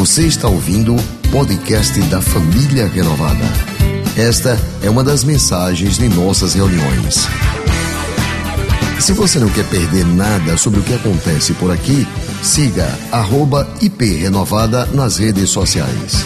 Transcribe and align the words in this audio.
Você 0.00 0.26
está 0.26 0.48
ouvindo 0.48 0.94
o 0.94 1.30
podcast 1.30 2.00
da 2.08 2.22
Família 2.22 2.86
Renovada. 2.86 3.44
Esta 4.18 4.56
é 4.82 4.88
uma 4.88 5.04
das 5.04 5.24
mensagens 5.24 5.98
de 5.98 6.08
nossas 6.08 6.54
reuniões. 6.54 7.26
Se 8.98 9.12
você 9.12 9.38
não 9.38 9.52
quer 9.52 9.68
perder 9.68 10.06
nada 10.06 10.56
sobre 10.56 10.80
o 10.80 10.82
que 10.82 10.94
acontece 10.94 11.52
por 11.52 11.70
aqui, 11.70 12.06
siga 12.42 12.86
@iprenovada 13.82 14.86
nas 14.86 15.18
redes 15.18 15.50
sociais. 15.50 16.24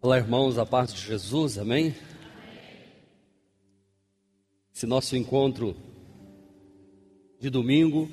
Olá, 0.00 0.16
irmãos, 0.16 0.56
a 0.56 0.64
paz 0.64 0.94
de 0.94 1.06
Jesus, 1.06 1.58
amém? 1.58 1.94
Esse 4.74 4.86
nosso 4.86 5.14
encontro 5.14 5.76
de 7.38 7.50
domingo, 7.50 8.08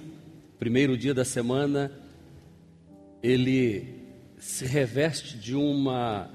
primeiro 0.59 0.97
dia 0.97 1.13
da 1.13 1.23
semana, 1.23 2.03
ele 3.25 3.87
se 4.37 4.65
reveste 4.65 5.35
de 5.35 5.55
uma 5.55 6.29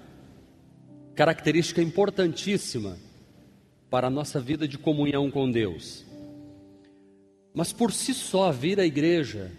característica 1.14 1.80
importantíssima 1.80 2.98
para 3.88 4.08
a 4.08 4.10
nossa 4.10 4.40
vida 4.40 4.66
de 4.66 4.76
comunhão 4.76 5.30
com 5.30 5.48
Deus. 5.48 6.04
Mas 7.54 7.72
por 7.72 7.92
si 7.92 8.12
só, 8.12 8.50
vir 8.50 8.80
à 8.80 8.84
igreja 8.84 9.52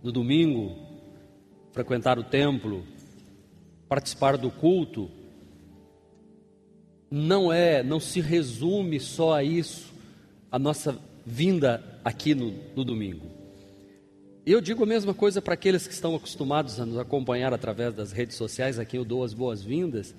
no 0.00 0.12
domingo, 0.12 0.76
frequentar 1.72 2.20
o 2.20 2.24
templo, 2.24 2.86
participar 3.88 4.36
do 4.36 4.48
culto, 4.48 5.10
não 7.10 7.52
é, 7.52 7.82
não 7.82 7.98
se 7.98 8.20
resume 8.20 9.00
só 9.00 9.34
a 9.34 9.42
isso, 9.42 9.92
a 10.52 10.58
nossa 10.58 10.96
vinda 11.26 12.00
aqui 12.04 12.32
no, 12.32 12.54
no 12.76 12.84
domingo. 12.84 13.43
Eu 14.46 14.60
digo 14.60 14.82
a 14.82 14.86
mesma 14.86 15.14
coisa 15.14 15.40
para 15.40 15.54
aqueles 15.54 15.86
que 15.86 15.94
estão 15.94 16.14
acostumados 16.14 16.78
a 16.78 16.84
nos 16.84 16.98
acompanhar 16.98 17.54
através 17.54 17.94
das 17.94 18.12
redes 18.12 18.36
sociais, 18.36 18.78
a 18.78 18.84
quem 18.84 18.98
eu 18.98 19.04
dou 19.04 19.24
as 19.24 19.32
boas-vindas. 19.32 20.14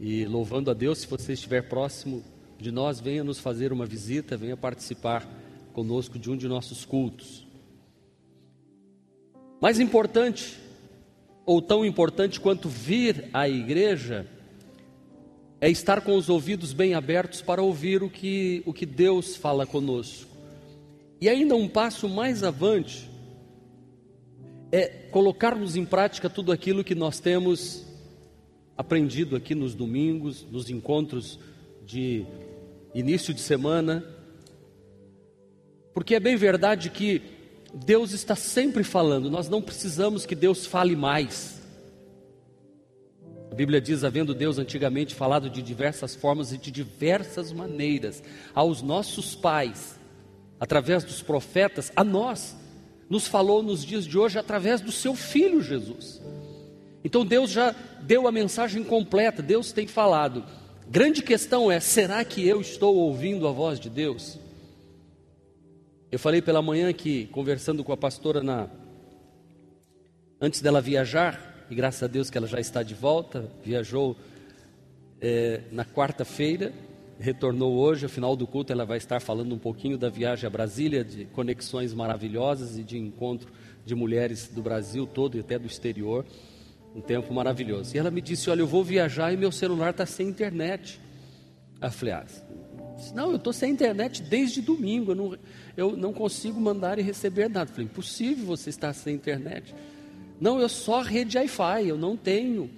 E 0.00 0.24
louvando 0.24 0.70
a 0.70 0.74
Deus, 0.74 1.00
se 1.00 1.06
você 1.06 1.34
estiver 1.34 1.68
próximo 1.68 2.24
de 2.58 2.72
nós, 2.72 2.98
venha 2.98 3.22
nos 3.22 3.38
fazer 3.38 3.70
uma 3.70 3.84
visita, 3.84 4.38
venha 4.38 4.56
participar 4.56 5.28
conosco 5.74 6.18
de 6.18 6.30
um 6.30 6.36
de 6.36 6.48
nossos 6.48 6.86
cultos. 6.86 7.46
Mais 9.60 9.78
importante, 9.78 10.58
ou 11.44 11.60
tão 11.60 11.84
importante 11.84 12.40
quanto 12.40 12.70
vir 12.70 13.28
à 13.34 13.46
igreja, 13.50 14.26
é 15.60 15.68
estar 15.68 16.00
com 16.00 16.16
os 16.16 16.30
ouvidos 16.30 16.72
bem 16.72 16.94
abertos 16.94 17.42
para 17.42 17.60
ouvir 17.60 18.02
o 18.02 18.08
que, 18.08 18.62
o 18.64 18.72
que 18.72 18.86
Deus 18.86 19.36
fala 19.36 19.66
conosco. 19.66 20.30
E 21.20 21.28
ainda 21.28 21.54
um 21.54 21.68
passo 21.68 22.08
mais 22.08 22.42
avante, 22.42 23.10
é 24.70 24.86
colocarmos 25.10 25.76
em 25.76 25.84
prática 25.84 26.28
tudo 26.28 26.52
aquilo 26.52 26.84
que 26.84 26.94
nós 26.94 27.20
temos 27.20 27.86
aprendido 28.76 29.34
aqui 29.34 29.54
nos 29.54 29.74
domingos, 29.74 30.46
nos 30.50 30.70
encontros 30.70 31.38
de 31.84 32.24
início 32.94 33.32
de 33.34 33.40
semana, 33.40 34.04
porque 35.92 36.14
é 36.14 36.20
bem 36.20 36.36
verdade 36.36 36.90
que 36.90 37.22
Deus 37.74 38.12
está 38.12 38.36
sempre 38.36 38.84
falando, 38.84 39.30
nós 39.30 39.48
não 39.48 39.60
precisamos 39.60 40.24
que 40.24 40.34
Deus 40.34 40.64
fale 40.64 40.94
mais. 40.94 41.60
A 43.50 43.54
Bíblia 43.54 43.80
diz: 43.80 44.04
havendo 44.04 44.34
Deus 44.34 44.58
antigamente 44.58 45.14
falado 45.14 45.50
de 45.50 45.62
diversas 45.62 46.14
formas 46.14 46.52
e 46.52 46.58
de 46.58 46.70
diversas 46.70 47.52
maneiras 47.52 48.22
aos 48.54 48.82
nossos 48.82 49.34
pais, 49.34 49.98
através 50.60 51.02
dos 51.04 51.22
profetas, 51.22 51.90
a 51.96 52.04
nós, 52.04 52.56
nos 53.08 53.26
falou 53.26 53.62
nos 53.62 53.84
dias 53.84 54.04
de 54.04 54.18
hoje 54.18 54.38
através 54.38 54.80
do 54.80 54.92
seu 54.92 55.14
filho 55.14 55.62
Jesus. 55.62 56.20
Então 57.02 57.24
Deus 57.24 57.50
já 57.50 57.74
deu 58.02 58.28
a 58.28 58.32
mensagem 58.32 58.84
completa, 58.84 59.42
Deus 59.42 59.72
tem 59.72 59.86
falado. 59.86 60.44
Grande 60.88 61.22
questão 61.22 61.70
é: 61.70 61.80
será 61.80 62.24
que 62.24 62.46
eu 62.46 62.60
estou 62.60 62.96
ouvindo 62.96 63.46
a 63.46 63.52
voz 63.52 63.78
de 63.78 63.88
Deus? 63.88 64.38
Eu 66.10 66.18
falei 66.18 66.40
pela 66.40 66.62
manhã 66.62 66.92
que, 66.92 67.26
conversando 67.26 67.84
com 67.84 67.92
a 67.92 67.96
pastora 67.96 68.42
na 68.42 68.68
antes 70.40 70.62
dela 70.62 70.80
viajar, 70.80 71.66
e 71.70 71.74
graças 71.74 72.02
a 72.02 72.06
Deus 72.06 72.30
que 72.30 72.38
ela 72.38 72.46
já 72.46 72.60
está 72.60 72.82
de 72.82 72.94
volta, 72.94 73.50
viajou 73.62 74.16
é, 75.20 75.62
na 75.70 75.84
quarta-feira, 75.84 76.72
retornou 77.18 77.74
hoje, 77.76 78.04
ao 78.04 78.10
final 78.10 78.36
do 78.36 78.46
culto 78.46 78.72
ela 78.72 78.84
vai 78.84 78.98
estar 78.98 79.20
falando 79.20 79.54
um 79.54 79.58
pouquinho 79.58 79.98
da 79.98 80.08
viagem 80.08 80.46
a 80.46 80.50
Brasília, 80.50 81.04
de 81.04 81.24
conexões 81.26 81.92
maravilhosas 81.92 82.78
e 82.78 82.84
de 82.84 82.96
encontro 82.96 83.50
de 83.84 83.94
mulheres 83.94 84.48
do 84.48 84.62
Brasil 84.62 85.06
todo 85.06 85.36
e 85.36 85.40
até 85.40 85.58
do 85.58 85.66
exterior. 85.66 86.24
Um 86.94 87.00
tempo 87.00 87.32
maravilhoso. 87.34 87.94
E 87.94 87.98
ela 87.98 88.10
me 88.10 88.20
disse: 88.20 88.48
Olha, 88.50 88.60
eu 88.60 88.66
vou 88.66 88.82
viajar 88.82 89.32
e 89.32 89.36
meu 89.36 89.52
celular 89.52 89.90
está 89.90 90.06
sem 90.06 90.28
internet. 90.28 91.00
Eu 91.80 91.90
falei: 91.90 92.14
ah, 92.14 92.26
Não, 93.14 93.30
eu 93.30 93.36
estou 93.36 93.52
sem 93.52 93.70
internet 93.70 94.22
desde 94.22 94.62
domingo. 94.62 95.12
Eu 95.12 95.14
não, 95.14 95.38
eu 95.76 95.96
não 95.96 96.12
consigo 96.12 96.58
mandar 96.60 96.98
e 96.98 97.02
receber 97.02 97.48
nada. 97.48 97.70
Eu 97.70 97.74
falei: 97.74 97.86
Impossível 97.86 98.46
você 98.46 98.70
estar 98.70 98.92
sem 98.94 99.14
internet. 99.14 99.74
Não, 100.40 100.60
eu 100.60 100.68
só 100.68 101.02
rede 101.02 101.36
Wi-Fi, 101.36 101.88
eu 101.88 101.98
não 101.98 102.16
tenho. 102.16 102.70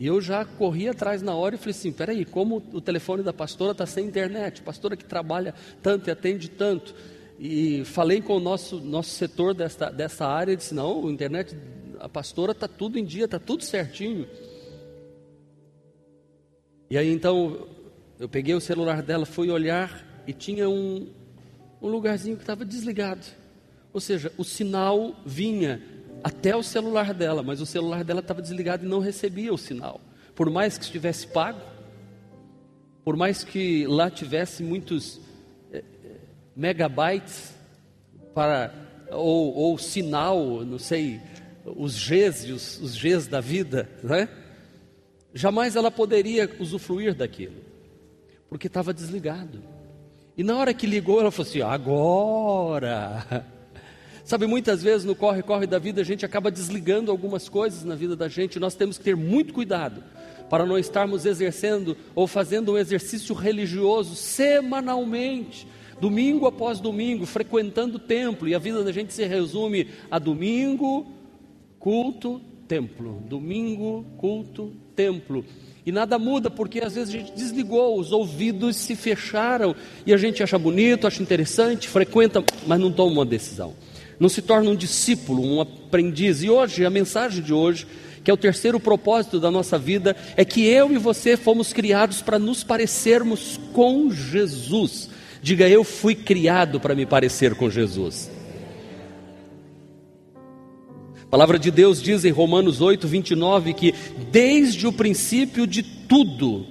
E 0.00 0.06
eu 0.06 0.18
já 0.18 0.46
corri 0.46 0.88
atrás 0.88 1.20
na 1.20 1.34
hora 1.34 1.56
e 1.56 1.58
falei 1.58 1.72
assim: 1.72 1.92
peraí, 1.92 2.24
como 2.24 2.62
o 2.72 2.80
telefone 2.80 3.22
da 3.22 3.34
pastora 3.34 3.72
está 3.72 3.84
sem 3.84 4.06
internet? 4.06 4.62
Pastora 4.62 4.96
que 4.96 5.04
trabalha 5.04 5.54
tanto 5.82 6.08
e 6.08 6.10
atende 6.10 6.48
tanto. 6.48 6.94
E 7.38 7.84
falei 7.84 8.22
com 8.22 8.38
o 8.38 8.40
nosso, 8.40 8.80
nosso 8.80 9.10
setor 9.10 9.52
dessa, 9.52 9.90
dessa 9.90 10.26
área 10.26 10.54
e 10.54 10.56
disse: 10.56 10.74
não, 10.74 11.06
a 11.06 11.12
internet, 11.12 11.54
a 11.98 12.08
pastora 12.08 12.52
está 12.52 12.66
tudo 12.66 12.98
em 12.98 13.04
dia, 13.04 13.26
está 13.26 13.38
tudo 13.38 13.62
certinho. 13.62 14.26
E 16.88 16.96
aí 16.96 17.12
então 17.12 17.68
eu 18.18 18.28
peguei 18.28 18.54
o 18.54 18.60
celular 18.60 19.02
dela, 19.02 19.26
fui 19.26 19.50
olhar 19.50 20.02
e 20.26 20.32
tinha 20.32 20.66
um, 20.66 21.08
um 21.80 21.88
lugarzinho 21.88 22.36
que 22.36 22.42
estava 22.42 22.64
desligado. 22.64 23.26
Ou 23.92 24.00
seja, 24.00 24.32
o 24.38 24.44
sinal 24.44 25.14
vinha 25.26 25.82
até 26.22 26.54
o 26.54 26.62
celular 26.62 27.14
dela, 27.14 27.42
mas 27.42 27.60
o 27.60 27.66
celular 27.66 28.04
dela 28.04 28.20
estava 28.20 28.42
desligado 28.42 28.84
e 28.84 28.88
não 28.88 28.98
recebia 28.98 29.52
o 29.52 29.58
sinal. 29.58 30.00
Por 30.34 30.50
mais 30.50 30.78
que 30.78 30.84
estivesse 30.84 31.26
pago, 31.26 31.60
por 33.04 33.16
mais 33.16 33.42
que 33.42 33.86
lá 33.86 34.10
tivesse 34.10 34.62
muitos 34.62 35.20
é, 35.72 35.82
megabytes 36.54 37.54
para 38.34 38.72
ou, 39.10 39.54
ou, 39.54 39.78
sinal, 39.78 40.64
não 40.64 40.78
sei, 40.78 41.20
os 41.64 41.98
Gs, 41.98 42.50
os, 42.52 42.80
os 42.80 42.96
Gs 42.96 43.28
da 43.28 43.40
vida, 43.40 43.88
né? 44.02 44.28
Jamais 45.34 45.76
ela 45.76 45.90
poderia 45.90 46.48
usufruir 46.58 47.14
daquilo, 47.14 47.56
porque 48.48 48.66
estava 48.66 48.94
desligado. 48.94 49.62
E 50.36 50.42
na 50.42 50.56
hora 50.56 50.72
que 50.72 50.86
ligou, 50.86 51.20
ela 51.20 51.30
falou 51.30 51.48
assim: 51.48 51.62
agora. 51.62 53.44
Sabe, 54.30 54.46
muitas 54.46 54.80
vezes 54.80 55.04
no 55.04 55.16
corre-corre 55.16 55.66
da 55.66 55.76
vida 55.76 56.02
a 56.02 56.04
gente 56.04 56.24
acaba 56.24 56.52
desligando 56.52 57.10
algumas 57.10 57.48
coisas 57.48 57.82
na 57.82 57.96
vida 57.96 58.14
da 58.14 58.28
gente, 58.28 58.60
nós 58.60 58.76
temos 58.76 58.96
que 58.96 59.02
ter 59.02 59.16
muito 59.16 59.52
cuidado 59.52 60.04
para 60.48 60.64
não 60.64 60.78
estarmos 60.78 61.26
exercendo 61.26 61.96
ou 62.14 62.28
fazendo 62.28 62.70
um 62.70 62.78
exercício 62.78 63.34
religioso 63.34 64.14
semanalmente, 64.14 65.66
domingo 66.00 66.46
após 66.46 66.78
domingo, 66.78 67.26
frequentando 67.26 67.96
o 67.96 67.98
templo, 67.98 68.46
e 68.46 68.54
a 68.54 68.60
vida 68.60 68.84
da 68.84 68.92
gente 68.92 69.12
se 69.12 69.26
resume 69.26 69.88
a 70.08 70.16
domingo, 70.20 71.08
culto, 71.80 72.40
templo, 72.68 73.24
domingo, 73.26 74.06
culto, 74.16 74.72
templo. 74.94 75.44
E 75.84 75.90
nada 75.90 76.20
muda 76.20 76.48
porque 76.48 76.78
às 76.78 76.94
vezes 76.94 77.12
a 77.12 77.18
gente 77.18 77.32
desligou, 77.32 77.98
os 77.98 78.12
ouvidos 78.12 78.76
se 78.76 78.94
fecharam 78.94 79.74
e 80.06 80.14
a 80.14 80.16
gente 80.16 80.40
acha 80.40 80.56
bonito, 80.56 81.08
acha 81.08 81.20
interessante, 81.20 81.88
frequenta, 81.88 82.44
mas 82.64 82.78
não 82.78 82.92
toma 82.92 83.10
uma 83.10 83.26
decisão 83.26 83.74
não 84.20 84.28
se 84.28 84.42
torna 84.42 84.68
um 84.68 84.76
discípulo, 84.76 85.42
um 85.42 85.62
aprendiz. 85.62 86.42
E 86.42 86.50
hoje, 86.50 86.84
a 86.84 86.90
mensagem 86.90 87.42
de 87.42 87.54
hoje, 87.54 87.86
que 88.22 88.30
é 88.30 88.34
o 88.34 88.36
terceiro 88.36 88.78
propósito 88.78 89.40
da 89.40 89.50
nossa 89.50 89.78
vida, 89.78 90.14
é 90.36 90.44
que 90.44 90.66
eu 90.66 90.92
e 90.92 90.98
você 90.98 91.38
fomos 91.38 91.72
criados 91.72 92.20
para 92.20 92.38
nos 92.38 92.62
parecermos 92.62 93.58
com 93.72 94.12
Jesus. 94.12 95.08
Diga, 95.42 95.66
eu 95.66 95.82
fui 95.82 96.14
criado 96.14 96.78
para 96.78 96.94
me 96.94 97.06
parecer 97.06 97.54
com 97.54 97.70
Jesus. 97.70 98.30
A 101.22 101.26
palavra 101.30 101.58
de 101.58 101.70
Deus 101.70 102.02
diz 102.02 102.22
em 102.26 102.30
Romanos 102.30 102.82
8, 102.82 103.08
29 103.08 103.72
que 103.72 103.94
desde 104.30 104.86
o 104.86 104.92
princípio 104.92 105.66
de 105.66 105.82
tudo, 105.82 106.66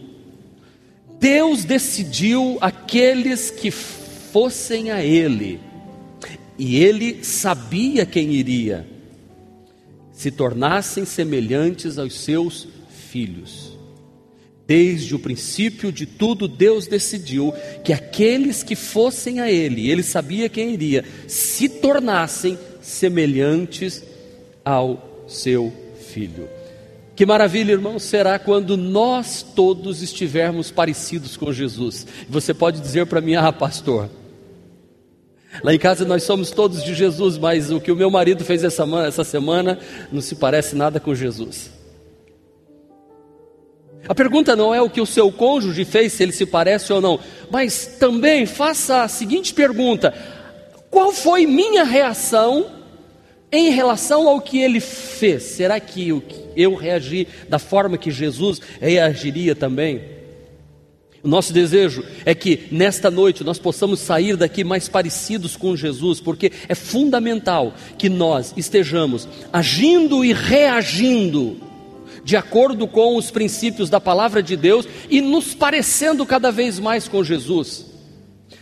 Deus 1.20 1.64
decidiu 1.64 2.60
aqueles 2.62 3.50
que 3.50 3.72
fossem 3.72 4.92
a 4.92 5.04
Ele 5.04 5.69
e 6.60 6.84
ele 6.84 7.24
sabia 7.24 8.06
quem 8.06 8.34
iria, 8.34 8.86
se 10.12 10.30
tornassem 10.30 11.06
semelhantes 11.06 11.98
aos 11.98 12.14
seus 12.14 12.68
filhos. 13.10 13.80
Desde 14.68 15.16
o 15.16 15.20
princípio 15.20 15.92
de 15.92 16.06
tudo, 16.06 16.48
Deus 16.48 16.86
decidiu 16.86 17.54
que 17.84 17.94
aqueles 17.94 18.62
que 18.62 18.76
fossem 18.76 19.40
a 19.40 19.50
Ele, 19.50 19.90
Ele 19.90 20.04
sabia 20.04 20.48
quem 20.48 20.74
iria, 20.74 21.04
se 21.28 21.68
tornassem 21.68 22.56
semelhantes 22.82 24.04
ao 24.64 25.26
seu 25.28 25.74
filho. 26.12 26.48
Que 27.16 27.26
maravilha, 27.26 27.72
irmão, 27.72 27.98
será 27.98 28.38
quando 28.38 28.78
nós 28.78 29.42
todos 29.42 30.04
estivermos 30.04 30.70
parecidos 30.70 31.36
com 31.36 31.52
Jesus. 31.52 32.06
Você 32.30 32.54
pode 32.54 32.80
dizer 32.80 33.08
para 33.08 33.22
mim, 33.22 33.36
ah, 33.36 33.52
pastor, 33.52 34.10
lá 35.64 35.74
em 35.74 35.80
casa 35.80 36.06
nós 36.06 36.24
somos 36.24 36.52
todos 36.52 36.84
de 36.84 36.94
Jesus, 36.94 37.38
mas 37.38 37.72
o 37.72 37.80
que 37.80 37.92
o 37.92 37.96
meu 37.96 38.10
marido 38.10 38.44
fez 38.44 38.64
essa, 38.64 38.84
essa 39.06 39.24
semana 39.24 39.80
não 40.12 40.22
se 40.22 40.36
parece 40.36 40.76
nada 40.76 41.00
com 41.00 41.14
Jesus. 41.14 41.72
A 44.08 44.16
pergunta 44.16 44.56
não 44.56 44.74
é 44.74 44.82
o 44.82 44.90
que 44.90 45.02
o 45.02 45.06
seu 45.06 45.32
cônjuge 45.32 45.86
fez, 45.86 46.14
se 46.14 46.24
ele 46.24 46.32
se 46.32 46.46
parece 46.46 46.92
ou 46.92 47.02
não, 47.02 47.20
mas 47.52 47.98
também 48.00 48.46
faça 48.46 49.04
a 49.04 49.08
seguinte 49.08 49.54
pergunta: 49.54 50.14
qual 50.90 51.12
foi 51.12 51.46
minha 51.46 51.84
reação 51.84 52.66
em 53.52 53.70
relação 53.72 54.28
ao 54.28 54.42
que 54.42 54.60
ele 54.60 54.80
fez? 54.80 55.44
Será 55.44 55.80
que 55.80 56.10
eu 56.56 56.76
reagi 56.76 57.28
da 57.48 57.60
forma 57.60 57.98
que 57.98 58.12
Jesus 58.12 58.62
reagiria 58.80 59.54
também? 59.56 60.19
O 61.22 61.28
nosso 61.28 61.52
desejo 61.52 62.04
é 62.26 62.34
que 62.34 62.68
nesta 62.72 63.12
noite 63.12 63.44
nós 63.44 63.60
possamos 63.60 64.00
sair 64.00 64.38
daqui 64.38 64.64
mais 64.64 64.88
parecidos 64.88 65.58
com 65.58 65.76
Jesus, 65.76 66.22
porque 66.22 66.52
é 66.68 66.76
fundamental 66.76 67.74
que 67.98 68.08
nós 68.08 68.54
estejamos 68.56 69.28
agindo 69.52 70.24
e 70.24 70.32
reagindo 70.32 71.58
de 72.24 72.38
acordo 72.38 72.88
com 72.88 73.18
os 73.18 73.32
princípios 73.32 73.90
da 73.90 74.00
palavra 74.00 74.42
de 74.42 74.56
Deus 74.56 74.88
e 75.10 75.20
nos 75.20 75.54
parecendo 75.54 76.26
cada 76.26 76.52
vez 76.52 76.80
mais 76.80 77.08
com 77.08 77.24
Jesus. 77.24 77.86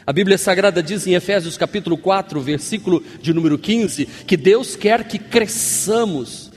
A 0.06 0.14
Bíblia 0.14 0.38
Sagrada 0.38 0.82
diz 0.82 1.06
em 1.06 1.16
Efésios 1.16 1.58
capítulo 1.58 1.98
4, 1.98 2.40
versículo 2.40 3.04
de 3.22 3.34
número 3.34 3.58
15, 3.58 4.06
que 4.26 4.38
Deus 4.38 4.76
quer 4.76 5.04
que 5.04 5.20
cresçamos. 5.20 6.52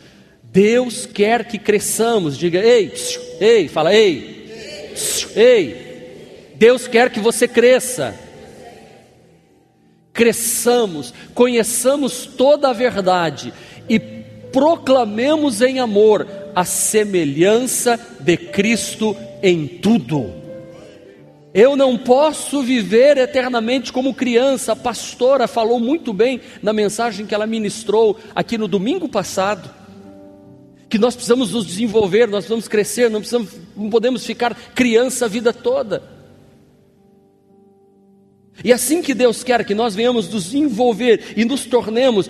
Deus 0.53 1.05
quer 1.05 1.47
que 1.47 1.59
cresçamos. 1.59 2.39
Diga, 2.39 2.61
ei, 2.61 2.93
ei, 3.41 3.69
fala, 3.69 3.95
ei, 3.95 4.95
ei. 5.35 5.90
Deus 6.61 6.87
quer 6.87 7.09
que 7.09 7.19
você 7.19 7.49
cresça. 7.49 8.15
Cresçamos, 10.13 11.15
conheçamos 11.33 12.27
toda 12.27 12.69
a 12.69 12.75
verdade 12.75 13.51
e 13.89 13.99
proclamemos 13.99 15.63
em 15.63 15.79
amor 15.79 16.29
a 16.55 16.63
semelhança 16.63 17.99
de 18.21 18.37
Cristo 18.37 19.17
em 19.43 19.67
tudo. 19.67 20.35
Eu 21.55 21.77
não 21.77 21.97
posso 21.97 22.63
viver 22.63 23.17
eternamente 23.17 23.91
como 23.91 24.13
criança. 24.13 24.73
A 24.73 24.77
pastora 24.77 25.49
falou 25.49 25.81
muito 25.81 26.13
bem 26.13 26.43
na 26.63 26.75
mensagem 26.75 27.25
que 27.25 27.35
ela 27.35 27.47
ministrou 27.47 28.19
aqui 28.35 28.59
no 28.59 28.69
domingo 28.69 29.09
passado. 29.09 29.71
Que 30.91 30.99
nós 30.99 31.15
precisamos 31.15 31.53
nos 31.53 31.65
desenvolver, 31.65 32.27
nós 32.27 32.45
precisamos 32.45 32.69
crescer, 32.69 33.09
não, 33.09 33.21
precisamos, 33.21 33.49
não 33.75 33.89
podemos 33.89 34.27
ficar 34.27 34.55
criança 34.75 35.25
a 35.25 35.29
vida 35.29 35.55
toda. 35.55 36.20
E 38.63 38.73
assim 38.73 39.03
que 39.03 39.15
Deus 39.15 39.43
quer 39.43 39.65
que 39.65 39.75
nós 39.75 39.95
venhamos 39.95 40.29
nos 40.29 40.45
desenvolver 40.45 41.35
e 41.37 41.45
nos 41.45 41.65
tornemos 41.65 42.29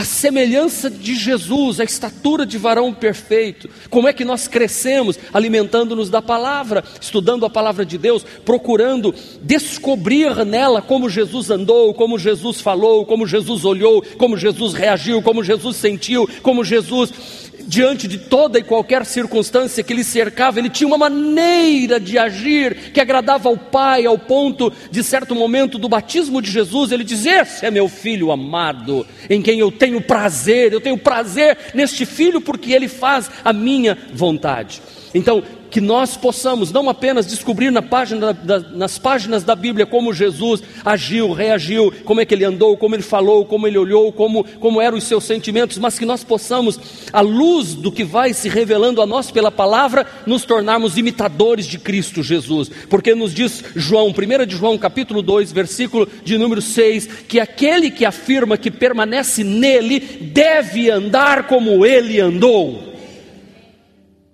a 0.00 0.04
semelhança 0.04 0.88
de 0.88 1.14
Jesus, 1.14 1.78
a 1.78 1.84
estatura 1.84 2.46
de 2.46 2.56
varão 2.56 2.90
perfeito. 2.94 3.68
Como 3.90 4.08
é 4.08 4.14
que 4.14 4.24
nós 4.24 4.48
crescemos? 4.48 5.18
Alimentando-nos 5.30 6.08
da 6.08 6.22
palavra, 6.22 6.82
estudando 6.98 7.44
a 7.44 7.50
palavra 7.50 7.84
de 7.84 7.98
Deus, 7.98 8.24
procurando 8.44 9.14
descobrir 9.42 10.44
nela 10.46 10.80
como 10.80 11.10
Jesus 11.10 11.50
andou, 11.50 11.92
como 11.92 12.18
Jesus 12.18 12.62
falou, 12.62 13.04
como 13.04 13.26
Jesus 13.26 13.64
olhou, 13.64 14.02
como 14.16 14.38
Jesus 14.38 14.72
reagiu, 14.72 15.20
como 15.20 15.44
Jesus 15.44 15.76
sentiu, 15.76 16.26
como 16.42 16.64
Jesus 16.64 17.49
diante 17.70 18.08
de 18.08 18.18
toda 18.18 18.58
e 18.58 18.64
qualquer 18.64 19.06
circunstância 19.06 19.84
que 19.84 19.94
lhe 19.94 20.02
cercava, 20.02 20.58
ele 20.58 20.68
tinha 20.68 20.88
uma 20.88 20.98
maneira 20.98 22.00
de 22.00 22.18
agir 22.18 22.90
que 22.92 23.00
agradava 23.00 23.48
ao 23.48 23.56
Pai, 23.56 24.04
ao 24.04 24.18
ponto 24.18 24.72
de 24.90 25.04
certo 25.04 25.36
momento 25.36 25.78
do 25.78 25.88
batismo 25.88 26.42
de 26.42 26.50
Jesus, 26.50 26.90
ele 26.90 27.04
diz: 27.04 27.24
Esse 27.24 27.64
é 27.64 27.70
meu 27.70 27.88
filho 27.88 28.32
amado, 28.32 29.06
em 29.28 29.40
quem 29.40 29.60
eu 29.60 29.70
tenho 29.70 30.00
prazer, 30.00 30.72
eu 30.72 30.80
tenho 30.80 30.98
prazer 30.98 31.56
neste 31.72 32.04
filho 32.04 32.40
porque 32.40 32.72
ele 32.72 32.88
faz 32.88 33.30
a 33.44 33.52
minha 33.52 33.96
vontade. 34.12 34.82
Então, 35.14 35.40
que 35.70 35.80
nós 35.80 36.16
possamos 36.16 36.72
não 36.72 36.88
apenas 36.88 37.26
descobrir 37.26 37.70
na 37.70 37.80
página, 37.80 38.32
da, 38.32 38.58
nas 38.58 38.98
páginas 38.98 39.44
da 39.44 39.54
Bíblia 39.54 39.86
como 39.86 40.12
Jesus 40.12 40.62
agiu, 40.84 41.32
reagiu, 41.32 41.92
como 42.04 42.20
é 42.20 42.24
que 42.24 42.34
ele 42.34 42.44
andou, 42.44 42.76
como 42.76 42.94
ele 42.94 43.02
falou, 43.02 43.44
como 43.44 43.66
ele 43.66 43.78
olhou, 43.78 44.12
como, 44.12 44.44
como 44.58 44.80
eram 44.80 44.98
os 44.98 45.04
seus 45.04 45.24
sentimentos, 45.24 45.78
mas 45.78 45.98
que 45.98 46.04
nós 46.04 46.24
possamos, 46.24 46.78
à 47.12 47.20
luz 47.20 47.74
do 47.74 47.92
que 47.92 48.04
vai 48.04 48.32
se 48.32 48.48
revelando 48.48 49.00
a 49.00 49.06
nós 49.06 49.30
pela 49.30 49.50
palavra, 49.50 50.06
nos 50.26 50.44
tornarmos 50.44 50.98
imitadores 50.98 51.66
de 51.66 51.78
Cristo 51.78 52.22
Jesus, 52.22 52.70
porque 52.88 53.14
nos 53.14 53.32
diz 53.32 53.62
João, 53.76 54.08
1 54.08 54.46
de 54.46 54.56
João, 54.56 54.76
capítulo 54.76 55.22
2, 55.22 55.52
versículo 55.52 56.08
de 56.24 56.36
número 56.36 56.60
6, 56.60 57.06
que 57.28 57.38
aquele 57.38 57.90
que 57.90 58.04
afirma 58.04 58.58
que 58.58 58.70
permanece 58.70 59.44
nele 59.44 60.00
deve 60.00 60.90
andar 60.90 61.46
como 61.46 61.86
ele 61.86 62.20
andou. 62.20 62.89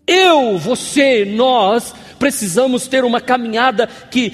Eu, 0.06 0.56
você, 0.58 1.24
nós 1.24 1.94
precisamos 2.18 2.86
ter 2.86 3.04
uma 3.04 3.20
caminhada 3.20 3.88
que 4.10 4.32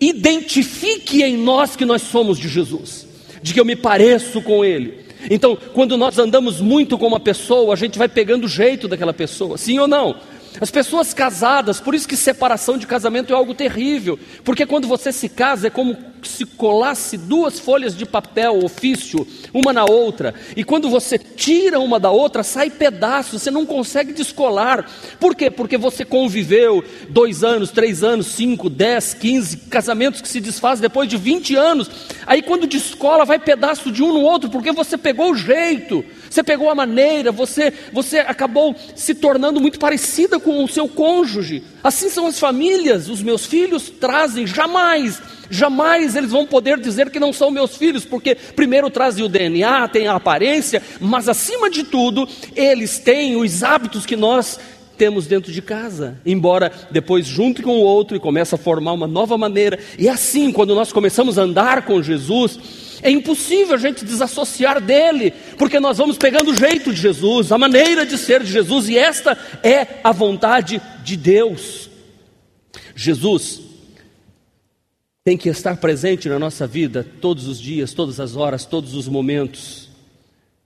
identifique 0.00 1.22
em 1.22 1.36
nós 1.36 1.74
que 1.74 1.84
nós 1.84 2.02
somos 2.02 2.38
de 2.38 2.48
Jesus, 2.48 3.06
de 3.42 3.54
que 3.54 3.60
eu 3.60 3.64
me 3.64 3.76
pareço 3.76 4.42
com 4.42 4.64
Ele. 4.64 5.06
Então, 5.30 5.56
quando 5.72 5.96
nós 5.96 6.18
andamos 6.18 6.60
muito 6.60 6.98
com 6.98 7.06
uma 7.06 7.18
pessoa, 7.18 7.72
a 7.72 7.76
gente 7.76 7.98
vai 7.98 8.08
pegando 8.08 8.44
o 8.44 8.48
jeito 8.48 8.86
daquela 8.86 9.14
pessoa, 9.14 9.56
sim 9.56 9.78
ou 9.78 9.88
não? 9.88 10.16
As 10.60 10.70
pessoas 10.70 11.12
casadas, 11.12 11.80
por 11.80 11.94
isso 11.94 12.08
que 12.08 12.16
separação 12.16 12.78
de 12.78 12.86
casamento 12.86 13.32
é 13.32 13.36
algo 13.36 13.54
terrível, 13.54 14.18
porque 14.44 14.64
quando 14.64 14.88
você 14.88 15.12
se 15.12 15.28
casa 15.28 15.66
é 15.66 15.70
como 15.70 15.96
se 16.28 16.44
colasse 16.44 17.16
duas 17.16 17.58
folhas 17.58 17.96
de 17.96 18.04
papel, 18.04 18.64
ofício, 18.64 19.26
uma 19.52 19.72
na 19.72 19.84
outra, 19.84 20.34
e 20.56 20.64
quando 20.64 20.88
você 20.88 21.18
tira 21.18 21.78
uma 21.80 21.98
da 21.98 22.10
outra, 22.10 22.42
sai 22.42 22.70
pedaço, 22.70 23.38
você 23.38 23.50
não 23.50 23.64
consegue 23.64 24.12
descolar. 24.12 24.88
Por 25.18 25.34
quê? 25.34 25.50
Porque 25.50 25.76
você 25.76 26.04
conviveu 26.04 26.84
dois 27.08 27.42
anos, 27.44 27.70
três 27.70 28.02
anos, 28.02 28.26
cinco, 28.26 28.68
dez, 28.68 29.14
quinze, 29.14 29.56
casamentos 29.56 30.20
que 30.20 30.28
se 30.28 30.40
desfazem 30.40 30.82
depois 30.82 31.08
de 31.08 31.16
vinte 31.16 31.54
anos, 31.54 31.90
aí 32.26 32.42
quando 32.42 32.66
descola, 32.66 33.24
vai 33.24 33.38
pedaço 33.38 33.90
de 33.90 34.02
um 34.02 34.12
no 34.12 34.20
outro, 34.20 34.50
porque 34.50 34.72
você 34.72 34.96
pegou 34.96 35.32
o 35.32 35.36
jeito, 35.36 36.04
você 36.28 36.42
pegou 36.42 36.70
a 36.70 36.74
maneira, 36.74 37.32
você, 37.32 37.72
você 37.92 38.18
acabou 38.18 38.74
se 38.94 39.14
tornando 39.14 39.60
muito 39.60 39.78
parecida 39.78 40.38
com 40.38 40.62
o 40.62 40.68
seu 40.68 40.88
cônjuge. 40.88 41.62
Assim 41.86 42.10
são 42.10 42.26
as 42.26 42.40
famílias, 42.40 43.08
os 43.08 43.22
meus 43.22 43.46
filhos 43.46 43.88
trazem, 43.88 44.44
jamais, 44.44 45.22
jamais 45.48 46.16
eles 46.16 46.32
vão 46.32 46.44
poder 46.44 46.80
dizer 46.80 47.10
que 47.10 47.20
não 47.20 47.32
são 47.32 47.48
meus 47.48 47.76
filhos, 47.76 48.04
porque 48.04 48.34
primeiro 48.34 48.90
trazem 48.90 49.24
o 49.24 49.28
DNA, 49.28 49.86
tem 49.86 50.08
a 50.08 50.16
aparência, 50.16 50.82
mas 51.00 51.28
acima 51.28 51.70
de 51.70 51.84
tudo, 51.84 52.28
eles 52.56 52.98
têm 52.98 53.36
os 53.36 53.62
hábitos 53.62 54.04
que 54.04 54.16
nós 54.16 54.58
temos 54.98 55.28
dentro 55.28 55.52
de 55.52 55.62
casa, 55.62 56.18
embora 56.26 56.72
depois 56.90 57.24
junte 57.24 57.62
com 57.62 57.78
o 57.78 57.84
outro 57.84 58.16
e 58.16 58.20
comece 58.20 58.52
a 58.56 58.58
formar 58.58 58.92
uma 58.92 59.06
nova 59.06 59.38
maneira. 59.38 59.78
E 59.96 60.08
assim, 60.08 60.50
quando 60.50 60.74
nós 60.74 60.90
começamos 60.90 61.38
a 61.38 61.42
andar 61.42 61.82
com 61.82 62.02
Jesus, 62.02 62.58
é 63.02 63.10
impossível 63.10 63.74
a 63.74 63.78
gente 63.78 64.04
desassociar 64.04 64.80
dele, 64.80 65.32
porque 65.58 65.80
nós 65.80 65.98
vamos 65.98 66.16
pegando 66.16 66.50
o 66.50 66.54
jeito 66.54 66.92
de 66.92 67.00
Jesus, 67.00 67.52
a 67.52 67.58
maneira 67.58 68.04
de 68.04 68.16
ser 68.16 68.42
de 68.42 68.52
Jesus, 68.52 68.88
e 68.88 68.96
esta 68.96 69.36
é 69.62 70.00
a 70.02 70.12
vontade 70.12 70.80
de 71.02 71.16
Deus. 71.16 71.90
Jesus 72.94 73.60
tem 75.24 75.36
que 75.36 75.48
estar 75.48 75.76
presente 75.78 76.28
na 76.28 76.38
nossa 76.38 76.66
vida 76.66 77.04
todos 77.20 77.48
os 77.48 77.60
dias, 77.60 77.92
todas 77.92 78.20
as 78.20 78.36
horas, 78.36 78.64
todos 78.64 78.94
os 78.94 79.08
momentos, 79.08 79.88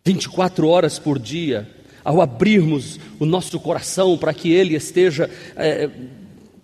24 0.05 0.69
horas 0.69 0.99
por 0.99 1.19
dia, 1.19 1.69
ao 2.05 2.21
abrirmos 2.21 2.99
o 3.19 3.25
nosso 3.25 3.59
coração 3.59 4.19
para 4.19 4.35
que 4.35 4.53
Ele 4.53 4.75
esteja. 4.75 5.31
É, 5.57 5.89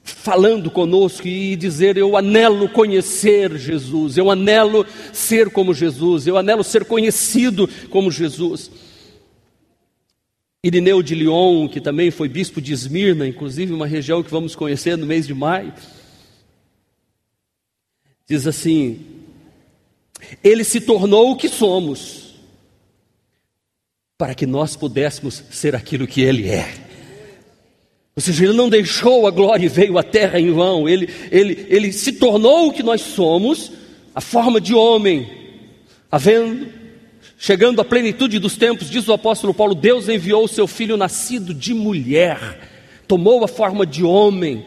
falando 0.07 0.71
conosco 0.71 1.27
e 1.27 1.57
dizer: 1.57 1.97
Eu 1.97 2.17
anelo 2.17 2.69
conhecer 2.69 3.57
Jesus, 3.59 4.17
eu 4.17 4.31
anelo 4.31 4.87
ser 5.13 5.51
como 5.51 5.75
Jesus, 5.75 6.27
eu 6.27 6.37
anelo 6.37 6.63
ser 6.63 6.85
conhecido 6.85 7.69
como 7.91 8.11
Jesus. 8.11 8.71
Irineu 10.63 11.03
de 11.03 11.15
Lyon, 11.15 11.69
que 11.69 11.81
também 11.81 12.11
foi 12.11 12.29
bispo 12.29 12.61
de 12.61 12.73
Esmirna, 12.73 13.27
inclusive 13.27 13.73
uma 13.73 13.87
região 13.87 14.23
que 14.23 14.31
vamos 14.31 14.57
conhecer 14.57 14.97
no 14.97 15.07
mês 15.07 15.27
de 15.27 15.35
maio, 15.35 15.73
diz 18.29 18.47
assim: 18.47 19.05
Ele 20.43 20.65
se 20.65 20.81
tornou 20.81 21.33
o 21.33 21.37
que 21.37 21.49
somos, 21.49 22.35
para 24.17 24.35
que 24.35 24.47
nós 24.47 24.77
pudéssemos 24.77 25.43
ser 25.51 25.75
aquilo 25.75 26.07
que 26.07 26.21
Ele 26.21 26.49
é. 26.49 26.86
Ou 28.17 28.23
seja, 28.23 28.45
ele 28.45 28.55
não 28.55 28.71
deixou 28.71 29.27
a 29.27 29.31
glória 29.31 29.67
e 29.67 29.69
veio 29.69 29.99
à 29.99 30.03
terra 30.03 30.41
em 30.41 30.51
vão, 30.51 30.89
ele, 30.89 31.07
ele, 31.31 31.67
ele 31.69 31.93
se 31.93 32.13
tornou 32.13 32.69
o 32.69 32.73
que 32.73 32.83
nós 32.83 33.03
somos, 33.03 33.71
a 34.15 34.23
forma 34.23 34.59
de 34.59 34.75
homem, 34.75 35.31
havendo 36.11 36.67
chegando 37.37 37.81
à 37.81 37.85
plenitude 37.85 38.39
dos 38.39 38.57
tempos, 38.57 38.89
diz 38.89 39.07
o 39.09 39.13
apóstolo 39.13 39.53
Paulo: 39.53 39.75
Deus 39.75 40.09
enviou 40.09 40.45
o 40.45 40.49
seu 40.49 40.67
filho 40.67 40.97
nascido 40.97 41.53
de 41.53 41.75
mulher, 41.75 43.03
tomou 43.07 43.45
a 43.45 43.49
forma 43.49 43.85
de 43.85 44.03
homem. 44.03 44.65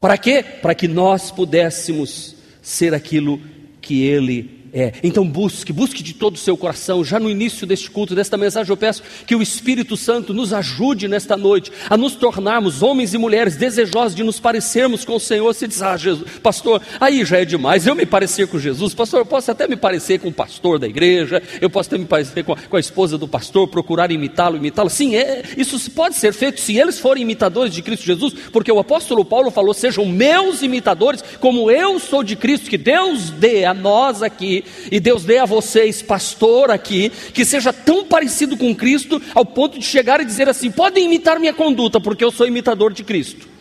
Para 0.00 0.16
quê? 0.16 0.42
Para 0.42 0.74
que 0.74 0.88
nós 0.88 1.30
pudéssemos 1.30 2.34
ser 2.62 2.94
aquilo 2.94 3.38
que 3.80 4.02
ele 4.02 4.61
é, 4.72 4.92
então 5.02 5.28
busque, 5.28 5.70
busque 5.70 6.02
de 6.02 6.14
todo 6.14 6.36
o 6.36 6.38
seu 6.38 6.56
coração. 6.56 7.04
Já 7.04 7.20
no 7.20 7.28
início 7.28 7.66
deste 7.66 7.90
culto, 7.90 8.14
desta 8.14 8.38
mensagem, 8.38 8.70
eu 8.70 8.76
peço 8.76 9.02
que 9.26 9.36
o 9.36 9.42
Espírito 9.42 9.98
Santo 9.98 10.32
nos 10.32 10.54
ajude 10.54 11.06
nesta 11.06 11.36
noite 11.36 11.70
a 11.90 11.96
nos 11.96 12.14
tornarmos 12.14 12.82
homens 12.82 13.12
e 13.12 13.18
mulheres 13.18 13.54
desejosos 13.54 14.14
de 14.14 14.24
nos 14.24 14.40
parecermos 14.40 15.04
com 15.04 15.16
o 15.16 15.20
Senhor. 15.20 15.52
Se 15.52 15.68
diz, 15.68 15.82
ah, 15.82 15.96
Jesus, 15.96 16.26
pastor, 16.42 16.80
aí 16.98 17.22
já 17.22 17.38
é 17.38 17.44
demais. 17.44 17.86
Eu 17.86 17.94
me 17.94 18.06
parecer 18.06 18.48
com 18.48 18.58
Jesus, 18.58 18.94
pastor, 18.94 19.20
eu 19.20 19.26
posso 19.26 19.50
até 19.50 19.68
me 19.68 19.76
parecer 19.76 20.18
com 20.18 20.28
o 20.28 20.32
pastor 20.32 20.78
da 20.78 20.88
igreja, 20.88 21.42
eu 21.60 21.68
posso 21.68 21.90
até 21.90 21.98
me 21.98 22.06
parecer 22.06 22.42
com 22.42 22.54
a, 22.54 22.56
com 22.56 22.76
a 22.76 22.80
esposa 22.80 23.18
do 23.18 23.28
pastor, 23.28 23.68
procurar 23.68 24.10
imitá-lo, 24.10 24.56
imitá-lo. 24.56 24.88
Sim, 24.88 25.14
é, 25.16 25.42
isso 25.54 25.78
pode 25.90 26.16
ser 26.16 26.32
feito 26.32 26.58
se 26.58 26.78
eles 26.78 26.98
forem 26.98 27.22
imitadores 27.22 27.74
de 27.74 27.82
Cristo 27.82 28.06
Jesus, 28.06 28.32
porque 28.50 28.72
o 28.72 28.78
apóstolo 28.78 29.22
Paulo 29.22 29.50
falou: 29.50 29.74
sejam 29.74 30.06
meus 30.06 30.62
imitadores, 30.62 31.22
como 31.40 31.70
eu 31.70 31.98
sou 31.98 32.22
de 32.22 32.36
Cristo, 32.36 32.70
que 32.70 32.78
Deus 32.78 33.28
dê 33.28 33.66
a 33.66 33.74
nós 33.74 34.22
aqui 34.22 34.61
e 34.90 35.00
Deus 35.00 35.24
dê 35.24 35.38
a 35.38 35.44
vocês, 35.44 36.02
pastor 36.02 36.70
aqui, 36.70 37.10
que 37.32 37.44
seja 37.44 37.72
tão 37.72 38.04
parecido 38.04 38.56
com 38.56 38.74
Cristo 38.74 39.20
ao 39.34 39.44
ponto 39.44 39.78
de 39.78 39.84
chegar 39.84 40.20
e 40.20 40.24
dizer 40.24 40.48
assim: 40.48 40.70
podem 40.70 41.06
imitar 41.06 41.38
minha 41.38 41.52
conduta, 41.52 42.00
porque 42.00 42.24
eu 42.24 42.30
sou 42.30 42.46
imitador 42.46 42.92
de 42.92 43.04
Cristo. 43.04 43.52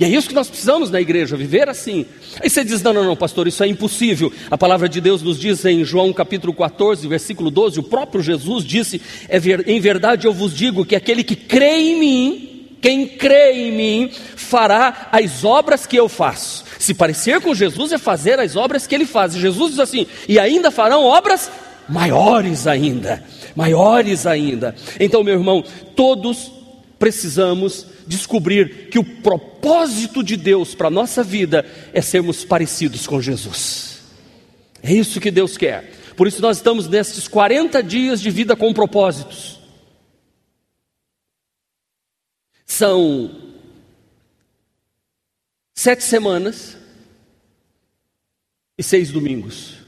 E 0.00 0.04
é 0.04 0.08
isso 0.08 0.28
que 0.28 0.34
nós 0.34 0.48
precisamos 0.48 0.90
na 0.90 0.98
igreja, 0.98 1.36
viver 1.36 1.68
assim. 1.68 2.06
Aí 2.40 2.48
você 2.48 2.64
diz: 2.64 2.82
não, 2.82 2.94
não, 2.94 3.04
não, 3.04 3.14
pastor, 3.14 3.46
isso 3.46 3.62
é 3.62 3.68
impossível. 3.68 4.32
A 4.50 4.56
palavra 4.56 4.88
de 4.88 4.98
Deus 4.98 5.20
nos 5.20 5.38
diz 5.38 5.62
em 5.66 5.84
João 5.84 6.10
capítulo 6.10 6.54
14, 6.54 7.06
versículo 7.06 7.50
12: 7.50 7.80
o 7.80 7.82
próprio 7.82 8.22
Jesus 8.22 8.64
disse: 8.64 8.98
é 9.28 9.38
em 9.66 9.78
verdade 9.78 10.26
eu 10.26 10.32
vos 10.32 10.56
digo 10.56 10.86
que 10.86 10.96
aquele 10.96 11.22
que 11.22 11.36
crê 11.36 11.80
em 11.80 12.00
mim, 12.00 12.49
quem 12.80 13.06
crê 13.06 13.52
em 13.52 13.72
mim, 13.72 14.10
fará 14.36 15.08
as 15.12 15.44
obras 15.44 15.86
que 15.86 15.96
eu 15.96 16.08
faço. 16.08 16.64
Se 16.78 16.94
parecer 16.94 17.40
com 17.40 17.54
Jesus 17.54 17.92
é 17.92 17.98
fazer 17.98 18.40
as 18.40 18.56
obras 18.56 18.86
que 18.86 18.94
ele 18.94 19.06
faz. 19.06 19.34
E 19.34 19.40
Jesus 19.40 19.72
diz 19.72 19.80
assim: 19.80 20.06
e 20.28 20.38
ainda 20.38 20.70
farão 20.70 21.04
obras 21.04 21.50
maiores 21.88 22.66
ainda, 22.66 23.22
maiores 23.54 24.26
ainda. 24.26 24.74
Então, 24.98 25.22
meu 25.22 25.34
irmão, 25.34 25.62
todos 25.94 26.50
precisamos 26.98 27.86
descobrir 28.06 28.88
que 28.90 28.98
o 28.98 29.04
propósito 29.04 30.22
de 30.22 30.36
Deus 30.36 30.74
para 30.74 30.88
a 30.88 30.90
nossa 30.90 31.22
vida 31.22 31.64
é 31.92 32.00
sermos 32.00 32.44
parecidos 32.44 33.06
com 33.06 33.20
Jesus. 33.20 33.98
É 34.82 34.92
isso 34.92 35.20
que 35.20 35.30
Deus 35.30 35.56
quer. 35.56 35.92
Por 36.16 36.26
isso 36.26 36.40
nós 36.42 36.56
estamos 36.56 36.88
nesses 36.88 37.28
40 37.28 37.82
dias 37.82 38.20
de 38.20 38.30
vida 38.30 38.56
com 38.56 38.72
propósitos. 38.72 39.59
São 42.70 43.28
sete 45.74 46.04
semanas 46.04 46.76
e 48.78 48.82
seis 48.84 49.10
domingos, 49.10 49.78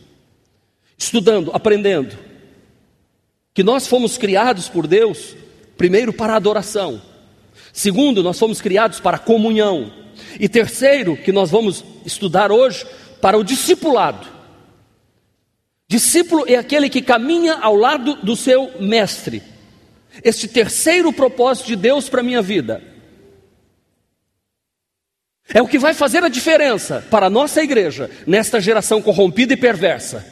estudando, 0.98 1.52
aprendendo, 1.54 2.18
que 3.54 3.62
nós 3.62 3.86
fomos 3.86 4.18
criados 4.18 4.68
por 4.68 4.88
Deus, 4.88 5.36
primeiro 5.78 6.12
para 6.12 6.34
adoração, 6.34 7.00
segundo, 7.72 8.20
nós 8.20 8.36
fomos 8.36 8.60
criados 8.60 8.98
para 8.98 9.16
comunhão, 9.16 9.92
e 10.40 10.48
terceiro, 10.48 11.16
que 11.16 11.30
nós 11.30 11.52
vamos 11.52 11.84
estudar 12.04 12.50
hoje, 12.50 12.84
para 13.20 13.38
o 13.38 13.44
discipulado. 13.44 14.26
Discípulo 15.88 16.44
é 16.48 16.56
aquele 16.56 16.90
que 16.90 17.00
caminha 17.00 17.54
ao 17.54 17.76
lado 17.76 18.16
do 18.16 18.34
seu 18.34 18.72
mestre. 18.80 19.51
Este 20.22 20.46
terceiro 20.48 21.12
propósito 21.12 21.68
de 21.68 21.76
Deus 21.76 22.08
para 22.08 22.20
a 22.20 22.24
minha 22.24 22.42
vida 22.42 22.82
é 25.54 25.60
o 25.60 25.68
que 25.68 25.78
vai 25.78 25.94
fazer 25.94 26.24
a 26.24 26.28
diferença 26.28 27.04
para 27.10 27.26
a 27.26 27.30
nossa 27.30 27.62
igreja 27.62 28.10
nesta 28.26 28.60
geração 28.60 29.02
corrompida 29.02 29.52
e 29.52 29.56
perversa. 29.56 30.24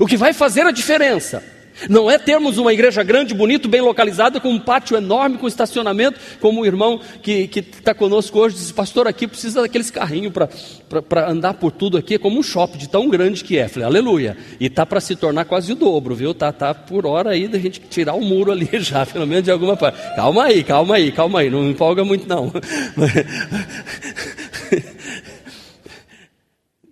O 0.00 0.06
que 0.06 0.16
vai 0.16 0.32
fazer 0.32 0.66
a 0.66 0.70
diferença 0.70 1.42
não 1.88 2.10
é 2.10 2.18
termos 2.18 2.58
uma 2.58 2.72
igreja 2.72 3.02
grande, 3.02 3.34
bonita, 3.34 3.68
bem 3.68 3.80
localizada, 3.80 4.40
com 4.40 4.50
um 4.50 4.58
pátio 4.58 4.96
enorme, 4.96 5.38
com 5.38 5.46
estacionamento, 5.46 6.18
como 6.40 6.62
o 6.62 6.66
irmão 6.66 7.00
que 7.22 7.48
está 7.54 7.94
conosco 7.94 8.38
hoje 8.38 8.56
disse, 8.56 8.72
pastor, 8.72 9.06
aqui 9.06 9.26
precisa 9.26 9.62
daqueles 9.62 9.90
carrinhos 9.90 10.32
para 10.32 11.30
andar 11.30 11.54
por 11.54 11.72
tudo 11.72 11.98
aqui, 11.98 12.14
é 12.14 12.18
como 12.18 12.38
um 12.38 12.42
shopping 12.42 12.78
de 12.78 12.88
tão 12.88 13.08
grande 13.08 13.44
que 13.44 13.58
é. 13.58 13.68
Falei, 13.68 13.86
aleluia. 13.86 14.36
E 14.58 14.66
está 14.66 14.86
para 14.86 15.00
se 15.00 15.16
tornar 15.16 15.44
quase 15.44 15.72
o 15.72 15.76
dobro, 15.76 16.14
viu? 16.14 16.34
Tá, 16.34 16.52
tá 16.52 16.74
por 16.74 17.06
hora 17.06 17.30
aí 17.30 17.48
da 17.48 17.58
gente 17.58 17.80
tirar 17.90 18.14
o 18.14 18.20
muro 18.20 18.50
ali 18.50 18.68
já, 18.80 19.04
pelo 19.04 19.26
menos 19.26 19.44
de 19.44 19.50
alguma 19.50 19.76
parte. 19.76 19.98
Calma 20.16 20.44
aí, 20.44 20.64
calma 20.64 20.96
aí, 20.96 21.12
calma 21.12 21.40
aí, 21.40 21.50
não 21.50 21.68
empolga 21.68 22.04
muito 22.04 22.28
não. 22.28 22.52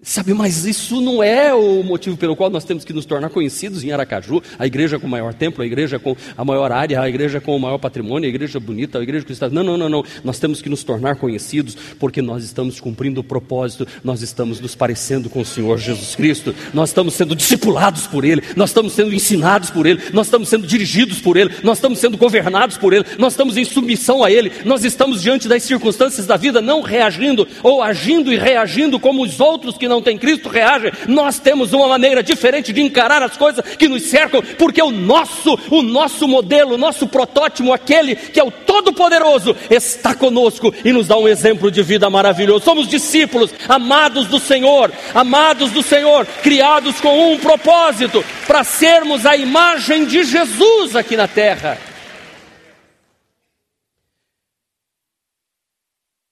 Sabe, 0.08 0.32
mas 0.32 0.64
isso 0.64 1.00
não 1.00 1.20
é 1.20 1.52
o 1.52 1.82
motivo 1.82 2.16
pelo 2.16 2.36
qual 2.36 2.48
nós 2.48 2.64
temos 2.64 2.84
que 2.84 2.92
nos 2.92 3.04
tornar 3.04 3.28
conhecidos 3.28 3.82
em 3.82 3.90
Aracaju, 3.90 4.40
a 4.56 4.64
igreja 4.64 5.00
com 5.00 5.06
o 5.08 5.10
maior 5.10 5.34
templo, 5.34 5.64
a 5.64 5.66
igreja 5.66 5.98
com 5.98 6.16
a 6.36 6.44
maior 6.44 6.70
área, 6.70 7.00
a 7.00 7.08
igreja 7.08 7.40
com 7.40 7.56
o 7.56 7.58
maior 7.58 7.76
patrimônio, 7.78 8.24
a 8.24 8.30
igreja 8.30 8.60
bonita, 8.60 9.00
a 9.00 9.02
igreja 9.02 9.26
que 9.26 9.32
está. 9.32 9.50
Não, 9.50 9.64
não, 9.64 9.76
não, 9.76 9.88
não. 9.88 10.04
Nós 10.22 10.38
temos 10.38 10.62
que 10.62 10.68
nos 10.68 10.84
tornar 10.84 11.16
conhecidos 11.16 11.76
porque 11.98 12.22
nós 12.22 12.44
estamos 12.44 12.78
cumprindo 12.78 13.20
o 13.20 13.24
propósito, 13.24 13.84
nós 14.04 14.22
estamos 14.22 14.60
nos 14.60 14.76
parecendo 14.76 15.28
com 15.28 15.40
o 15.40 15.44
Senhor 15.44 15.76
Jesus 15.76 16.14
Cristo, 16.14 16.54
nós 16.72 16.90
estamos 16.90 17.12
sendo 17.14 17.34
discipulados 17.34 18.06
por 18.06 18.24
Ele, 18.24 18.44
nós 18.54 18.70
estamos 18.70 18.92
sendo 18.92 19.12
ensinados 19.12 19.70
por 19.70 19.86
Ele, 19.86 20.00
nós 20.12 20.28
estamos 20.28 20.48
sendo 20.48 20.68
dirigidos 20.68 21.18
por 21.18 21.36
Ele, 21.36 21.50
nós 21.64 21.78
estamos 21.78 21.98
sendo 21.98 22.16
governados 22.16 22.78
por 22.78 22.92
Ele, 22.92 23.04
nós 23.18 23.32
estamos 23.32 23.56
em 23.56 23.64
submissão 23.64 24.22
a 24.22 24.30
Ele, 24.30 24.52
nós 24.64 24.84
estamos 24.84 25.20
diante 25.20 25.48
das 25.48 25.64
circunstâncias 25.64 26.28
da 26.28 26.36
vida 26.36 26.62
não 26.62 26.80
reagindo 26.80 27.46
ou 27.60 27.82
agindo 27.82 28.32
e 28.32 28.36
reagindo 28.36 29.00
como 29.00 29.24
os 29.24 29.40
outros 29.40 29.76
que 29.76 29.88
não 29.88 29.95
não 29.96 30.02
tem 30.02 30.18
Cristo 30.18 30.48
reage, 30.48 30.92
nós 31.08 31.38
temos 31.38 31.72
uma 31.72 31.88
maneira 31.88 32.22
diferente 32.22 32.72
de 32.72 32.82
encarar 32.82 33.22
as 33.22 33.36
coisas 33.36 33.64
que 33.76 33.88
nos 33.88 34.02
cercam, 34.04 34.42
porque 34.58 34.80
o 34.82 34.90
nosso, 34.90 35.58
o 35.70 35.82
nosso 35.82 36.28
modelo, 36.28 36.74
o 36.74 36.78
nosso 36.78 37.06
protótipo, 37.06 37.72
aquele 37.72 38.14
que 38.14 38.38
é 38.38 38.44
o 38.44 38.50
Todo-Poderoso, 38.50 39.56
está 39.70 40.14
conosco 40.14 40.72
e 40.84 40.92
nos 40.92 41.08
dá 41.08 41.16
um 41.16 41.26
exemplo 41.26 41.70
de 41.70 41.82
vida 41.82 42.10
maravilhoso. 42.10 42.64
Somos 42.64 42.88
discípulos, 42.88 43.52
amados 43.68 44.26
do 44.26 44.38
Senhor, 44.38 44.92
amados 45.14 45.70
do 45.70 45.82
Senhor, 45.82 46.26
criados 46.42 47.00
com 47.00 47.32
um 47.32 47.38
propósito, 47.38 48.24
para 48.46 48.64
sermos 48.64 49.24
a 49.24 49.36
imagem 49.36 50.04
de 50.04 50.24
Jesus 50.24 50.94
aqui 50.94 51.16
na 51.16 51.26
terra. 51.26 51.95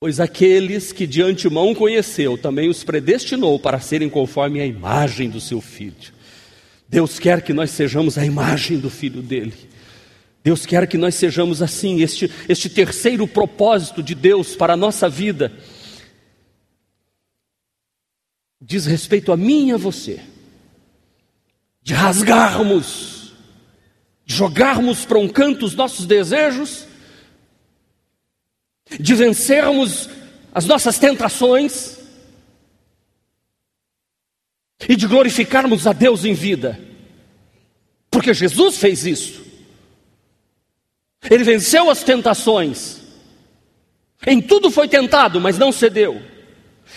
Pois 0.04 0.20
aqueles 0.20 0.92
que 0.92 1.06
de 1.06 1.22
antemão 1.22 1.74
conheceu, 1.74 2.36
também 2.36 2.68
os 2.68 2.84
predestinou 2.84 3.58
para 3.58 3.80
serem 3.80 4.10
conforme 4.10 4.60
a 4.60 4.66
imagem 4.66 5.30
do 5.30 5.40
seu 5.40 5.62
filho. 5.62 6.12
Deus 6.86 7.18
quer 7.18 7.40
que 7.40 7.54
nós 7.54 7.70
sejamos 7.70 8.18
a 8.18 8.26
imagem 8.26 8.78
do 8.78 8.90
filho 8.90 9.22
dele. 9.22 9.54
Deus 10.42 10.66
quer 10.66 10.86
que 10.86 10.98
nós 10.98 11.14
sejamos 11.14 11.62
assim, 11.62 12.02
este, 12.02 12.30
este 12.46 12.68
terceiro 12.68 13.26
propósito 13.26 14.02
de 14.02 14.14
Deus 14.14 14.54
para 14.54 14.74
a 14.74 14.76
nossa 14.76 15.08
vida 15.08 15.50
diz 18.60 18.84
respeito 18.84 19.32
a 19.32 19.38
mim 19.38 19.70
e 19.70 19.72
a 19.72 19.78
você, 19.78 20.20
de 21.82 21.94
rasgarmos, 21.94 23.32
de 24.26 24.34
jogarmos 24.34 25.06
para 25.06 25.18
um 25.18 25.28
canto 25.28 25.64
os 25.64 25.74
nossos 25.74 26.04
desejos 26.04 26.92
de 28.98 29.14
vencermos 29.14 30.08
as 30.52 30.66
nossas 30.66 30.98
tentações 30.98 31.98
e 34.88 34.96
de 34.96 35.06
glorificarmos 35.06 35.86
a 35.86 35.92
Deus 35.92 36.24
em 36.24 36.34
vida, 36.34 36.78
porque 38.10 38.34
Jesus 38.34 38.78
fez 38.78 39.06
isso. 39.06 39.44
Ele 41.30 41.42
venceu 41.42 41.90
as 41.90 42.02
tentações, 42.02 43.00
em 44.26 44.40
tudo 44.40 44.70
foi 44.70 44.88
tentado, 44.88 45.40
mas 45.40 45.58
não 45.58 45.72
cedeu. 45.72 46.33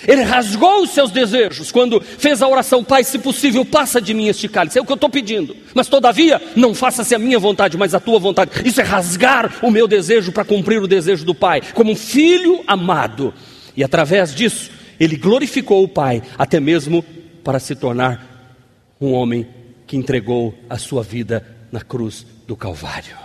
Ele 0.05 0.21
rasgou 0.21 0.83
os 0.83 0.91
seus 0.91 1.11
desejos 1.11 1.71
quando 1.71 2.01
fez 2.01 2.41
a 2.41 2.47
oração: 2.47 2.83
Pai, 2.83 3.03
se 3.03 3.17
possível, 3.17 3.65
passa 3.65 4.01
de 4.01 4.13
mim 4.13 4.27
este 4.27 4.47
cálice. 4.47 4.77
É 4.77 4.81
o 4.81 4.85
que 4.85 4.91
eu 4.91 4.95
estou 4.95 5.09
pedindo. 5.09 5.55
Mas 5.73 5.87
todavia, 5.87 6.41
não 6.55 6.75
faça-se 6.75 7.15
a 7.15 7.19
minha 7.19 7.39
vontade, 7.39 7.77
mas 7.77 7.95
a 7.95 7.99
tua 7.99 8.19
vontade. 8.19 8.51
Isso 8.65 8.81
é 8.81 8.83
rasgar 8.83 9.57
o 9.63 9.71
meu 9.71 9.87
desejo 9.87 10.31
para 10.31 10.45
cumprir 10.45 10.81
o 10.81 10.87
desejo 10.87 11.25
do 11.25 11.33
Pai, 11.33 11.61
como 11.73 11.91
um 11.91 11.95
filho 11.95 12.63
amado. 12.67 13.33
E 13.75 13.83
através 13.83 14.35
disso, 14.35 14.69
ele 14.99 15.15
glorificou 15.15 15.83
o 15.83 15.87
Pai, 15.87 16.21
até 16.37 16.59
mesmo 16.59 17.03
para 17.43 17.59
se 17.59 17.75
tornar 17.75 18.55
um 18.99 19.13
homem 19.13 19.47
que 19.87 19.97
entregou 19.97 20.53
a 20.69 20.77
sua 20.77 21.01
vida 21.01 21.45
na 21.71 21.81
cruz 21.81 22.25
do 22.45 22.55
Calvário. 22.55 23.17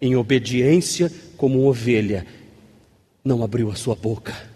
Em 0.00 0.16
obediência, 0.16 1.12
como 1.36 1.68
ovelha, 1.68 2.26
não 3.24 3.44
abriu 3.44 3.70
a 3.70 3.76
sua 3.76 3.94
boca 3.94 4.51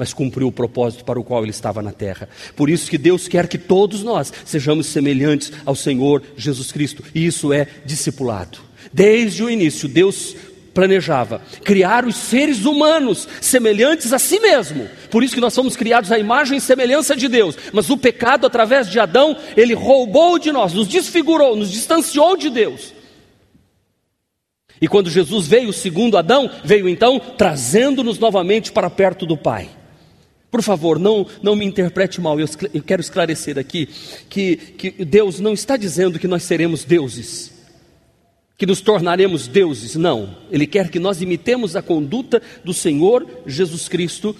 mas 0.00 0.14
cumpriu 0.14 0.48
o 0.48 0.52
propósito 0.52 1.04
para 1.04 1.20
o 1.20 1.22
qual 1.22 1.42
ele 1.42 1.50
estava 1.50 1.82
na 1.82 1.92
terra. 1.92 2.26
Por 2.56 2.70
isso 2.70 2.90
que 2.90 2.96
Deus 2.96 3.28
quer 3.28 3.46
que 3.46 3.58
todos 3.58 4.02
nós 4.02 4.32
sejamos 4.46 4.86
semelhantes 4.86 5.52
ao 5.66 5.76
Senhor 5.76 6.22
Jesus 6.38 6.72
Cristo, 6.72 7.04
e 7.14 7.26
isso 7.26 7.52
é 7.52 7.66
discipulado. 7.84 8.60
Desde 8.90 9.44
o 9.44 9.50
início, 9.50 9.86
Deus 9.86 10.34
planejava 10.72 11.42
criar 11.62 12.06
os 12.06 12.16
seres 12.16 12.64
humanos 12.64 13.28
semelhantes 13.42 14.14
a 14.14 14.18
si 14.18 14.40
mesmo. 14.40 14.88
Por 15.10 15.22
isso 15.22 15.34
que 15.34 15.40
nós 15.40 15.52
somos 15.52 15.76
criados 15.76 16.10
à 16.10 16.18
imagem 16.18 16.56
e 16.56 16.62
semelhança 16.62 17.14
de 17.14 17.28
Deus. 17.28 17.54
Mas 17.70 17.90
o 17.90 17.98
pecado, 17.98 18.46
através 18.46 18.88
de 18.88 18.98
Adão, 18.98 19.36
ele 19.54 19.74
roubou 19.74 20.38
de 20.38 20.50
nós, 20.50 20.72
nos 20.72 20.88
desfigurou, 20.88 21.54
nos 21.54 21.70
distanciou 21.70 22.38
de 22.38 22.48
Deus. 22.48 22.94
E 24.80 24.88
quando 24.88 25.10
Jesus 25.10 25.46
veio, 25.46 25.74
segundo 25.74 26.16
Adão, 26.16 26.50
veio 26.64 26.88
então 26.88 27.20
trazendo-nos 27.36 28.18
novamente 28.18 28.72
para 28.72 28.88
perto 28.88 29.26
do 29.26 29.36
Pai. 29.36 29.68
Por 30.50 30.62
favor, 30.62 30.98
não, 30.98 31.26
não 31.42 31.54
me 31.54 31.64
interprete 31.64 32.20
mal, 32.20 32.38
eu, 32.40 32.46
eu 32.74 32.82
quero 32.82 33.00
esclarecer 33.00 33.56
aqui 33.56 33.88
que, 34.28 34.56
que 34.56 35.04
Deus 35.04 35.38
não 35.38 35.52
está 35.52 35.76
dizendo 35.76 36.18
que 36.18 36.26
nós 36.26 36.42
seremos 36.42 36.84
deuses, 36.84 37.52
que 38.58 38.66
nos 38.66 38.80
tornaremos 38.80 39.46
deuses, 39.46 39.94
não. 39.94 40.36
Ele 40.50 40.66
quer 40.66 40.90
que 40.90 40.98
nós 40.98 41.22
imitemos 41.22 41.76
a 41.76 41.82
conduta 41.82 42.42
do 42.64 42.74
Senhor 42.74 43.26
Jesus 43.46 43.88
Cristo, 43.88 44.34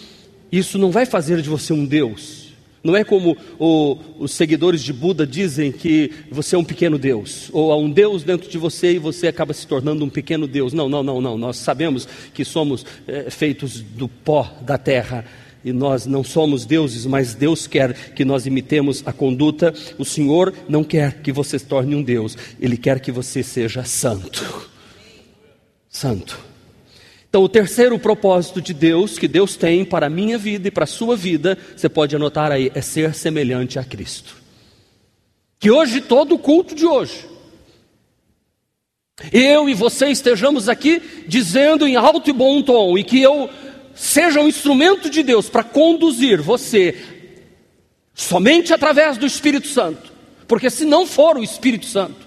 isso 0.51 0.79
não 0.79 0.91
vai 0.91 1.07
fazer 1.07 1.41
de 1.41 1.49
você 1.49 1.73
um 1.73 1.87
Deus. 1.87 2.51
Não 2.83 2.97
é 2.97 3.05
como 3.05 3.37
o, 3.59 3.99
os 4.19 4.33
seguidores 4.33 4.83
de 4.83 4.93
Buda 4.93 5.27
dizem 5.27 5.71
que 5.71 6.11
você 6.31 6.57
é 6.57 6.59
um 6.59 6.65
pequeno 6.65 6.99
Deus, 6.99 7.51
ou 7.53 7.71
há 7.71 7.77
um 7.77 7.91
Deus 7.91 8.25
dentro 8.25 8.51
de 8.51 8.59
você 8.59 8.95
e 8.95 8.99
você 8.99 9.29
acaba 9.29 9.53
se 9.53 9.67
tornando 9.67 10.05
um 10.05 10.09
pequeno 10.09 10.49
Deus. 10.49 10.73
Não, 10.73 10.89
não, 10.89 11.03
não, 11.03 11.21
não. 11.21 11.39
Nós 11.39 11.59
sabemos 11.59 12.09
que 12.33 12.45
somos 12.45 12.85
é, 13.07 13.31
feitos 13.31 13.81
do 13.81 14.09
pó 14.09 14.51
da 14.63 14.79
terra 14.79 15.25
e 15.65 15.73
nós 15.73 16.07
não 16.07 16.25
somos 16.25 16.65
deuses, 16.65 17.07
mas 17.07 17.35
Deus 17.35 17.67
quer 17.67 17.93
que 18.13 18.25
nós 18.25 18.47
imitemos 18.47 19.03
a 19.07 19.13
conduta. 19.13 19.75
O 19.99 20.05
Senhor 20.05 20.55
não 20.69 20.83
quer 20.83 21.21
que 21.21 21.33
você 21.33 21.59
se 21.59 21.67
torne 21.67 21.95
um 21.95 22.03
Deus, 22.03 22.37
Ele 22.61 22.77
quer 22.77 23.01
que 23.01 23.13
você 23.13 23.43
seja 23.43 23.85
santo. 23.85 24.71
Santo. 25.89 26.39
Então, 27.29 27.45
o 27.45 27.49
terceiro 27.49 27.97
propósito 27.99 28.61
de 28.61 28.75
Deus, 28.75 29.17
que 29.17 29.29
Deus 29.29 29.57
tem 29.57 29.85
para 29.85 30.07
a 30.07 30.11
minha 30.11 30.37
vida 30.37 30.67
e 30.67 30.71
para 30.71 30.85
a 30.85 30.87
sua 30.87 31.17
vida, 31.17 31.57
você 31.77 31.89
pode 31.89 32.17
anotar 32.17 32.51
aí, 32.51 32.73
é 32.75 32.81
ser 32.81 33.15
semelhante 33.15 33.79
a 33.79 33.85
Cristo. 33.85 34.35
Que 35.61 35.71
hoje, 35.71 36.01
todo 36.01 36.35
o 36.35 36.39
culto 36.39 36.75
de 36.75 36.87
hoje, 36.87 37.31
eu 39.33 39.69
e 39.69 39.75
você 39.75 40.07
estejamos 40.07 40.69
aqui 40.69 41.03
dizendo 41.29 41.87
em 41.87 41.95
alto 41.95 42.31
e 42.31 42.33
bom 42.33 42.63
tom, 42.63 42.97
e 42.97 43.05
que 43.05 43.21
eu 43.21 43.51
seja 43.95 44.41
um 44.41 44.49
instrumento 44.49 45.11
de 45.11 45.23
Deus 45.23 45.49
para 45.49 45.63
conduzir 45.65 46.41
você 46.41 46.97
somente 48.15 48.73
através 48.73 49.17
do 49.17 49.27
Espírito 49.27 49.69
Santo. 49.69 50.13
Porque 50.47 50.69
se 50.69 50.85
não 50.85 51.07
for 51.07 51.37
o 51.37 51.43
Espírito 51.43 51.87
Santo, 51.87 52.27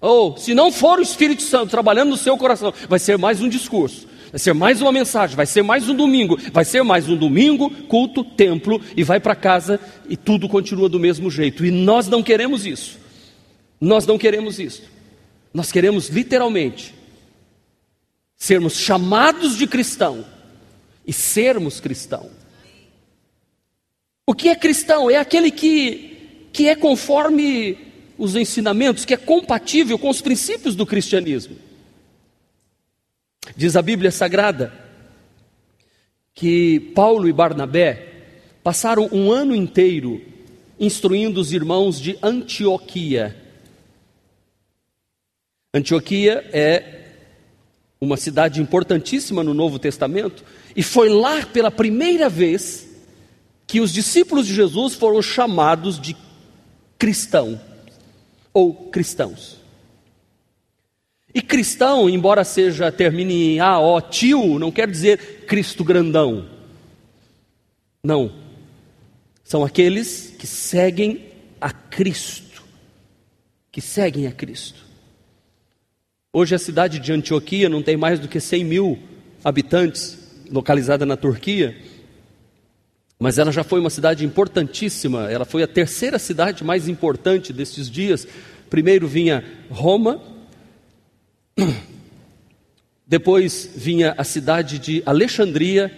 ou 0.00 0.36
se 0.36 0.54
não 0.54 0.70
for 0.70 0.98
o 0.98 1.02
Espírito 1.02 1.42
Santo 1.42 1.70
trabalhando 1.70 2.10
no 2.10 2.16
seu 2.16 2.36
coração, 2.36 2.72
vai 2.88 2.98
ser 2.98 3.16
mais 3.16 3.40
um 3.40 3.48
discurso, 3.48 4.06
vai 4.30 4.38
ser 4.38 4.52
mais 4.52 4.80
uma 4.82 4.92
mensagem, 4.92 5.34
vai 5.34 5.46
ser 5.46 5.62
mais 5.62 5.88
um 5.88 5.94
domingo, 5.94 6.38
vai 6.52 6.64
ser 6.64 6.82
mais 6.82 7.08
um 7.08 7.16
domingo, 7.16 7.70
culto, 7.86 8.22
templo, 8.22 8.80
e 8.96 9.02
vai 9.02 9.18
para 9.18 9.34
casa 9.34 9.80
e 10.08 10.16
tudo 10.16 10.48
continua 10.48 10.88
do 10.88 11.00
mesmo 11.00 11.30
jeito. 11.30 11.64
E 11.64 11.70
nós 11.70 12.08
não 12.08 12.22
queremos 12.22 12.66
isso. 12.66 12.98
Nós 13.80 14.06
não 14.06 14.18
queremos 14.18 14.58
isso. 14.58 14.82
Nós 15.52 15.72
queremos 15.72 16.08
literalmente 16.08 16.94
sermos 18.36 18.74
chamados 18.78 19.56
de 19.56 19.66
cristão 19.66 20.24
e 21.06 21.12
sermos 21.12 21.80
cristão. 21.80 22.30
O 24.26 24.34
que 24.34 24.48
é 24.48 24.56
cristão? 24.56 25.08
É 25.08 25.16
aquele 25.16 25.50
que, 25.50 26.48
que 26.52 26.68
é 26.68 26.74
conforme 26.74 27.78
os 28.18 28.34
ensinamentos, 28.34 29.04
que 29.04 29.14
é 29.14 29.16
compatível 29.16 29.98
com 29.98 30.08
os 30.08 30.20
princípios 30.20 30.74
do 30.74 30.84
cristianismo. 30.84 31.56
Diz 33.56 33.76
a 33.76 33.82
Bíblia 33.82 34.10
Sagrada 34.10 34.72
que 36.34 36.80
Paulo 36.94 37.28
e 37.28 37.32
Barnabé 37.32 38.14
passaram 38.62 39.08
um 39.12 39.30
ano 39.30 39.54
inteiro 39.54 40.20
instruindo 40.78 41.40
os 41.40 41.52
irmãos 41.52 42.00
de 42.00 42.18
Antioquia. 42.22 43.34
Antioquia 45.72 46.44
é 46.52 46.96
uma 48.00 48.16
cidade 48.16 48.60
importantíssima 48.60 49.42
no 49.42 49.54
Novo 49.54 49.78
Testamento, 49.78 50.44
e 50.76 50.82
foi 50.82 51.08
lá 51.08 51.44
pela 51.46 51.70
primeira 51.70 52.28
vez 52.28 52.86
que 53.66 53.80
os 53.80 53.90
discípulos 53.90 54.46
de 54.46 54.54
Jesus 54.54 54.94
foram 54.94 55.22
chamados 55.22 55.98
de 55.98 56.14
cristão 56.98 57.58
ou 58.52 58.74
cristãos. 58.90 59.56
E 61.34 61.40
cristão, 61.40 62.08
embora 62.08 62.44
seja 62.44 62.92
termine 62.92 63.54
em 63.54 63.60
A, 63.60 63.78
tio, 64.02 64.58
não 64.58 64.70
quer 64.70 64.90
dizer 64.90 65.44
Cristo 65.46 65.82
grandão. 65.82 66.48
Não. 68.04 68.32
São 69.42 69.64
aqueles 69.64 70.34
que 70.38 70.46
seguem 70.46 71.26
a 71.60 71.70
Cristo. 71.70 72.62
Que 73.72 73.80
seguem 73.80 74.26
a 74.26 74.32
Cristo. 74.32 74.84
Hoje 76.32 76.54
a 76.54 76.58
cidade 76.58 76.98
de 76.98 77.12
Antioquia 77.12 77.68
não 77.68 77.82
tem 77.82 77.96
mais 77.96 78.20
do 78.20 78.28
que 78.28 78.40
100 78.40 78.64
mil 78.64 78.98
habitantes, 79.42 80.25
localizada 80.50 81.06
na 81.06 81.16
Turquia, 81.16 81.76
mas 83.18 83.38
ela 83.38 83.50
já 83.50 83.64
foi 83.64 83.80
uma 83.80 83.90
cidade 83.90 84.24
importantíssima, 84.24 85.30
ela 85.30 85.44
foi 85.44 85.62
a 85.62 85.66
terceira 85.66 86.18
cidade 86.18 86.62
mais 86.62 86.86
importante 86.86 87.52
destes 87.52 87.90
dias. 87.90 88.26
Primeiro 88.68 89.08
vinha 89.08 89.42
Roma, 89.70 90.20
depois 93.06 93.70
vinha 93.74 94.14
a 94.18 94.24
cidade 94.24 94.78
de 94.78 95.02
Alexandria 95.06 95.90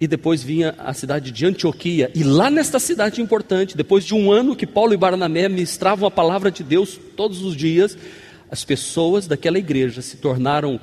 e 0.00 0.08
depois 0.08 0.42
vinha 0.42 0.74
a 0.78 0.92
cidade 0.92 1.30
de 1.30 1.46
Antioquia. 1.46 2.10
E 2.12 2.24
lá 2.24 2.50
nesta 2.50 2.80
cidade 2.80 3.22
importante, 3.22 3.76
depois 3.76 4.04
de 4.04 4.14
um 4.14 4.32
ano 4.32 4.56
que 4.56 4.66
Paulo 4.66 4.92
e 4.92 4.96
Barnabé 4.96 5.48
ministravam 5.48 6.08
a 6.08 6.10
palavra 6.10 6.50
de 6.50 6.64
Deus 6.64 6.98
todos 7.16 7.40
os 7.42 7.54
dias, 7.54 7.96
as 8.50 8.64
pessoas 8.64 9.28
daquela 9.28 9.58
igreja 9.58 10.02
se 10.02 10.16
tornaram 10.16 10.80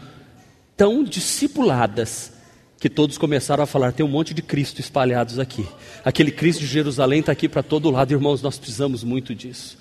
tão 0.77 1.03
discipuladas 1.03 2.38
que 2.79 2.89
todos 2.89 3.17
começaram 3.17 3.63
a 3.63 3.67
falar: 3.67 3.91
tem 3.91 4.05
um 4.05 4.09
monte 4.09 4.33
de 4.33 4.41
Cristo 4.41 4.79
espalhados 4.79 5.37
aqui. 5.37 5.67
Aquele 6.03 6.31
Cristo 6.31 6.61
de 6.61 6.67
Jerusalém 6.67 7.19
está 7.19 7.31
aqui 7.31 7.49
para 7.49 7.61
todo 7.61 7.91
lado, 7.91 8.13
irmãos, 8.13 8.41
nós 8.41 8.57
precisamos 8.57 9.03
muito 9.03 9.35
disso. 9.35 9.77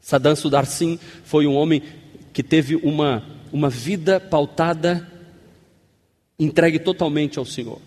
Saddam 0.00 0.34
Sudarsim 0.34 0.98
foi 1.24 1.46
um 1.46 1.54
homem 1.54 1.82
que 2.32 2.42
teve 2.42 2.74
uma, 2.76 3.24
uma 3.52 3.70
vida 3.70 4.18
pautada, 4.18 5.08
entregue 6.38 6.80
totalmente 6.80 7.38
ao 7.38 7.44
Senhor. 7.44 7.80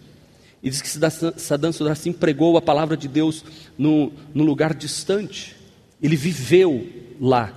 E 0.63 0.69
diz 0.69 0.81
que 0.81 0.87
Saddam 0.87 1.73
Sudarsim 1.73 2.13
pregou 2.13 2.55
a 2.55 2.61
palavra 2.61 2.95
de 2.95 3.07
Deus 3.07 3.43
no, 3.77 4.13
no 4.33 4.43
lugar 4.43 4.73
distante. 4.73 5.55
Ele 6.01 6.15
viveu 6.15 6.87
lá 7.19 7.53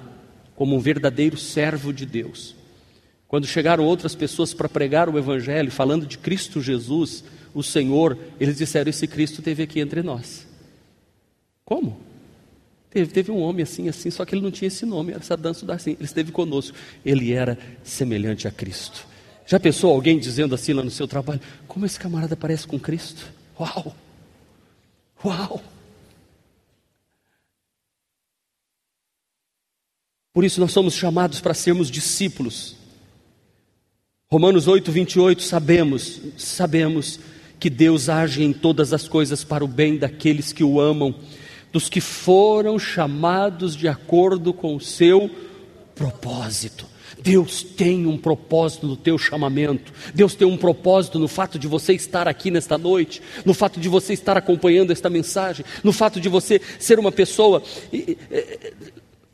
como 0.56 0.74
um 0.74 0.80
verdadeiro 0.80 1.37
servo 1.37 1.92
de 1.92 2.04
Deus. 2.04 2.58
Quando 3.29 3.47
chegaram 3.47 3.85
outras 3.85 4.14
pessoas 4.14 4.55
para 4.55 4.71
pregar 4.71 5.11
o 5.11 5.19
Evangelho, 5.19 5.71
falando 5.71 6.07
de 6.07 6.17
Cristo 6.17 6.62
Jesus, 6.62 7.23
o 7.55 7.62
Senhor, 7.62 8.19
eles 8.41 8.57
disseram: 8.57 8.88
Esse 8.88 9.07
Cristo 9.07 9.43
teve 9.43 9.62
aqui 9.62 9.81
entre 9.81 10.03
nós. 10.03 10.47
Como? 11.62 12.01
Teve, 12.88 13.12
teve 13.12 13.31
um 13.31 13.41
homem 13.41 13.62
assim, 13.62 13.87
assim, 13.87 14.11
só 14.11 14.25
que 14.25 14.35
ele 14.35 14.41
não 14.41 14.51
tinha 14.51 14.69
esse 14.69 14.87
nome, 14.87 15.12
era 15.12 15.23
Saddam 15.23 15.53
Sudarsim. 15.53 15.91
Ele 15.91 16.05
esteve 16.05 16.33
conosco. 16.33 16.75
Ele 17.05 17.35
era 17.35 17.59
semelhante 17.85 18.49
a 18.49 18.51
Cristo. 18.51 19.07
Já 19.47 19.61
pensou 19.61 19.93
alguém 19.93 20.19
dizendo 20.19 20.55
assim 20.55 20.73
lá 20.73 20.83
no 20.83 20.91
seu 20.91 21.07
trabalho: 21.07 21.41
Como 21.67 21.85
esse 21.85 22.01
camarada 22.01 22.35
parece 22.35 22.67
com 22.67 22.81
Cristo? 22.81 23.31
Uau! 23.61 23.95
Uau! 25.23 25.62
Por 30.33 30.45
isso 30.45 30.61
nós 30.61 30.73
somos 30.73 30.95
chamados 30.95 31.43
para 31.43 31.53
sermos 31.53 31.91
discípulos. 31.91 32.78
Romanos 34.31 34.69
8, 34.69 34.93
28, 34.93 35.43
sabemos, 35.43 36.21
sabemos 36.37 37.19
que 37.59 37.71
Deus 37.71 38.11
age 38.11 38.45
em 38.45 38.53
todas 38.53 38.93
as 38.93 39.09
coisas 39.09 39.43
para 39.43 39.64
o 39.64 39.67
bem 39.67 39.97
daqueles 39.97 40.53
que 40.53 40.62
o 40.62 40.79
amam, 40.79 41.14
dos 41.73 41.88
que 41.88 41.99
foram 41.99 42.79
chamados 42.79 43.75
de 43.75 43.88
acordo 43.88 44.53
com 44.53 44.77
o 44.77 44.81
seu 44.83 45.31
propósito. 45.95 46.85
Deus 47.23 47.62
tem 47.62 48.05
um 48.05 48.19
propósito 48.19 48.87
no 48.87 48.99
teu 48.99 49.17
chamamento. 49.17 49.95
Deus 50.14 50.35
tem 50.35 50.47
um 50.47 50.59
propósito 50.59 51.19
no 51.19 51.27
fato 51.27 51.59
de 51.59 51.67
você 51.67 51.95
estar 51.95 52.29
aqui 52.29 52.51
nesta 52.51 52.77
noite, 52.77 53.23
no 53.47 53.55
fato 53.55 53.81
de 53.81 53.88
você 53.88 54.12
estar 54.12 54.37
acompanhando 54.37 54.91
esta 54.91 55.09
mensagem, 55.09 55.64
no 55.83 55.91
fato 55.91 56.21
de 56.21 56.29
você 56.29 56.61
ser 56.79 56.99
uma 56.99 57.11
pessoa 57.11 57.62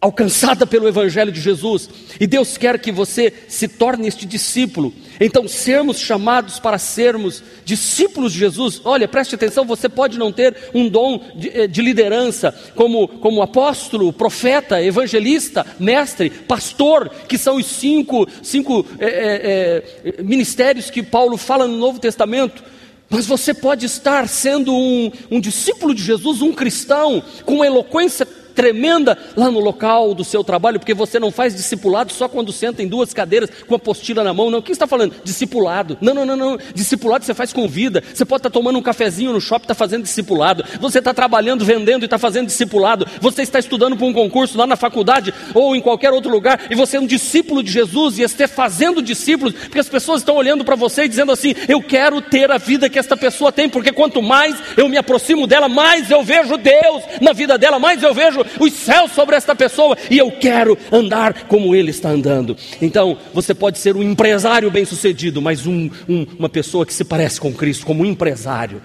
alcançada 0.05 0.67
pelo 0.67 0.87
Evangelho 0.87 1.33
de 1.33 1.41
Jesus, 1.41 1.89
e 2.21 2.27
Deus 2.27 2.59
quer 2.59 2.79
que 2.79 2.93
você 2.93 3.33
se 3.49 3.67
torne 3.67 4.07
este 4.07 4.27
discípulo. 4.27 4.93
Então, 5.19 5.49
sermos 5.49 5.99
chamados 5.99 6.59
para 6.59 6.77
sermos 6.77 7.43
discípulos 7.65 8.35
de 8.35 8.41
Jesus, 8.41 8.83
olha, 8.85 9.09
preste 9.09 9.35
atenção: 9.35 9.65
você 9.65 9.89
pode 9.89 10.19
não 10.19 10.31
ter 10.31 10.55
um 10.75 10.91
dom 10.91 11.19
de, 11.35 11.49
eh, 11.49 11.67
de 11.67 11.81
liderança, 11.81 12.55
como, 12.75 13.09
como 13.09 13.41
apóstolo, 13.41 14.13
profeta, 14.13 14.83
evangelista, 14.83 15.65
mestre, 15.81 16.29
pastor, 16.29 17.09
que 17.27 17.39
são 17.39 17.57
os 17.57 17.65
cinco, 17.65 18.29
cinco 18.43 18.85
é, 18.99 19.83
é, 20.05 20.23
ministérios 20.23 20.91
que 20.91 21.03
Paulo 21.03 21.39
fala 21.39 21.67
no 21.67 21.79
Novo 21.79 21.99
Testamento. 21.99 22.63
Mas 23.09 23.25
você 23.25 23.55
pode 23.55 23.87
estar 23.87 24.29
sendo 24.29 24.75
um, 24.75 25.11
um 25.31 25.41
discípulo 25.41 25.95
de 25.95 26.03
Jesus, 26.03 26.43
um 26.43 26.53
cristão, 26.53 27.23
com 27.47 27.65
eloquência 27.65 28.27
tremenda 28.55 29.17
lá 29.37 29.51
no 29.51 29.61
local 29.61 30.15
do 30.15 30.25
seu 30.25 30.45
trabalho, 30.45 30.79
porque 30.79 30.95
você 30.95 31.19
não 31.19 31.31
faz 31.31 31.55
discipulado 31.55 32.13
só 32.13 32.29
quando 32.29 32.53
senta 32.53 32.83
em 32.83 32.89
duas 32.89 33.13
cadeiras 33.13 33.51
com 33.67 33.75
a 33.75 33.77
apostila 33.77 34.25
na 34.25 34.33
mão. 34.33 34.51
Não, 34.51 34.63
quem 34.63 34.73
está 34.73 34.87
falando? 34.87 35.15
Discipulado. 35.25 35.99
Não, 36.01 36.15
não, 36.15 36.25
não, 36.25 36.37
não. 36.37 36.59
Discipulado 36.75 37.25
você 37.25 37.35
faz 37.35 37.53
com 37.53 37.69
vida. 37.69 38.03
Você 38.13 38.25
pode 38.25 38.41
estar 38.41 38.51
tomando 38.51 38.79
um 38.79 38.83
cafezinho 38.83 39.33
no 39.33 39.41
shopping 39.41 39.65
está 39.65 39.75
fazendo 39.75 40.03
discipulado. 40.03 40.65
Você 40.81 40.99
está 40.99 41.13
trabalhando, 41.13 41.65
vendendo 41.65 42.03
e 42.03 42.05
está 42.07 42.19
fazendo 42.19 42.47
discipulado. 42.47 43.07
Você 43.21 43.43
está 43.43 43.59
estudando 43.59 43.97
para 43.97 44.07
um 44.07 44.13
concurso 44.13 44.57
lá 44.57 44.67
na 44.67 44.77
faculdade 44.77 45.33
ou 45.55 45.75
em 45.75 45.81
qualquer 45.81 46.13
outro 46.13 46.31
lugar 46.31 46.61
e 46.71 46.75
você 46.75 46.97
é 46.97 47.01
um 47.01 47.07
discípulo 47.07 47.63
de 47.63 47.71
Jesus 47.71 48.19
e 48.19 48.23
está 48.23 48.47
fazendo 48.47 49.03
discípulos, 49.03 49.55
porque 49.55 49.79
as 49.79 49.89
pessoas 49.89 50.21
estão 50.21 50.37
olhando 50.37 50.65
para 50.65 50.77
você 50.77 51.05
e 51.05 51.09
dizendo 51.09 51.33
assim: 51.33 51.55
Eu 51.69 51.83
quero 51.83 52.21
ter 52.21 52.51
a 52.51 52.59
vida 52.59 52.89
que 52.89 52.99
esta 52.99 53.17
pessoa 53.17 53.53
tem, 53.53 53.69
porque 53.69 53.93
quanto 53.93 54.23
mais 54.23 54.57
eu 54.77 54.89
me 54.89 54.97
aproximo 54.97 55.47
dela, 55.47 55.69
mais 55.69 56.11
eu 56.11 56.23
vejo 56.23 56.57
Deus 56.57 57.03
na 57.21 57.33
vida 57.33 57.59
dela, 57.59 57.79
mais 57.79 58.03
eu 58.03 58.15
vejo 58.15 58.44
os 58.61 58.73
céus 58.73 59.13
sobre 59.13 59.37
esta 59.37 59.55
pessoa 59.55 59.97
e 60.11 60.19
eu 60.19 60.31
quero 60.33 60.77
andar 60.91 61.45
como 61.45 61.75
ele 61.75 61.91
está 61.91 62.11
andando. 62.11 62.57
Então, 62.81 63.17
você 63.33 63.55
pode 63.55 63.79
ser 63.79 63.97
um 63.97 64.03
empresário 64.03 64.71
bem-sucedido, 64.71 65.41
mas 65.41 65.67
um, 65.67 65.91
um, 66.09 66.27
uma 66.39 66.49
pessoa 66.49 66.87
que 66.87 66.95
se 66.95 67.05
parece 67.05 67.41
com 67.41 67.53
Cristo, 67.53 67.87
como 67.87 68.03
um 68.03 68.07
empresário. 68.07 68.81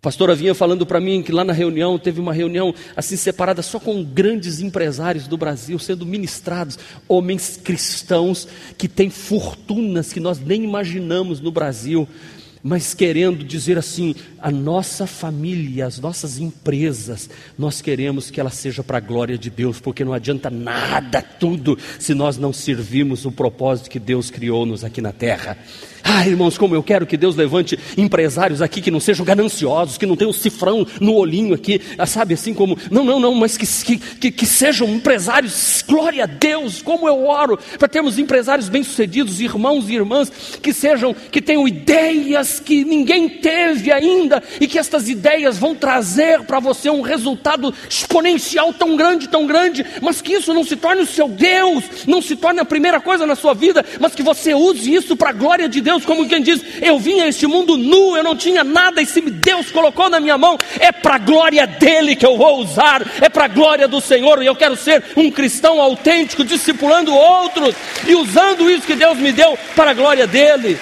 Pastora 0.00 0.32
vinha 0.32 0.54
falando 0.54 0.86
para 0.86 1.00
mim 1.00 1.24
que 1.24 1.32
lá 1.32 1.42
na 1.42 1.52
reunião, 1.52 1.98
teve 1.98 2.20
uma 2.20 2.32
reunião 2.32 2.72
assim 2.94 3.16
separada 3.16 3.62
só 3.62 3.80
com 3.80 4.04
grandes 4.04 4.60
empresários 4.60 5.26
do 5.26 5.36
Brasil 5.36 5.76
sendo 5.76 6.06
ministrados, 6.06 6.78
homens 7.08 7.56
cristãos 7.56 8.46
que 8.76 8.86
têm 8.86 9.10
fortunas 9.10 10.12
que 10.12 10.20
nós 10.20 10.38
nem 10.38 10.62
imaginamos 10.62 11.40
no 11.40 11.50
Brasil 11.50 12.08
mas 12.62 12.94
querendo 12.94 13.44
dizer 13.44 13.78
assim: 13.78 14.14
a 14.40 14.50
nossa 14.50 15.06
família, 15.06 15.86
as 15.86 15.98
nossas 15.98 16.38
empresas, 16.38 17.28
nós 17.58 17.80
queremos 17.80 18.30
que 18.30 18.40
ela 18.40 18.50
seja 18.50 18.82
para 18.82 18.98
a 18.98 19.00
glória 19.00 19.38
de 19.38 19.50
Deus, 19.50 19.80
porque 19.80 20.04
não 20.04 20.12
adianta 20.12 20.50
nada 20.50 21.22
tudo 21.22 21.78
se 21.98 22.14
nós 22.14 22.36
não 22.36 22.52
servirmos 22.52 23.24
o 23.24 23.32
propósito 23.32 23.90
que 23.90 23.98
Deus 23.98 24.30
criou-nos 24.30 24.84
aqui 24.84 25.00
na 25.00 25.12
terra. 25.12 25.56
Ah, 26.10 26.26
irmãos, 26.26 26.56
como 26.56 26.74
eu 26.74 26.82
quero 26.82 27.06
que 27.06 27.18
Deus 27.18 27.36
levante 27.36 27.78
empresários 27.94 28.62
aqui 28.62 28.80
que 28.80 28.90
não 28.90 28.98
sejam 28.98 29.26
gananciosos, 29.26 29.98
que 29.98 30.06
não 30.06 30.16
tenham 30.16 30.32
cifrão 30.32 30.86
no 30.98 31.12
olhinho 31.12 31.52
aqui, 31.52 31.82
ah, 31.98 32.06
sabe, 32.06 32.32
assim 32.32 32.54
como, 32.54 32.78
não, 32.90 33.04
não, 33.04 33.20
não, 33.20 33.34
mas 33.34 33.58
que, 33.58 33.98
que, 33.98 34.30
que 34.30 34.46
sejam 34.46 34.88
empresários, 34.88 35.84
glória 35.86 36.24
a 36.24 36.26
Deus, 36.26 36.80
como 36.80 37.06
eu 37.06 37.26
oro, 37.26 37.58
para 37.78 37.88
termos 37.88 38.18
empresários 38.18 38.70
bem-sucedidos, 38.70 39.38
irmãos 39.38 39.90
e 39.90 39.96
irmãs, 39.96 40.32
que 40.62 40.72
sejam, 40.72 41.12
que 41.12 41.42
tenham 41.42 41.68
ideias 41.68 42.58
que 42.58 42.86
ninguém 42.86 43.28
teve 43.28 43.92
ainda, 43.92 44.42
e 44.58 44.66
que 44.66 44.78
estas 44.78 45.10
ideias 45.10 45.58
vão 45.58 45.74
trazer 45.74 46.40
para 46.44 46.58
você 46.58 46.88
um 46.88 47.02
resultado 47.02 47.74
exponencial 47.86 48.72
tão 48.72 48.96
grande, 48.96 49.28
tão 49.28 49.46
grande, 49.46 49.84
mas 50.00 50.22
que 50.22 50.32
isso 50.32 50.54
não 50.54 50.64
se 50.64 50.74
torne 50.74 51.02
o 51.02 51.06
seu 51.06 51.28
Deus, 51.28 51.84
não 52.06 52.22
se 52.22 52.34
torne 52.34 52.60
a 52.60 52.64
primeira 52.64 52.98
coisa 52.98 53.26
na 53.26 53.36
sua 53.36 53.52
vida, 53.52 53.84
mas 54.00 54.14
que 54.14 54.22
você 54.22 54.54
use 54.54 54.94
isso 54.94 55.14
para 55.14 55.28
a 55.28 55.34
glória 55.34 55.68
de 55.68 55.82
Deus 55.82 55.97
Deus, 55.98 56.04
como 56.04 56.28
quem 56.28 56.40
diz: 56.40 56.62
Eu 56.80 56.98
vim 56.98 57.20
a 57.20 57.28
este 57.28 57.46
mundo 57.46 57.76
nu, 57.76 58.16
eu 58.16 58.22
não 58.22 58.36
tinha 58.36 58.62
nada, 58.62 59.02
e 59.02 59.06
se 59.06 59.20
Deus 59.20 59.70
colocou 59.70 60.08
na 60.08 60.20
minha 60.20 60.38
mão, 60.38 60.56
é 60.78 60.92
para 60.92 61.16
a 61.16 61.18
glória 61.18 61.66
dele 61.66 62.14
que 62.14 62.26
eu 62.26 62.36
vou 62.36 62.60
usar, 62.60 63.02
é 63.20 63.28
para 63.28 63.44
a 63.44 63.48
glória 63.48 63.88
do 63.88 64.00
Senhor, 64.00 64.42
e 64.42 64.46
eu 64.46 64.54
quero 64.54 64.76
ser 64.76 65.02
um 65.16 65.30
cristão 65.30 65.80
autêntico, 65.80 66.44
discipulando 66.44 67.12
outros 67.12 67.74
e 68.06 68.14
usando 68.14 68.70
isso 68.70 68.86
que 68.86 68.94
Deus 68.94 69.18
me 69.18 69.32
deu 69.32 69.58
para 69.74 69.90
a 69.90 69.94
glória 69.94 70.26
dele 70.26 70.78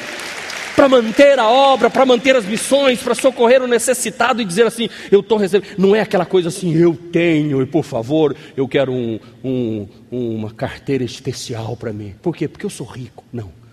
para 0.74 0.90
manter 0.90 1.38
a 1.38 1.48
obra, 1.48 1.88
para 1.88 2.04
manter 2.04 2.36
as 2.36 2.44
missões, 2.44 3.02
para 3.02 3.14
socorrer 3.14 3.62
o 3.62 3.66
necessitado 3.66 4.42
e 4.42 4.44
dizer 4.44 4.66
assim: 4.66 4.90
eu 5.10 5.20
estou 5.20 5.38
recebendo. 5.38 5.70
Não 5.78 5.96
é 5.96 6.02
aquela 6.02 6.26
coisa 6.26 6.48
assim, 6.48 6.76
eu 6.76 6.94
tenho, 6.94 7.62
e 7.62 7.66
por 7.66 7.82
favor, 7.82 8.36
eu 8.54 8.68
quero 8.68 8.92
um, 8.92 9.18
um, 9.42 9.88
uma 10.10 10.50
carteira 10.50 11.02
especial 11.02 11.74
para 11.78 11.94
mim. 11.94 12.14
Por 12.20 12.36
quê? 12.36 12.46
Porque 12.46 12.66
eu 12.66 12.70
sou 12.70 12.86
rico. 12.86 13.24
Não. 13.32 13.65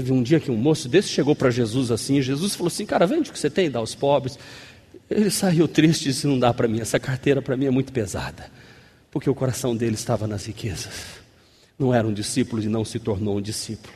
Teve 0.00 0.12
um 0.12 0.22
dia 0.22 0.40
que 0.40 0.50
um 0.50 0.56
moço 0.56 0.88
desse 0.88 1.10
chegou 1.10 1.36
para 1.36 1.50
Jesus 1.50 1.90
assim, 1.90 2.16
e 2.16 2.22
Jesus 2.22 2.54
falou 2.54 2.68
assim: 2.68 2.86
Cara, 2.86 3.06
vende 3.06 3.28
o 3.28 3.32
que 3.34 3.38
você 3.38 3.50
tem 3.50 3.66
e 3.66 3.68
dá 3.68 3.80
aos 3.80 3.94
pobres. 3.94 4.38
Ele 5.10 5.30
saiu 5.30 5.68
triste 5.68 6.06
e 6.06 6.08
disse: 6.08 6.26
Não 6.26 6.38
dá 6.38 6.54
para 6.54 6.66
mim, 6.66 6.80
essa 6.80 6.98
carteira 6.98 7.42
para 7.42 7.54
mim 7.54 7.66
é 7.66 7.70
muito 7.70 7.92
pesada, 7.92 8.50
porque 9.10 9.28
o 9.28 9.34
coração 9.34 9.76
dele 9.76 9.96
estava 9.96 10.26
nas 10.26 10.46
riquezas. 10.46 11.20
Não 11.78 11.92
era 11.94 12.08
um 12.08 12.14
discípulo 12.14 12.62
e 12.62 12.66
não 12.66 12.82
se 12.82 12.98
tornou 12.98 13.36
um 13.36 13.42
discípulo. 13.42 13.92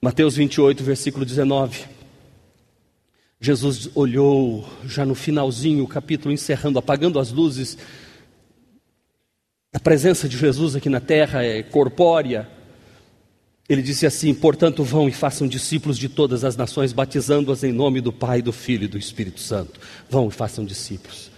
Mateus 0.00 0.36
28, 0.36 0.82
versículo 0.82 1.26
19. 1.26 1.84
Jesus 3.38 3.90
olhou, 3.94 4.66
já 4.86 5.04
no 5.04 5.14
finalzinho, 5.14 5.84
o 5.84 5.88
capítulo 5.88 6.32
encerrando, 6.32 6.78
apagando 6.78 7.18
as 7.18 7.30
luzes. 7.30 7.76
A 9.70 9.78
presença 9.78 10.26
de 10.26 10.38
Jesus 10.38 10.74
aqui 10.74 10.88
na 10.88 11.00
terra 11.00 11.44
é 11.44 11.62
corpórea, 11.62 12.48
ele 13.68 13.82
disse 13.82 14.06
assim: 14.06 14.34
Portanto, 14.34 14.84
vão 14.84 15.08
e 15.08 15.12
façam 15.12 15.48
discípulos 15.48 15.98
de 15.98 16.08
todas 16.08 16.44
as 16.44 16.56
nações, 16.56 16.92
batizando-as 16.92 17.64
em 17.64 17.72
nome 17.72 18.00
do 18.00 18.12
Pai, 18.12 18.42
do 18.42 18.52
Filho 18.52 18.84
e 18.84 18.88
do 18.88 18.98
Espírito 18.98 19.40
Santo. 19.40 19.80
Vão 20.08 20.28
e 20.28 20.30
façam 20.30 20.64
discípulos. 20.64 21.30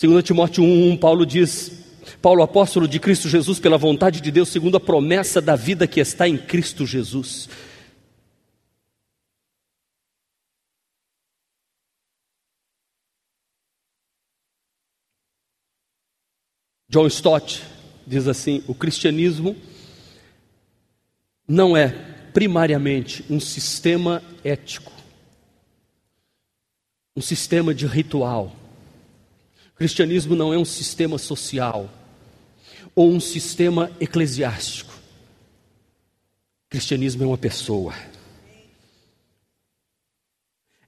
2 0.00 0.24
Timóteo 0.24 0.64
1, 0.64 0.96
Paulo 0.96 1.24
diz: 1.24 1.70
Paulo, 2.20 2.42
apóstolo 2.42 2.88
de 2.88 2.98
Cristo 2.98 3.28
Jesus, 3.28 3.60
pela 3.60 3.78
vontade 3.78 4.20
de 4.20 4.32
Deus, 4.32 4.48
segundo 4.48 4.76
a 4.76 4.80
promessa 4.80 5.40
da 5.40 5.54
vida 5.54 5.86
que 5.86 6.00
está 6.00 6.28
em 6.28 6.36
Cristo 6.36 6.84
Jesus. 6.84 7.48
John 16.88 17.06
Stott 17.06 17.62
diz 18.04 18.26
assim: 18.26 18.62
o 18.66 18.74
cristianismo 18.74 19.56
não 21.46 21.76
é 21.76 21.88
primariamente 22.32 23.24
um 23.28 23.38
sistema 23.38 24.22
ético, 24.42 24.92
um 27.16 27.20
sistema 27.20 27.74
de 27.74 27.86
ritual. 27.86 28.56
O 29.74 29.76
cristianismo 29.76 30.34
não 30.34 30.52
é 30.52 30.58
um 30.58 30.64
sistema 30.64 31.18
social 31.18 31.90
ou 32.94 33.10
um 33.10 33.20
sistema 33.20 33.90
eclesiástico. 34.00 34.92
O 36.66 36.70
cristianismo 36.70 37.24
é 37.24 37.26
uma 37.26 37.38
pessoa. 37.38 37.94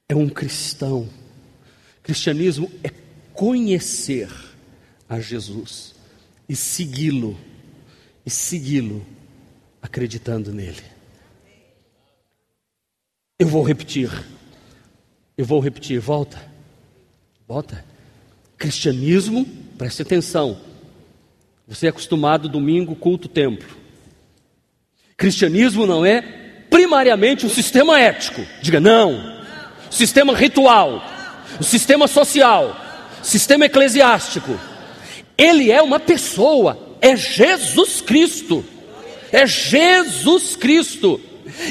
É 0.08 0.14
um 0.14 0.28
cristão. 0.28 1.08
Cristianismo 2.02 2.70
é 2.82 2.90
conhecer 3.32 4.30
a 5.08 5.18
Jesus 5.18 5.94
e 6.48 6.54
segui-lo 6.54 7.38
e 8.24 8.30
segui-lo 8.30 9.04
acreditando 9.84 10.50
nele. 10.50 10.82
Eu 13.38 13.46
vou 13.46 13.62
repetir. 13.62 14.10
Eu 15.36 15.44
vou 15.44 15.60
repetir. 15.60 16.00
Volta. 16.00 16.40
Volta. 17.46 17.84
Cristianismo, 18.56 19.44
preste 19.76 20.00
atenção. 20.00 20.58
Você 21.68 21.86
é 21.86 21.90
acostumado 21.90 22.48
domingo, 22.48 22.96
culto, 22.96 23.28
templo. 23.28 23.68
Cristianismo 25.18 25.86
não 25.86 26.04
é 26.04 26.22
primariamente 26.70 27.44
um 27.44 27.50
sistema 27.50 28.00
ético. 28.00 28.40
Diga 28.62 28.80
não. 28.80 29.44
Sistema 29.90 30.34
ritual. 30.34 31.02
O 31.60 31.62
sistema 31.62 32.08
social. 32.08 32.74
Sistema 33.22 33.66
eclesiástico. 33.66 34.58
Ele 35.36 35.70
é 35.70 35.82
uma 35.82 36.00
pessoa. 36.00 36.96
É 37.02 37.14
Jesus 37.14 38.00
Cristo 38.00 38.64
é 39.34 39.46
Jesus 39.46 40.54
Cristo. 40.54 41.20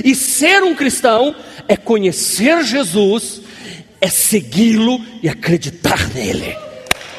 E 0.03 0.13
ser 0.13 0.63
um 0.63 0.75
cristão 0.75 1.35
é 1.67 1.77
conhecer 1.77 2.63
Jesus, 2.63 3.41
é 3.99 4.07
segui-lo 4.07 5.03
e 5.21 5.29
acreditar 5.29 6.09
nele. 6.13 6.55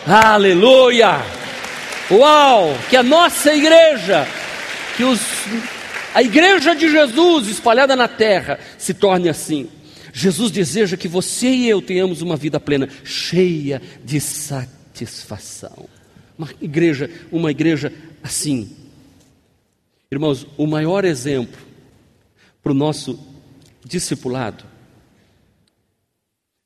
Aleluia! 0.07 1.21
Uau! 2.11 2.77
Que 2.91 2.97
a 2.97 3.03
nossa 3.03 3.55
igreja, 3.55 4.29
que 4.97 5.05
os, 5.05 5.21
a 6.15 6.23
igreja 6.23 6.75
de 6.75 6.91
Jesus 6.91 7.49
espalhada 7.49 7.97
na 7.97 8.07
terra 8.07 8.59
se 8.77 8.93
torne 8.93 9.31
assim. 9.31 9.69
Jesus 10.13 10.51
deseja 10.51 10.97
que 10.97 11.09
você 11.09 11.49
e 11.49 11.69
eu 11.69 11.81
tenhamos 11.81 12.23
uma 12.23 12.37
vida 12.37 12.61
plena, 12.61 12.89
cheia 13.03 13.81
de 14.05 14.21
satisfação. 14.21 15.89
Uma 16.39 16.51
igreja, 16.61 17.11
uma 17.33 17.51
igreja 17.51 17.93
assim. 18.23 18.84
Irmãos, 20.11 20.47
o 20.57 20.67
maior 20.67 21.05
exemplo 21.05 21.61
para 22.63 22.73
o 22.73 22.75
nosso 22.75 23.19
discipulado, 23.85 24.65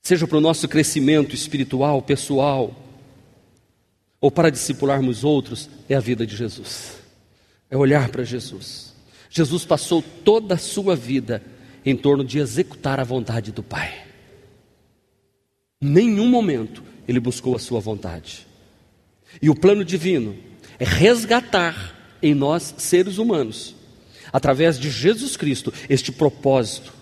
seja 0.03 0.27
para 0.27 0.39
o 0.39 0.41
nosso 0.41 0.69
crescimento 0.69 1.35
espiritual, 1.35 2.01
pessoal, 2.03 2.75
ou 4.21 4.31
para 4.31 4.51
discipularmos 4.51 5.25
outros, 5.25 5.69
é 5.89 5.95
a 5.95 6.01
vida 6.01 6.27
de 6.27 6.37
Jesus. 6.37 6.99
É 7.71 7.77
olhar 7.77 8.09
para 8.09 8.25
Jesus. 8.25 8.95
Jesus 9.31 9.65
passou 9.65 10.03
toda 10.03 10.55
a 10.55 10.59
sua 10.59 10.97
vida 10.97 11.43
em 11.85 11.97
torno 11.97 12.25
de 12.25 12.39
executar 12.39 12.99
a 12.99 13.05
vontade 13.05 13.53
do 13.53 13.63
Pai. 13.63 14.07
Nenhum 15.81 16.29
momento 16.29 16.83
ele 17.07 17.21
buscou 17.21 17.55
a 17.55 17.59
sua 17.59 17.81
vontade. 17.81 18.47
E 19.41 19.49
o 19.49 19.55
plano 19.55 19.85
divino 19.85 20.37
é 20.79 20.85
resgatar 20.85 21.98
em 22.23 22.35
nós, 22.35 22.75
seres 22.79 23.19
humanos, 23.19 23.75
através 24.33 24.79
de 24.79 24.91
Jesus 24.91 25.37
Cristo, 25.37 25.73
este 25.89 26.13
propósito 26.13 26.93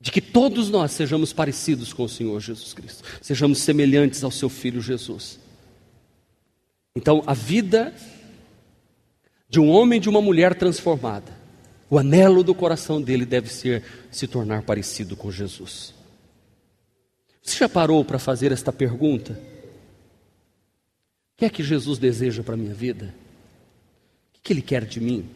de 0.00 0.12
que 0.12 0.20
todos 0.20 0.70
nós 0.70 0.92
sejamos 0.92 1.32
parecidos 1.32 1.92
com 1.92 2.04
o 2.04 2.08
Senhor 2.08 2.40
Jesus 2.40 2.72
Cristo, 2.72 3.02
sejamos 3.20 3.58
semelhantes 3.58 4.22
ao 4.22 4.30
seu 4.30 4.48
Filho 4.48 4.80
Jesus. 4.80 5.38
Então, 6.94 7.22
a 7.26 7.34
vida 7.34 7.94
de 9.48 9.60
um 9.60 9.68
homem 9.70 9.98
e 9.98 10.00
de 10.00 10.08
uma 10.08 10.20
mulher 10.20 10.54
transformada, 10.54 11.36
o 11.90 11.98
anelo 11.98 12.44
do 12.44 12.54
coração 12.54 13.00
dele 13.00 13.24
deve 13.24 13.48
ser 13.48 13.82
se 14.10 14.26
tornar 14.26 14.62
parecido 14.62 15.16
com 15.16 15.30
Jesus. 15.30 15.94
Você 17.42 17.58
já 17.58 17.68
parou 17.68 18.04
para 18.04 18.18
fazer 18.18 18.52
esta 18.52 18.72
pergunta? 18.72 19.40
Que 21.38 21.46
é 21.46 21.50
que 21.50 21.62
Jesus 21.62 21.98
deseja 21.98 22.42
para 22.42 22.52
a 22.52 22.58
minha 22.58 22.74
vida? 22.74 23.14
O 24.36 24.40
que 24.42 24.52
ele 24.52 24.60
quer 24.60 24.84
de 24.84 25.00
mim? 25.00 25.30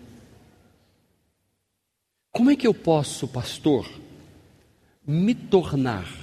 Como 2.30 2.50
é 2.50 2.56
que 2.56 2.66
eu 2.66 2.74
posso, 2.74 3.26
pastor, 3.26 3.90
me 5.06 5.34
tornar 5.34 6.22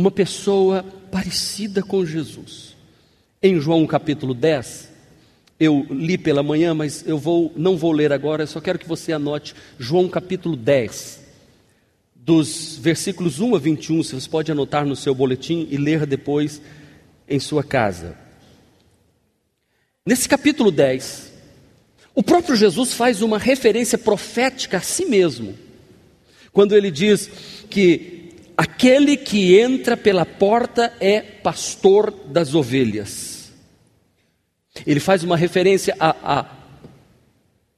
uma 0.00 0.10
pessoa 0.10 0.82
parecida 1.10 1.82
com 1.82 2.06
Jesus. 2.06 2.74
Em 3.42 3.60
João 3.60 3.86
capítulo 3.86 4.32
10, 4.32 4.90
eu 5.58 5.86
li 5.90 6.16
pela 6.16 6.42
manhã, 6.42 6.72
mas 6.72 7.06
eu 7.06 7.18
vou, 7.18 7.52
não 7.54 7.76
vou 7.76 7.92
ler 7.92 8.12
agora, 8.12 8.44
eu 8.44 8.46
só 8.46 8.60
quero 8.60 8.78
que 8.78 8.88
você 8.88 9.12
anote 9.12 9.54
João 9.78 10.08
capítulo 10.08 10.56
10, 10.56 11.19
dos 12.22 12.76
versículos 12.76 13.40
1 13.40 13.54
a 13.54 13.58
21, 13.58 14.02
você 14.02 14.28
pode 14.28 14.52
anotar 14.52 14.84
no 14.84 14.94
seu 14.94 15.14
boletim 15.14 15.66
e 15.70 15.76
ler 15.76 16.06
depois 16.06 16.60
em 17.28 17.40
sua 17.40 17.64
casa. 17.64 18.16
Nesse 20.04 20.28
capítulo 20.28 20.70
10, 20.70 21.32
o 22.14 22.22
próprio 22.22 22.56
Jesus 22.56 22.92
faz 22.92 23.22
uma 23.22 23.38
referência 23.38 23.96
profética 23.96 24.78
a 24.78 24.80
si 24.80 25.06
mesmo 25.06 25.56
quando 26.52 26.76
ele 26.76 26.90
diz 26.90 27.30
que 27.68 28.32
aquele 28.56 29.16
que 29.16 29.58
entra 29.58 29.96
pela 29.96 30.26
porta 30.26 30.92
é 31.00 31.20
pastor 31.20 32.10
das 32.26 32.54
ovelhas. 32.54 33.52
Ele 34.86 35.00
faz 35.00 35.22
uma 35.22 35.36
referência 35.36 35.96
a, 35.98 36.40
a, 36.40 36.40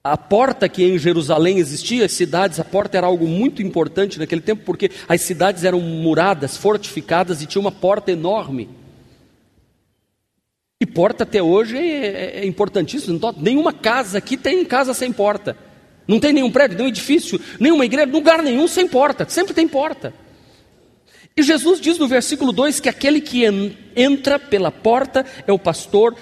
a 0.04 0.16
porta 0.16 0.68
que 0.68 0.82
em 0.82 0.98
Jerusalém 0.98 1.58
existia, 1.58 2.04
as 2.04 2.12
cidades, 2.12 2.58
a 2.58 2.64
porta 2.64 2.96
era 2.96 3.06
algo 3.06 3.28
muito 3.28 3.62
importante 3.62 4.18
naquele 4.18 4.40
tempo, 4.40 4.62
porque 4.64 4.90
as 5.08 5.20
cidades 5.20 5.62
eram 5.62 5.80
muradas, 5.80 6.56
fortificadas 6.56 7.40
e 7.40 7.46
tinha 7.46 7.60
uma 7.60 7.70
porta 7.70 8.10
enorme. 8.10 8.68
E 10.80 10.86
porta 10.86 11.22
até 11.22 11.40
hoje 11.40 11.78
é, 11.78 12.06
é, 12.06 12.40
é 12.40 12.46
importantíssimo. 12.46 13.20
Nenhuma 13.36 13.72
casa 13.72 14.18
aqui 14.18 14.36
tem 14.36 14.64
casa 14.64 14.92
sem 14.92 15.12
porta. 15.12 15.56
Não 16.08 16.18
tem 16.18 16.32
nenhum 16.32 16.50
prédio, 16.50 16.76
nenhum 16.76 16.88
edifício, 16.88 17.40
nenhuma 17.60 17.84
igreja, 17.84 18.10
lugar 18.10 18.42
nenhum 18.42 18.66
sem 18.66 18.88
porta, 18.88 19.24
sempre 19.28 19.54
tem 19.54 19.68
porta. 19.68 20.12
E 21.36 21.42
Jesus 21.44 21.80
diz 21.80 21.96
no 21.98 22.08
versículo 22.08 22.50
2 22.50 22.80
que 22.80 22.88
aquele 22.88 23.20
que 23.20 23.44
entra 23.94 24.36
pela 24.40 24.72
porta 24.72 25.24
é 25.46 25.52
o 25.52 25.58
pastor 25.60 26.16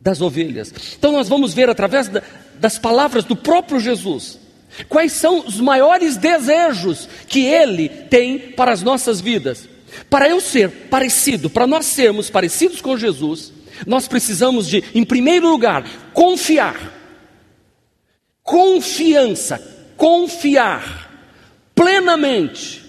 das 0.00 0.20
ovelhas. 0.20 0.72
Então 0.96 1.10
nós 1.10 1.28
vamos 1.28 1.52
ver 1.52 1.68
através 1.68 2.08
da, 2.08 2.22
das 2.58 2.78
palavras 2.78 3.24
do 3.24 3.36
próprio 3.36 3.80
Jesus 3.80 4.38
quais 4.88 5.12
são 5.12 5.46
os 5.46 5.60
maiores 5.60 6.16
desejos 6.16 7.08
que 7.28 7.44
ele 7.46 7.88
tem 7.88 8.38
para 8.38 8.72
as 8.72 8.82
nossas 8.82 9.20
vidas. 9.20 9.68
Para 10.10 10.28
eu 10.28 10.40
ser 10.40 10.68
parecido, 10.90 11.48
para 11.48 11.64
nós 11.64 11.86
sermos 11.86 12.28
parecidos 12.28 12.80
com 12.80 12.96
Jesus, 12.96 13.52
nós 13.86 14.08
precisamos 14.08 14.66
de, 14.66 14.82
em 14.92 15.04
primeiro 15.04 15.48
lugar, 15.48 15.84
confiar 16.12 16.92
confiança, 18.44 19.58
confiar 19.96 21.10
plenamente. 21.74 22.84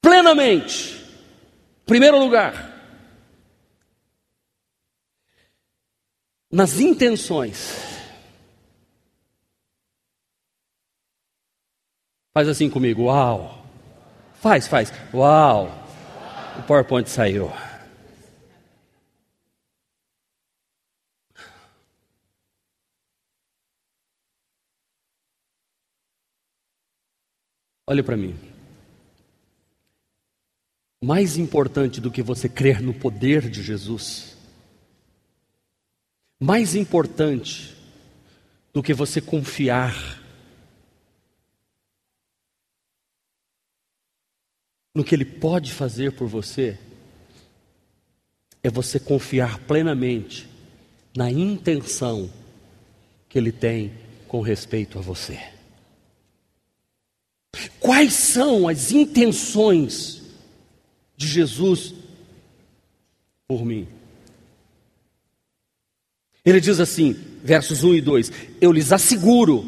Plenamente. 0.00 1.04
Primeiro 1.86 2.18
lugar, 2.18 2.73
nas 6.54 6.78
intenções. 6.78 7.74
Faz 12.32 12.46
assim 12.46 12.70
comigo, 12.70 13.06
uau. 13.06 13.66
Faz, 14.40 14.68
faz, 14.68 14.92
uau. 15.12 15.66
O 16.56 16.62
PowerPoint 16.62 17.10
saiu. 17.10 17.50
Olha 27.88 28.04
para 28.04 28.16
mim. 28.16 28.38
Mais 31.02 31.36
importante 31.36 32.00
do 32.00 32.12
que 32.12 32.22
você 32.22 32.48
crer 32.48 32.80
no 32.80 32.94
poder 32.94 33.50
de 33.50 33.60
Jesus, 33.60 34.33
mais 36.44 36.74
importante 36.74 37.74
do 38.70 38.82
que 38.82 38.92
você 38.92 39.18
confiar 39.18 40.20
no 44.94 45.02
que 45.02 45.14
Ele 45.14 45.24
pode 45.24 45.72
fazer 45.72 46.12
por 46.12 46.28
você, 46.28 46.78
é 48.62 48.68
você 48.68 49.00
confiar 49.00 49.58
plenamente 49.60 50.46
na 51.16 51.30
intenção 51.30 52.30
que 53.26 53.38
Ele 53.38 53.50
tem 53.50 53.94
com 54.28 54.42
respeito 54.42 54.98
a 54.98 55.00
você. 55.00 55.40
Quais 57.80 58.12
são 58.12 58.68
as 58.68 58.92
intenções 58.92 60.20
de 61.16 61.26
Jesus 61.26 61.94
por 63.48 63.64
mim? 63.64 63.88
Ele 66.44 66.60
diz 66.60 66.78
assim, 66.78 67.16
versos 67.42 67.82
1 67.82 67.94
e 67.94 68.00
2: 68.00 68.32
Eu 68.60 68.70
lhes 68.70 68.92
asseguro 68.92 69.64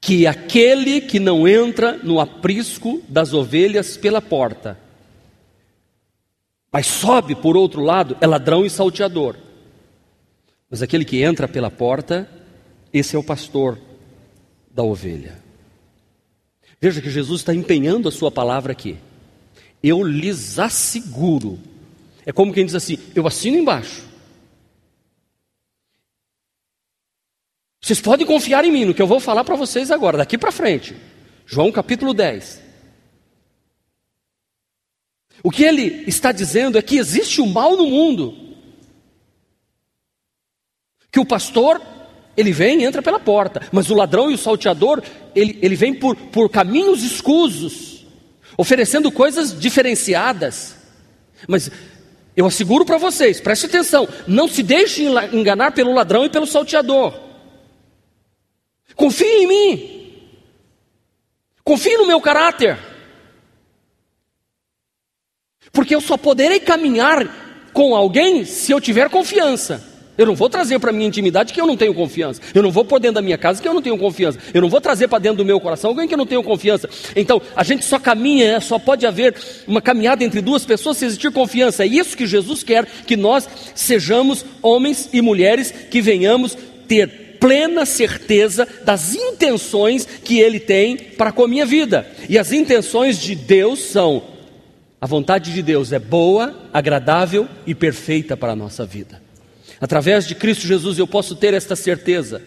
que 0.00 0.26
aquele 0.26 1.00
que 1.00 1.18
não 1.18 1.46
entra 1.46 1.98
no 1.98 2.20
aprisco 2.20 3.02
das 3.08 3.34
ovelhas 3.34 3.96
pela 3.96 4.22
porta, 4.22 4.78
mas 6.72 6.86
sobe 6.86 7.34
por 7.34 7.56
outro 7.56 7.82
lado, 7.82 8.16
é 8.20 8.26
ladrão 8.26 8.64
e 8.64 8.70
salteador. 8.70 9.36
Mas 10.70 10.82
aquele 10.82 11.04
que 11.04 11.22
entra 11.22 11.48
pela 11.48 11.70
porta, 11.70 12.30
esse 12.92 13.16
é 13.16 13.18
o 13.18 13.24
pastor 13.24 13.76
da 14.72 14.84
ovelha. 14.84 15.38
Veja 16.80 17.02
que 17.02 17.10
Jesus 17.10 17.40
está 17.40 17.52
empenhando 17.52 18.08
a 18.08 18.12
sua 18.12 18.30
palavra 18.30 18.72
aqui. 18.72 18.96
Eu 19.82 20.02
lhes 20.02 20.58
asseguro. 20.58 21.58
É 22.24 22.32
como 22.32 22.52
quem 22.52 22.64
diz 22.64 22.74
assim: 22.74 22.98
eu 23.14 23.26
assino 23.26 23.58
embaixo. 23.58 24.09
Vocês 27.90 28.00
podem 28.00 28.24
confiar 28.24 28.64
em 28.64 28.70
mim 28.70 28.84
no 28.84 28.94
que 28.94 29.02
eu 29.02 29.06
vou 29.08 29.18
falar 29.18 29.42
para 29.42 29.56
vocês 29.56 29.90
agora, 29.90 30.18
daqui 30.18 30.38
para 30.38 30.52
frente. 30.52 30.94
João 31.44 31.72
capítulo 31.72 32.14
10. 32.14 32.60
O 35.42 35.50
que 35.50 35.64
ele 35.64 36.04
está 36.06 36.30
dizendo 36.30 36.78
é 36.78 36.82
que 36.82 36.98
existe 36.98 37.40
o 37.40 37.46
mal 37.46 37.76
no 37.76 37.86
mundo. 37.86 38.54
Que 41.10 41.18
o 41.18 41.26
pastor 41.26 41.82
ele 42.36 42.52
vem 42.52 42.80
e 42.80 42.84
entra 42.84 43.02
pela 43.02 43.18
porta, 43.18 43.60
mas 43.72 43.90
o 43.90 43.94
ladrão 43.96 44.30
e 44.30 44.34
o 44.34 44.38
salteador, 44.38 45.02
ele, 45.34 45.58
ele 45.60 45.74
vem 45.74 45.92
por, 45.92 46.14
por 46.14 46.48
caminhos 46.48 47.02
escusos, 47.02 48.06
oferecendo 48.56 49.10
coisas 49.10 49.58
diferenciadas. 49.58 50.76
Mas 51.48 51.68
eu 52.36 52.46
asseguro 52.46 52.84
para 52.84 52.98
vocês, 52.98 53.40
preste 53.40 53.66
atenção, 53.66 54.08
não 54.28 54.46
se 54.46 54.62
deixem 54.62 55.08
enganar 55.32 55.72
pelo 55.72 55.92
ladrão 55.92 56.24
e 56.24 56.30
pelo 56.30 56.46
salteador. 56.46 57.29
Confie 59.00 59.24
em 59.24 59.46
mim. 59.46 59.90
Confie 61.64 61.96
no 61.96 62.06
meu 62.06 62.20
caráter. 62.20 62.78
Porque 65.72 65.94
eu 65.94 66.02
só 66.02 66.18
poderei 66.18 66.60
caminhar 66.60 67.70
com 67.72 67.96
alguém 67.96 68.44
se 68.44 68.70
eu 68.72 68.78
tiver 68.78 69.08
confiança. 69.08 69.82
Eu 70.18 70.26
não 70.26 70.34
vou 70.34 70.50
trazer 70.50 70.78
para 70.78 70.92
minha 70.92 71.08
intimidade 71.08 71.54
que 71.54 71.58
eu 71.58 71.66
não 71.66 71.78
tenho 71.78 71.94
confiança. 71.94 72.42
Eu 72.54 72.62
não 72.62 72.70
vou 72.70 72.84
pôr 72.84 73.00
dentro 73.00 73.14
da 73.14 73.22
minha 73.22 73.38
casa 73.38 73.62
que 73.62 73.66
eu 73.66 73.72
não 73.72 73.80
tenho 73.80 73.96
confiança. 73.96 74.38
Eu 74.52 74.60
não 74.60 74.68
vou 74.68 74.82
trazer 74.82 75.08
para 75.08 75.18
dentro 75.18 75.38
do 75.38 75.46
meu 75.46 75.58
coração 75.58 75.88
alguém 75.88 76.06
que 76.06 76.12
eu 76.12 76.18
não 76.18 76.26
tenho 76.26 76.42
confiança. 76.42 76.86
Então, 77.16 77.40
a 77.56 77.64
gente 77.64 77.86
só 77.86 77.98
caminha, 77.98 78.52
né? 78.52 78.60
só 78.60 78.78
pode 78.78 79.06
haver 79.06 79.34
uma 79.66 79.80
caminhada 79.80 80.22
entre 80.22 80.42
duas 80.42 80.66
pessoas 80.66 80.98
se 80.98 81.06
existir 81.06 81.32
confiança. 81.32 81.84
É 81.84 81.86
isso 81.86 82.14
que 82.14 82.26
Jesus 82.26 82.62
quer 82.62 82.84
que 82.84 83.16
nós 83.16 83.48
sejamos 83.74 84.44
homens 84.60 85.08
e 85.10 85.22
mulheres 85.22 85.70
que 85.70 86.02
venhamos 86.02 86.54
ter 86.86 87.29
plena 87.40 87.86
certeza 87.86 88.68
das 88.84 89.14
intenções 89.14 90.04
que 90.04 90.38
Ele 90.38 90.60
tem 90.60 90.96
para 90.96 91.32
com 91.32 91.42
a 91.42 91.48
minha 91.48 91.66
vida. 91.66 92.06
E 92.28 92.38
as 92.38 92.52
intenções 92.52 93.18
de 93.18 93.34
Deus 93.34 93.80
são: 93.80 94.22
a 95.00 95.06
vontade 95.06 95.52
de 95.52 95.62
Deus 95.62 95.92
é 95.92 95.98
boa, 95.98 96.68
agradável 96.72 97.48
e 97.66 97.74
perfeita 97.74 98.36
para 98.36 98.52
a 98.52 98.56
nossa 98.56 98.84
vida. 98.84 99.20
Através 99.80 100.26
de 100.28 100.34
Cristo 100.34 100.66
Jesus 100.66 100.98
eu 100.98 101.06
posso 101.06 101.34
ter 101.34 101.54
esta 101.54 101.74
certeza. 101.74 102.42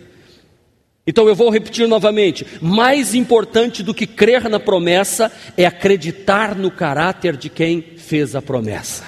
Então 1.06 1.28
eu 1.28 1.36
vou 1.36 1.50
repetir 1.50 1.88
novamente: 1.88 2.46
mais 2.62 3.16
importante 3.16 3.82
do 3.82 3.94
que 3.94 4.06
crer 4.06 4.48
na 4.48 4.60
promessa 4.60 5.32
é 5.58 5.66
acreditar 5.66 6.56
no 6.56 6.70
caráter 6.70 7.36
de 7.36 7.50
quem 7.50 7.82
fez 7.82 8.36
a 8.36 8.42
promessa. 8.42 9.04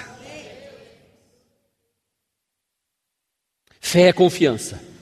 Fé 3.80 4.08
é 4.08 4.12
confiança. 4.12 4.95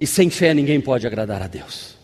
E 0.00 0.06
sem 0.06 0.30
fé 0.30 0.54
ninguém 0.54 0.80
pode 0.80 1.06
agradar 1.06 1.42
a 1.42 1.46
Deus. 1.46 1.98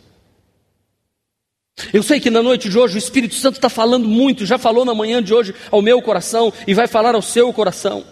Eu 1.93 2.03
sei 2.03 2.21
que 2.21 2.31
na 2.31 2.43
noite 2.43 2.69
de 2.69 2.79
hoje 2.79 2.97
o 2.97 2.99
Espírito 2.99 3.35
Santo 3.35 3.57
está 3.57 3.69
falando 3.69 4.09
muito, 4.09 4.47
já 4.47 4.59
falou 4.59 4.85
na 4.85 4.95
manhã 4.95 5.23
de 5.23 5.35
hoje 5.35 5.55
ao 5.71 5.83
meu 5.83 6.01
coração 6.01 6.53
e 6.67 6.75
vai 6.75 6.87
falar 6.87 7.15
ao 7.15 7.23
seu 7.23 7.53
coração. 7.53 8.05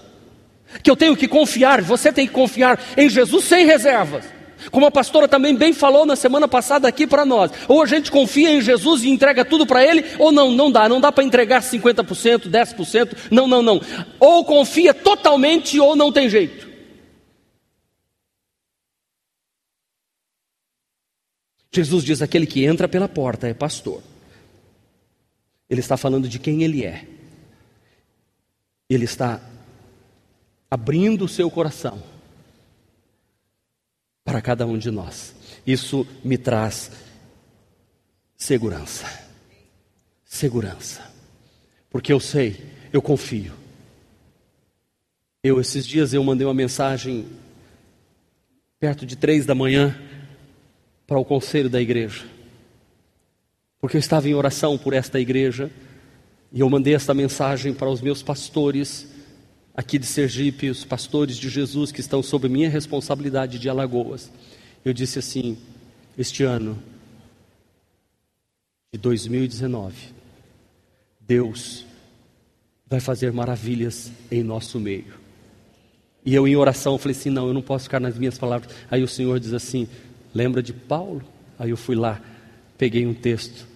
Que 0.82 0.90
eu 0.90 0.96
tenho 0.96 1.16
que 1.16 1.28
confiar, 1.28 1.80
você 1.82 2.12
tem 2.12 2.26
que 2.26 2.32
confiar 2.32 2.80
em 2.96 3.08
Jesus 3.08 3.44
sem 3.44 3.66
reservas. 3.66 4.24
Como 4.70 4.86
a 4.86 4.90
pastora 4.90 5.26
também 5.26 5.54
bem 5.54 5.72
falou 5.72 6.06
na 6.06 6.14
semana 6.14 6.46
passada 6.46 6.86
aqui 6.86 7.06
para 7.06 7.24
nós. 7.24 7.50
Ou 7.66 7.82
a 7.82 7.86
gente 7.86 8.10
confia 8.10 8.50
em 8.50 8.60
Jesus 8.60 9.02
e 9.02 9.08
entrega 9.08 9.44
tudo 9.44 9.66
para 9.66 9.84
Ele, 9.84 10.04
ou 10.18 10.30
não, 10.30 10.52
não 10.52 10.70
dá. 10.70 10.88
Não 10.88 11.00
dá 11.00 11.10
para 11.10 11.24
entregar 11.24 11.62
50%, 11.62 12.48
10%. 12.48 13.16
Não, 13.30 13.48
não, 13.48 13.60
não. 13.60 13.80
Ou 14.20 14.44
confia 14.44 14.94
totalmente 14.94 15.80
ou 15.80 15.96
não 15.96 16.12
tem 16.12 16.28
jeito. 16.28 16.71
Jesus 21.72 22.04
diz: 22.04 22.20
aquele 22.20 22.46
que 22.46 22.64
entra 22.64 22.86
pela 22.86 23.08
porta 23.08 23.48
é 23.48 23.54
pastor. 23.54 24.02
Ele 25.68 25.80
está 25.80 25.96
falando 25.96 26.28
de 26.28 26.38
quem 26.38 26.62
ele 26.62 26.84
é. 26.84 27.06
Ele 28.90 29.04
está 29.04 29.40
abrindo 30.70 31.24
o 31.24 31.28
seu 31.28 31.50
coração 31.50 32.02
para 34.22 34.42
cada 34.42 34.66
um 34.66 34.76
de 34.76 34.90
nós. 34.90 35.34
Isso 35.66 36.06
me 36.22 36.36
traz 36.36 36.90
segurança. 38.36 39.06
Segurança. 40.24 41.10
Porque 41.88 42.12
eu 42.12 42.20
sei, 42.20 42.62
eu 42.92 43.00
confio. 43.00 43.54
Eu, 45.42 45.60
esses 45.60 45.86
dias, 45.86 46.12
eu 46.12 46.22
mandei 46.22 46.46
uma 46.46 46.54
mensagem 46.54 47.26
perto 48.78 49.06
de 49.06 49.16
três 49.16 49.46
da 49.46 49.54
manhã 49.54 49.98
para 51.12 51.20
o 51.20 51.26
conselho 51.26 51.68
da 51.68 51.78
igreja. 51.78 52.24
Porque 53.78 53.98
eu 53.98 54.00
estava 54.00 54.30
em 54.30 54.32
oração 54.32 54.78
por 54.78 54.94
esta 54.94 55.20
igreja 55.20 55.70
e 56.50 56.60
eu 56.60 56.70
mandei 56.70 56.94
esta 56.94 57.12
mensagem 57.12 57.74
para 57.74 57.90
os 57.90 58.00
meus 58.00 58.22
pastores 58.22 59.12
aqui 59.74 59.98
de 59.98 60.06
Sergipe, 60.06 60.70
os 60.70 60.86
pastores 60.86 61.36
de 61.36 61.50
Jesus 61.50 61.92
que 61.92 62.00
estão 62.00 62.22
sob 62.22 62.48
minha 62.48 62.70
responsabilidade 62.70 63.58
de 63.58 63.68
Alagoas. 63.68 64.32
Eu 64.82 64.94
disse 64.94 65.18
assim: 65.18 65.58
este 66.16 66.44
ano 66.44 66.82
de 68.90 68.98
2019, 68.98 69.94
Deus 71.20 71.84
vai 72.86 73.00
fazer 73.00 73.30
maravilhas 73.34 74.10
em 74.30 74.42
nosso 74.42 74.80
meio. 74.80 75.20
E 76.24 76.34
eu 76.34 76.48
em 76.48 76.56
oração 76.56 76.96
falei 76.96 77.14
assim: 77.14 77.28
não, 77.28 77.48
eu 77.48 77.52
não 77.52 77.60
posso 77.60 77.84
ficar 77.84 78.00
nas 78.00 78.16
minhas 78.16 78.38
palavras. 78.38 78.74
Aí 78.90 79.02
o 79.02 79.08
Senhor 79.08 79.38
diz 79.38 79.52
assim: 79.52 79.86
Lembra 80.34 80.62
de 80.62 80.72
Paulo? 80.72 81.22
Aí 81.58 81.70
eu 81.70 81.76
fui 81.76 81.94
lá, 81.94 82.20
peguei 82.78 83.06
um 83.06 83.14
texto 83.14 83.66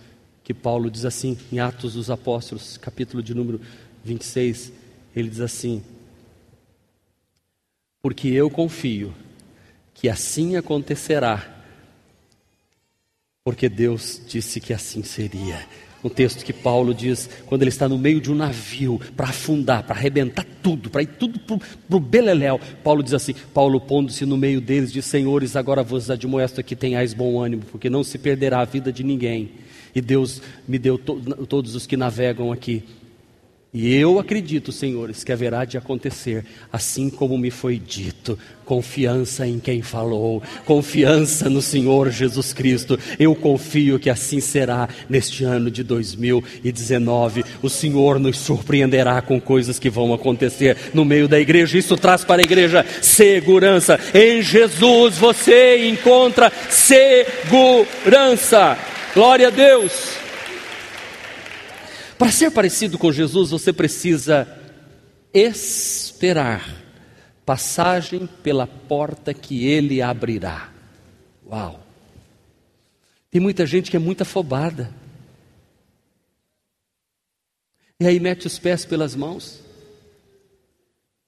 que 0.42 0.54
Paulo 0.54 0.90
diz 0.90 1.04
assim, 1.04 1.36
em 1.52 1.58
Atos 1.58 1.94
dos 1.94 2.08
Apóstolos, 2.08 2.76
capítulo 2.76 3.22
de 3.22 3.34
número 3.34 3.60
26, 4.04 4.72
ele 5.14 5.28
diz 5.28 5.40
assim: 5.40 5.82
Porque 8.00 8.28
eu 8.28 8.48
confio 8.48 9.12
que 9.92 10.08
assim 10.08 10.56
acontecerá, 10.56 11.64
porque 13.42 13.68
Deus 13.68 14.22
disse 14.26 14.60
que 14.60 14.72
assim 14.72 15.02
seria. 15.02 15.66
Um 16.04 16.08
texto 16.08 16.44
que 16.44 16.52
Paulo 16.52 16.94
diz 16.94 17.28
quando 17.46 17.62
ele 17.62 17.70
está 17.70 17.88
no 17.88 17.98
meio 17.98 18.20
de 18.20 18.30
um 18.30 18.34
navio 18.34 19.00
para 19.16 19.28
afundar, 19.28 19.82
para 19.82 19.96
arrebentar 19.96 20.46
tudo, 20.62 20.90
para 20.90 21.02
ir 21.02 21.06
tudo 21.06 21.38
para 21.40 21.96
o 21.96 22.00
beleléu. 22.00 22.60
Paulo 22.84 23.02
diz 23.02 23.14
assim: 23.14 23.34
Paulo 23.52 23.80
pondo-se 23.80 24.24
no 24.24 24.36
meio 24.36 24.60
deles, 24.60 24.92
diz: 24.92 25.04
Senhores, 25.04 25.56
agora 25.56 25.82
vos 25.82 26.10
admoesto 26.10 26.62
que 26.62 26.76
tenhais 26.76 27.14
bom 27.14 27.40
ânimo, 27.40 27.62
porque 27.70 27.90
não 27.90 28.04
se 28.04 28.18
perderá 28.18 28.60
a 28.60 28.64
vida 28.64 28.92
de 28.92 29.02
ninguém. 29.02 29.50
E 29.94 30.00
Deus 30.00 30.42
me 30.68 30.78
deu 30.78 30.98
to 30.98 31.20
todos 31.46 31.74
os 31.74 31.86
que 31.86 31.96
navegam 31.96 32.52
aqui. 32.52 32.84
E 33.78 33.94
eu 33.94 34.18
acredito, 34.18 34.72
senhores, 34.72 35.22
que 35.22 35.30
haverá 35.30 35.66
de 35.66 35.76
acontecer, 35.76 36.46
assim 36.72 37.10
como 37.10 37.36
me 37.36 37.50
foi 37.50 37.78
dito. 37.78 38.38
Confiança 38.64 39.46
em 39.46 39.58
quem 39.58 39.82
falou, 39.82 40.42
confiança 40.64 41.50
no 41.50 41.60
Senhor 41.60 42.10
Jesus 42.10 42.54
Cristo. 42.54 42.98
Eu 43.18 43.34
confio 43.34 43.98
que 43.98 44.08
assim 44.08 44.40
será 44.40 44.88
neste 45.10 45.44
ano 45.44 45.70
de 45.70 45.82
2019. 45.82 47.44
O 47.60 47.68
Senhor 47.68 48.18
nos 48.18 48.38
surpreenderá 48.38 49.20
com 49.20 49.38
coisas 49.38 49.78
que 49.78 49.90
vão 49.90 50.14
acontecer 50.14 50.74
no 50.94 51.04
meio 51.04 51.28
da 51.28 51.38
igreja. 51.38 51.76
Isso 51.76 51.98
traz 51.98 52.24
para 52.24 52.40
a 52.40 52.46
igreja 52.46 52.82
segurança. 53.02 54.00
Em 54.14 54.40
Jesus 54.40 55.18
você 55.18 55.86
encontra 55.86 56.50
segurança. 56.70 57.18
Glória 59.14 59.48
a 59.48 59.50
Deus. 59.50 60.25
Para 62.18 62.30
ser 62.30 62.50
parecido 62.50 62.98
com 62.98 63.12
Jesus, 63.12 63.50
você 63.50 63.72
precisa 63.72 64.48
esperar 65.32 66.82
passagem 67.44 68.26
pela 68.42 68.66
porta 68.66 69.34
que 69.34 69.66
ele 69.66 70.00
abrirá. 70.00 70.72
Uau! 71.46 71.80
Tem 73.30 73.40
muita 73.40 73.66
gente 73.66 73.90
que 73.90 73.96
é 73.96 74.00
muito 74.00 74.22
afobada. 74.22 74.92
E 78.00 78.06
aí 78.06 78.18
mete 78.18 78.46
os 78.46 78.58
pés 78.58 78.84
pelas 78.84 79.14
mãos. 79.14 79.60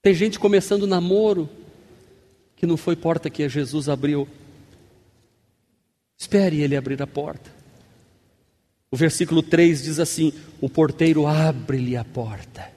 Tem 0.01 0.13
gente 0.13 0.39
começando 0.39 0.87
namoro 0.87 1.49
que 2.55 2.65
não 2.65 2.77
foi 2.77 2.95
porta 2.95 3.29
que 3.29 3.47
Jesus 3.47 3.87
abriu. 3.87 4.27
Espere 6.17 6.61
ele 6.61 6.75
abrir 6.75 7.01
a 7.01 7.07
porta. 7.07 7.58
O 8.91 8.97
versículo 8.97 9.43
3 9.43 9.83
diz 9.83 9.99
assim: 9.99 10.33
O 10.59 10.69
porteiro 10.69 11.27
abre-lhe 11.27 11.95
a 11.95 12.03
porta. 12.03 12.71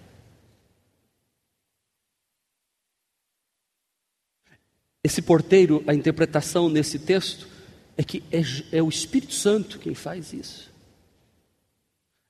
Esse 5.05 5.21
porteiro, 5.21 5.83
a 5.87 5.95
interpretação 5.95 6.69
nesse 6.69 6.99
texto 6.99 7.49
é 7.97 8.05
que 8.05 8.23
é, 8.31 8.41
é 8.79 8.83
o 8.83 8.89
Espírito 8.89 9.35
Santo 9.35 9.79
quem 9.79 9.95
faz 9.95 10.33
isso. 10.33 10.71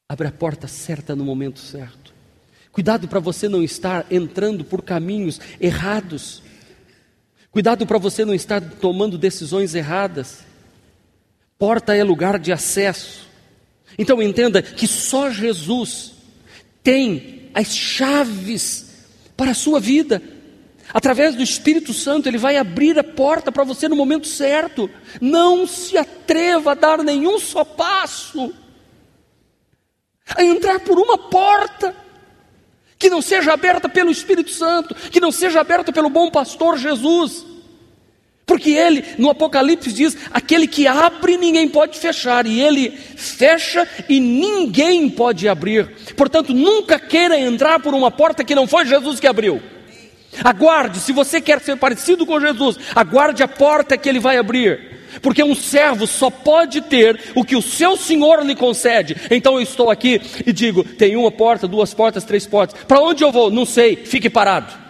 Abre 0.08 0.28
a 0.28 0.32
porta 0.32 0.66
certa 0.66 1.14
no 1.14 1.24
momento 1.24 1.58
certo. 1.58 2.12
Cuidado 2.70 3.06
para 3.06 3.20
você 3.20 3.48
não 3.48 3.62
estar 3.62 4.06
entrando 4.10 4.64
por 4.64 4.82
caminhos 4.82 5.38
errados. 5.60 6.42
Cuidado 7.50 7.86
para 7.86 7.98
você 7.98 8.24
não 8.24 8.34
estar 8.34 8.62
tomando 8.62 9.18
decisões 9.18 9.74
erradas. 9.74 10.44
Porta 11.58 11.94
é 11.94 12.02
lugar 12.02 12.38
de 12.38 12.50
acesso. 12.52 13.31
Então 13.98 14.22
entenda 14.22 14.62
que 14.62 14.86
só 14.86 15.30
Jesus 15.30 16.12
tem 16.82 17.50
as 17.54 17.74
chaves 17.74 19.06
para 19.36 19.50
a 19.52 19.54
sua 19.54 19.78
vida. 19.78 20.22
Através 20.92 21.34
do 21.34 21.42
Espírito 21.42 21.92
Santo, 21.92 22.28
Ele 22.28 22.38
vai 22.38 22.56
abrir 22.56 22.98
a 22.98 23.04
porta 23.04 23.50
para 23.50 23.64
você 23.64 23.88
no 23.88 23.96
momento 23.96 24.26
certo. 24.26 24.90
Não 25.20 25.66
se 25.66 25.96
atreva 25.96 26.72
a 26.72 26.74
dar 26.74 27.02
nenhum 27.02 27.38
só 27.38 27.64
passo, 27.64 28.52
a 30.36 30.44
entrar 30.44 30.80
por 30.80 30.98
uma 30.98 31.16
porta 31.16 31.96
que 32.98 33.10
não 33.10 33.22
seja 33.22 33.52
aberta 33.52 33.88
pelo 33.88 34.10
Espírito 34.10 34.50
Santo, 34.50 34.94
que 34.94 35.18
não 35.20 35.32
seja 35.32 35.60
aberta 35.60 35.92
pelo 35.92 36.10
bom 36.10 36.30
pastor 36.30 36.78
Jesus. 36.78 37.51
Porque 38.44 38.70
ele, 38.70 39.04
no 39.18 39.30
Apocalipse, 39.30 39.92
diz: 39.92 40.16
aquele 40.32 40.66
que 40.66 40.86
abre, 40.86 41.36
ninguém 41.36 41.68
pode 41.68 41.98
fechar, 41.98 42.46
e 42.46 42.60
ele 42.60 42.90
fecha 42.90 43.88
e 44.08 44.18
ninguém 44.18 45.08
pode 45.08 45.48
abrir. 45.48 45.88
Portanto, 46.16 46.52
nunca 46.52 46.98
queira 46.98 47.38
entrar 47.38 47.80
por 47.80 47.94
uma 47.94 48.10
porta 48.10 48.44
que 48.44 48.54
não 48.54 48.66
foi 48.66 48.84
Jesus 48.84 49.20
que 49.20 49.26
abriu. 49.26 49.62
Aguarde, 50.42 50.98
se 50.98 51.12
você 51.12 51.40
quer 51.40 51.60
ser 51.60 51.76
parecido 51.76 52.24
com 52.24 52.40
Jesus, 52.40 52.78
aguarde 52.94 53.42
a 53.42 53.48
porta 53.48 53.98
que 53.98 54.08
ele 54.08 54.18
vai 54.18 54.38
abrir. 54.38 54.92
Porque 55.20 55.42
um 55.44 55.54
servo 55.54 56.06
só 56.06 56.30
pode 56.30 56.80
ter 56.80 57.20
o 57.34 57.44
que 57.44 57.54
o 57.54 57.60
seu 57.60 57.98
senhor 57.98 58.44
lhe 58.44 58.54
concede. 58.54 59.14
Então 59.30 59.54
eu 59.54 59.60
estou 59.60 59.90
aqui 59.90 60.20
e 60.46 60.52
digo: 60.52 60.82
tem 60.82 61.16
uma 61.16 61.30
porta, 61.30 61.68
duas 61.68 61.92
portas, 61.92 62.24
três 62.24 62.46
portas. 62.46 62.82
Para 62.84 63.00
onde 63.00 63.22
eu 63.22 63.30
vou? 63.30 63.50
Não 63.50 63.66
sei, 63.66 63.96
fique 63.96 64.30
parado. 64.30 64.81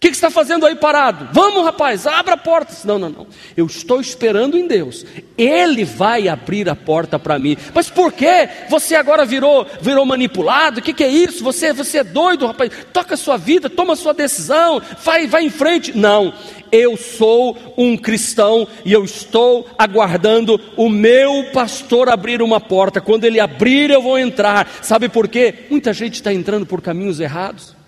Que, 0.00 0.08
que 0.08 0.16
você 0.16 0.26
está 0.26 0.30
fazendo 0.30 0.64
aí 0.64 0.74
parado? 0.74 1.28
Vamos, 1.30 1.62
rapaz, 1.62 2.06
abra 2.06 2.32
a 2.32 2.38
porta. 2.38 2.74
Não, 2.86 2.98
não, 2.98 3.10
não. 3.10 3.26
Eu 3.54 3.66
estou 3.66 4.00
esperando 4.00 4.56
em 4.56 4.66
Deus. 4.66 5.04
Ele 5.36 5.84
vai 5.84 6.26
abrir 6.26 6.70
a 6.70 6.74
porta 6.74 7.18
para 7.18 7.38
mim. 7.38 7.54
Mas 7.74 7.90
por 7.90 8.10
que 8.10 8.48
você 8.70 8.94
agora 8.94 9.26
virou, 9.26 9.66
virou 9.82 10.06
manipulado? 10.06 10.80
O 10.80 10.82
que, 10.82 10.94
que 10.94 11.04
é 11.04 11.08
isso? 11.08 11.44
Você, 11.44 11.74
você 11.74 11.98
é 11.98 12.04
doido, 12.04 12.46
rapaz. 12.46 12.70
Toca 12.94 13.12
a 13.12 13.18
sua 13.18 13.36
vida, 13.36 13.68
toma 13.68 13.92
a 13.92 13.96
sua 13.96 14.14
decisão, 14.14 14.80
vai, 15.04 15.26
vai 15.26 15.44
em 15.44 15.50
frente. 15.50 15.94
Não. 15.94 16.32
Eu 16.72 16.96
sou 16.96 17.74
um 17.76 17.94
cristão 17.94 18.66
e 18.86 18.92
eu 18.94 19.04
estou 19.04 19.68
aguardando 19.76 20.58
o 20.78 20.88
meu 20.88 21.50
pastor 21.52 22.08
abrir 22.08 22.40
uma 22.40 22.58
porta. 22.58 23.02
Quando 23.02 23.24
ele 23.24 23.38
abrir, 23.38 23.90
eu 23.90 24.00
vou 24.00 24.18
entrar. 24.18 24.66
Sabe 24.80 25.10
por 25.10 25.28
quê? 25.28 25.66
Muita 25.68 25.92
gente 25.92 26.14
está 26.14 26.32
entrando 26.32 26.64
por 26.64 26.80
caminhos 26.80 27.20
errados. 27.20 27.79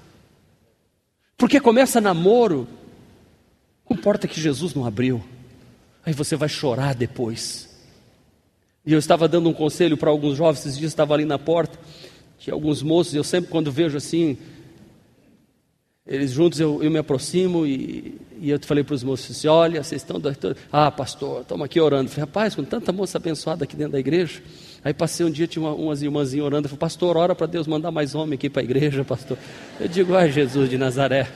Porque 1.42 1.58
começa 1.58 2.00
namoro 2.00 2.68
com 3.84 3.96
porta 3.96 4.28
que 4.28 4.40
Jesus 4.40 4.74
não 4.74 4.86
abriu. 4.86 5.20
Aí 6.06 6.12
você 6.12 6.36
vai 6.36 6.48
chorar 6.48 6.94
depois. 6.94 7.68
E 8.86 8.92
eu 8.92 8.98
estava 9.00 9.26
dando 9.26 9.48
um 9.48 9.52
conselho 9.52 9.96
para 9.96 10.08
alguns 10.08 10.36
jovens, 10.36 10.60
esses 10.60 10.78
dias 10.78 10.92
estava 10.92 11.14
ali 11.14 11.24
na 11.24 11.40
porta, 11.40 11.76
tinha 12.38 12.54
alguns 12.54 12.80
moços, 12.80 13.12
eu 13.16 13.24
sempre 13.24 13.50
quando 13.50 13.72
vejo 13.72 13.96
assim, 13.96 14.38
eles 16.04 16.32
juntos 16.32 16.58
eu, 16.58 16.82
eu 16.82 16.90
me 16.90 16.98
aproximo 16.98 17.64
e, 17.64 18.20
e 18.40 18.50
eu 18.50 18.58
falei 18.60 18.82
para 18.82 18.94
os 18.94 19.04
moços 19.04 19.36
assim, 19.36 19.46
olha, 19.46 19.82
vocês 19.82 20.02
estão. 20.02 20.20
Ah, 20.70 20.90
pastor, 20.90 21.42
estamos 21.42 21.64
aqui 21.64 21.80
orando. 21.80 22.10
Falei, 22.10 22.26
rapaz, 22.26 22.56
com 22.56 22.64
tanta 22.64 22.90
moça 22.92 23.18
abençoada 23.18 23.62
aqui 23.62 23.76
dentro 23.76 23.92
da 23.92 24.00
igreja. 24.00 24.42
Aí 24.82 24.92
passei 24.92 25.24
um 25.24 25.30
dia, 25.30 25.46
tinha 25.46 25.64
uma, 25.64 25.72
umas 25.72 26.02
irmãzinhas 26.02 26.44
orando, 26.44 26.66
eu 26.66 26.70
falei, 26.70 26.80
pastor, 26.80 27.16
ora 27.16 27.36
para 27.36 27.46
Deus 27.46 27.68
mandar 27.68 27.92
mais 27.92 28.16
homem 28.16 28.34
aqui 28.34 28.50
para 28.50 28.62
a 28.62 28.64
igreja, 28.64 29.04
pastor. 29.04 29.38
Eu 29.78 29.86
digo, 29.86 30.16
ai 30.16 30.30
Jesus 30.32 30.68
de 30.68 30.76
Nazaré. 30.76 31.30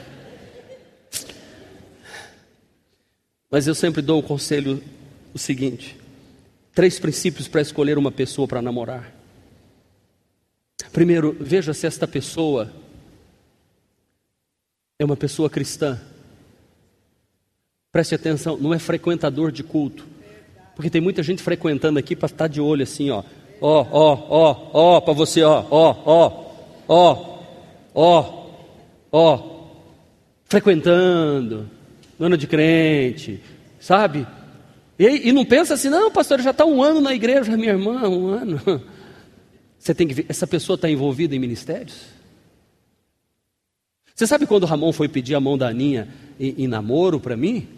Mas 3.48 3.68
eu 3.68 3.74
sempre 3.74 4.02
dou 4.02 4.18
o 4.18 4.22
conselho 4.22 4.82
o 5.32 5.38
seguinte: 5.38 5.96
três 6.74 6.98
princípios 6.98 7.46
para 7.46 7.60
escolher 7.60 7.96
uma 7.98 8.10
pessoa 8.10 8.48
para 8.48 8.60
namorar. 8.60 9.14
Primeiro, 10.92 11.36
veja 11.38 11.72
se 11.72 11.86
esta 11.86 12.08
pessoa 12.08 12.72
é 14.98 15.04
uma 15.04 15.16
pessoa 15.16 15.50
cristã. 15.50 16.00
Preste 17.92 18.14
atenção, 18.14 18.56
não 18.56 18.72
é 18.72 18.78
frequentador 18.78 19.52
de 19.52 19.62
culto. 19.62 20.06
Porque 20.74 20.90
tem 20.90 21.00
muita 21.00 21.22
gente 21.22 21.42
frequentando 21.42 21.98
aqui 21.98 22.14
para 22.14 22.26
estar 22.26 22.48
de 22.48 22.60
olho 22.60 22.82
assim, 22.82 23.10
ó. 23.10 23.22
Ó, 23.60 23.86
ó, 23.90 24.26
ó, 24.28 24.70
ó, 24.72 25.00
para 25.00 25.14
você, 25.14 25.42
ó, 25.42 25.64
ó, 25.70 25.96
ó, 26.04 26.44
ó, 26.86 27.38
ó, 27.94 28.44
ó. 29.10 29.56
Frequentando, 30.44 31.68
ano 32.20 32.36
de 32.36 32.46
crente, 32.46 33.42
sabe? 33.80 34.26
E, 34.98 35.28
e 35.28 35.32
não 35.32 35.44
pensa 35.44 35.74
assim, 35.74 35.88
não, 35.88 36.10
pastor, 36.10 36.40
já 36.40 36.50
está 36.50 36.64
um 36.64 36.82
ano 36.82 37.00
na 37.00 37.14
igreja, 37.14 37.56
minha 37.56 37.72
irmã, 37.72 38.08
um 38.08 38.28
ano. 38.28 38.60
Você 39.78 39.94
tem 39.94 40.06
que 40.06 40.14
ver, 40.14 40.26
essa 40.28 40.46
pessoa 40.46 40.74
está 40.74 40.90
envolvida 40.90 41.34
em 41.34 41.38
ministérios? 41.38 42.16
Você 44.16 44.26
sabe 44.26 44.46
quando 44.46 44.64
Ramon 44.64 44.94
foi 44.94 45.08
pedir 45.08 45.34
a 45.34 45.40
mão 45.40 45.58
da 45.58 45.68
Aninha 45.68 46.08
em, 46.40 46.64
em 46.64 46.66
namoro 46.66 47.20
para 47.20 47.36
mim? 47.36 47.68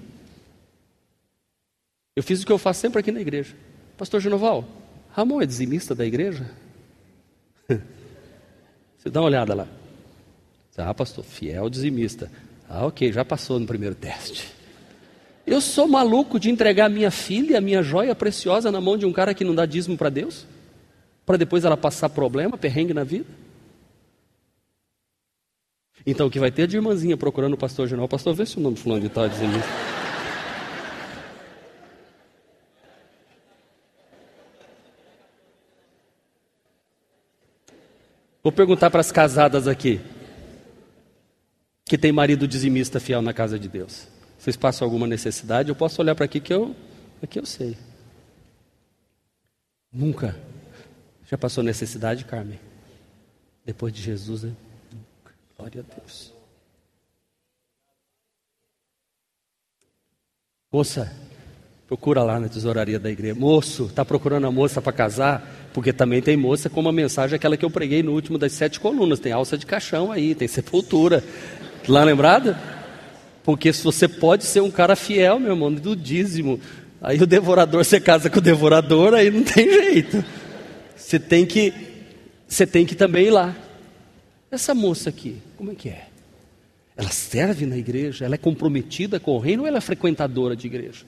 Eu 2.14 2.22
fiz 2.22 2.41
o 2.41 2.47
que 2.47 2.53
eu 2.53 2.59
faço 2.59 2.80
sempre 2.80 3.01
aqui 3.01 3.11
na 3.11 3.20
igreja. 3.20 3.57
Pastor 3.97 4.20
Genoval, 4.20 4.64
Ramon 5.11 5.43
é 5.43 5.47
dizimista 5.47 5.97
da 5.97 6.07
igreja? 6.07 6.49
Você 7.68 9.11
dá 9.11 9.20
uma 9.20 9.26
olhada 9.26 9.53
lá. 9.53 9.66
Ah, 10.76 10.95
pastor, 10.95 11.24
fiel 11.24 11.68
dizimista. 11.68 12.30
Ah, 12.68 12.86
ok, 12.86 13.12
já 13.12 13.24
passou 13.24 13.59
no 13.59 13.66
primeiro 13.66 13.97
teste. 13.97 14.49
Eu 15.45 15.61
sou 15.61 15.89
maluco 15.89 16.39
de 16.39 16.51
entregar 16.51 16.89
minha 16.89 17.11
filha, 17.11 17.61
minha 17.61 17.82
joia 17.82 18.14
preciosa, 18.14 18.70
na 18.70 18.80
mão 18.80 18.97
de 18.97 19.05
um 19.05 19.12
cara 19.12 19.34
que 19.34 19.43
não 19.43 19.57
dá 19.57 19.66
dízimo 19.66 19.99
para 19.99 20.09
Deus? 20.09 20.47
Para 21.26 21.36
depois 21.36 21.64
ela 21.64 21.76
passar 21.76 22.09
problema, 22.11 22.57
perrengue 22.57 22.95
na 22.95 23.03
vida? 23.03 23.26
Então, 26.11 26.27
o 26.27 26.31
que 26.31 26.41
vai 26.41 26.51
ter 26.51 26.67
de 26.67 26.75
irmãzinha 26.75 27.19
procurando 27.19 27.53
o 27.53 27.59
pastor 27.59 27.87
general? 27.87 28.09
Pastor, 28.09 28.35
vê 28.35 28.47
se 28.47 28.57
o 28.57 28.61
nome 28.63 28.79
fulano 28.79 29.03
de 29.03 29.11
tal 29.11 29.27
é 29.27 29.29
dizimista. 29.29 29.69
Vou 38.43 38.51
perguntar 38.51 38.89
para 38.89 39.01
as 39.01 39.13
casadas 39.13 39.69
aqui, 39.69 40.01
que 41.85 41.99
tem 41.99 42.11
marido 42.11 42.49
dizimista 42.49 42.99
fiel 42.99 43.21
na 43.21 43.35
casa 43.35 43.59
de 43.59 43.69
Deus. 43.69 44.09
Vocês 44.39 44.57
passam 44.57 44.87
alguma 44.87 45.07
necessidade? 45.07 45.69
Eu 45.69 45.75
posso 45.75 46.01
olhar 46.01 46.15
para 46.15 46.25
aqui 46.25 46.41
que 46.41 46.55
eu, 46.55 46.75
aqui 47.23 47.39
eu 47.39 47.45
sei. 47.45 47.77
Nunca. 49.93 50.35
Já 51.31 51.37
passou 51.37 51.63
necessidade, 51.63 52.25
Carmen? 52.25 52.59
Depois 53.67 53.93
de 53.93 54.01
Jesus, 54.01 54.45
né? 54.45 54.53
Glória 55.59 55.85
a 55.85 55.95
Deus. 56.01 56.33
Moça, 60.73 61.13
procura 61.89 62.23
lá 62.23 62.39
na 62.39 62.49
tesouraria 62.49 62.99
da 63.01 63.11
igreja. 63.11 63.35
Moço, 63.35 63.87
está 63.87 64.05
procurando 64.05 64.47
a 64.47 64.53
moça 64.53 64.81
para 64.81 64.93
casar? 64.93 65.71
Porque 65.75 65.93
também 65.93 66.23
tem 66.23 66.37
moça 66.37 66.71
com 66.71 66.79
uma 66.79 66.93
mensagem, 66.93 67.35
aquela 67.35 67.57
que 67.57 67.65
eu 67.65 67.71
preguei 67.71 68.05
no 68.05 68.13
último 68.13 68.39
das 68.39 68.53
sete 68.53 68.79
colunas. 68.79 69.19
Tem 69.19 69.33
alça 69.33 69.59
de 69.59 69.67
caixão 69.67 70.13
aí, 70.13 70.33
tem 70.33 70.47
sepultura. 70.47 71.25
Lá 71.89 72.05
lembrado? 72.05 72.57
Porque 73.43 73.73
se 73.73 73.83
você 73.83 74.07
pode 74.07 74.45
ser 74.45 74.61
um 74.61 74.71
cara 74.71 74.95
fiel, 74.95 75.41
meu 75.41 75.53
irmão, 75.55 75.75
do 75.75 75.97
dízimo. 75.97 76.61
Aí 77.01 77.21
o 77.21 77.27
devorador, 77.27 77.85
você 77.85 78.01
casa 78.01 78.31
com 78.31 78.39
o 78.39 78.43
devorador, 78.43 79.13
aí 79.13 79.29
não 79.29 79.43
tem 79.43 79.69
jeito. 79.69 80.25
Você 80.95 81.19
tem 81.19 81.45
que, 81.45 81.75
você 82.47 82.65
tem 82.65 82.87
que 82.87 82.95
também 82.95 83.27
ir 83.27 83.31
lá. 83.31 83.57
Essa 84.51 84.75
moça 84.75 85.11
aqui, 85.11 85.39
como 85.57 85.73
é 85.73 85.75
que 85.75 85.89
é? 85.89 86.09
Ela 86.97 87.11
serve 87.11 87.67
na 87.67 87.77
igreja? 87.77 88.25
Ela 88.25 88.35
é 88.35 88.39
comprometida 88.39 89.21
com 89.21 89.33
o 89.33 89.39
reino 89.39 89.63
ou 89.63 89.69
ela 89.69 89.79
é 89.79 89.81
frequentadora 89.81 90.57
de 90.57 90.67
igreja? 90.67 91.05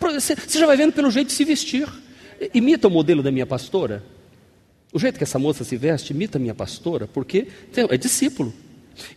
Você, 0.00 0.34
já 0.58 0.66
vai 0.66 0.76
vendo 0.76 0.92
pelo 0.92 1.10
jeito 1.10 1.28
de 1.28 1.34
se 1.34 1.44
vestir. 1.44 1.88
Imita 2.52 2.88
o 2.88 2.90
modelo 2.90 3.22
da 3.22 3.30
minha 3.30 3.46
pastora. 3.46 4.02
O 4.92 4.98
jeito 4.98 5.18
que 5.18 5.24
essa 5.24 5.38
moça 5.38 5.64
se 5.64 5.76
veste, 5.76 6.12
imita 6.12 6.38
a 6.38 6.40
minha 6.40 6.54
pastora, 6.54 7.06
porque 7.06 7.48
é 7.76 7.96
discípulo. 7.96 8.52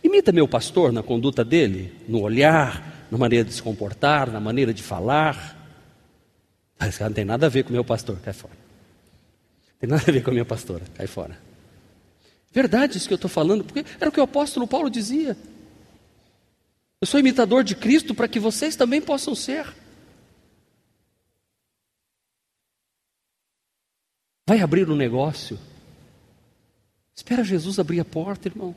Imita 0.02 0.30
meu 0.30 0.46
pastor 0.46 0.92
na 0.92 1.02
conduta 1.02 1.44
dele, 1.44 1.92
no 2.06 2.20
olhar, 2.20 3.06
na 3.10 3.18
maneira 3.18 3.44
de 3.44 3.52
se 3.52 3.62
comportar, 3.62 4.30
na 4.30 4.38
maneira 4.38 4.72
de 4.72 4.82
falar. 4.82 5.58
Mas 6.78 6.98
não 7.00 7.12
tem 7.12 7.24
nada 7.24 7.46
a 7.46 7.48
ver 7.48 7.64
com 7.64 7.72
meu 7.72 7.84
pastor, 7.84 8.18
cai 8.22 8.32
fora. 8.32 8.54
Tem 9.80 9.88
nada 9.88 10.02
a 10.06 10.12
ver 10.12 10.22
com 10.22 10.30
a 10.30 10.32
minha 10.32 10.44
pastora, 10.44 10.82
cai 10.94 11.06
fora. 11.06 11.51
Verdade 12.52 12.98
isso 12.98 13.08
que 13.08 13.14
eu 13.14 13.16
estou 13.16 13.30
falando, 13.30 13.64
porque 13.64 13.84
era 13.98 14.10
o 14.10 14.12
que 14.12 14.20
o 14.20 14.24
apóstolo 14.24 14.66
Paulo 14.66 14.90
dizia. 14.90 15.36
Eu 17.00 17.06
sou 17.06 17.18
imitador 17.18 17.64
de 17.64 17.74
Cristo 17.74 18.14
para 18.14 18.28
que 18.28 18.38
vocês 18.38 18.76
também 18.76 19.00
possam 19.00 19.34
ser. 19.34 19.66
Vai 24.46 24.60
abrir 24.60 24.88
um 24.88 24.96
negócio? 24.96 25.58
Espera 27.14 27.42
Jesus 27.42 27.78
abrir 27.78 28.00
a 28.00 28.04
porta, 28.04 28.48
irmão. 28.48 28.74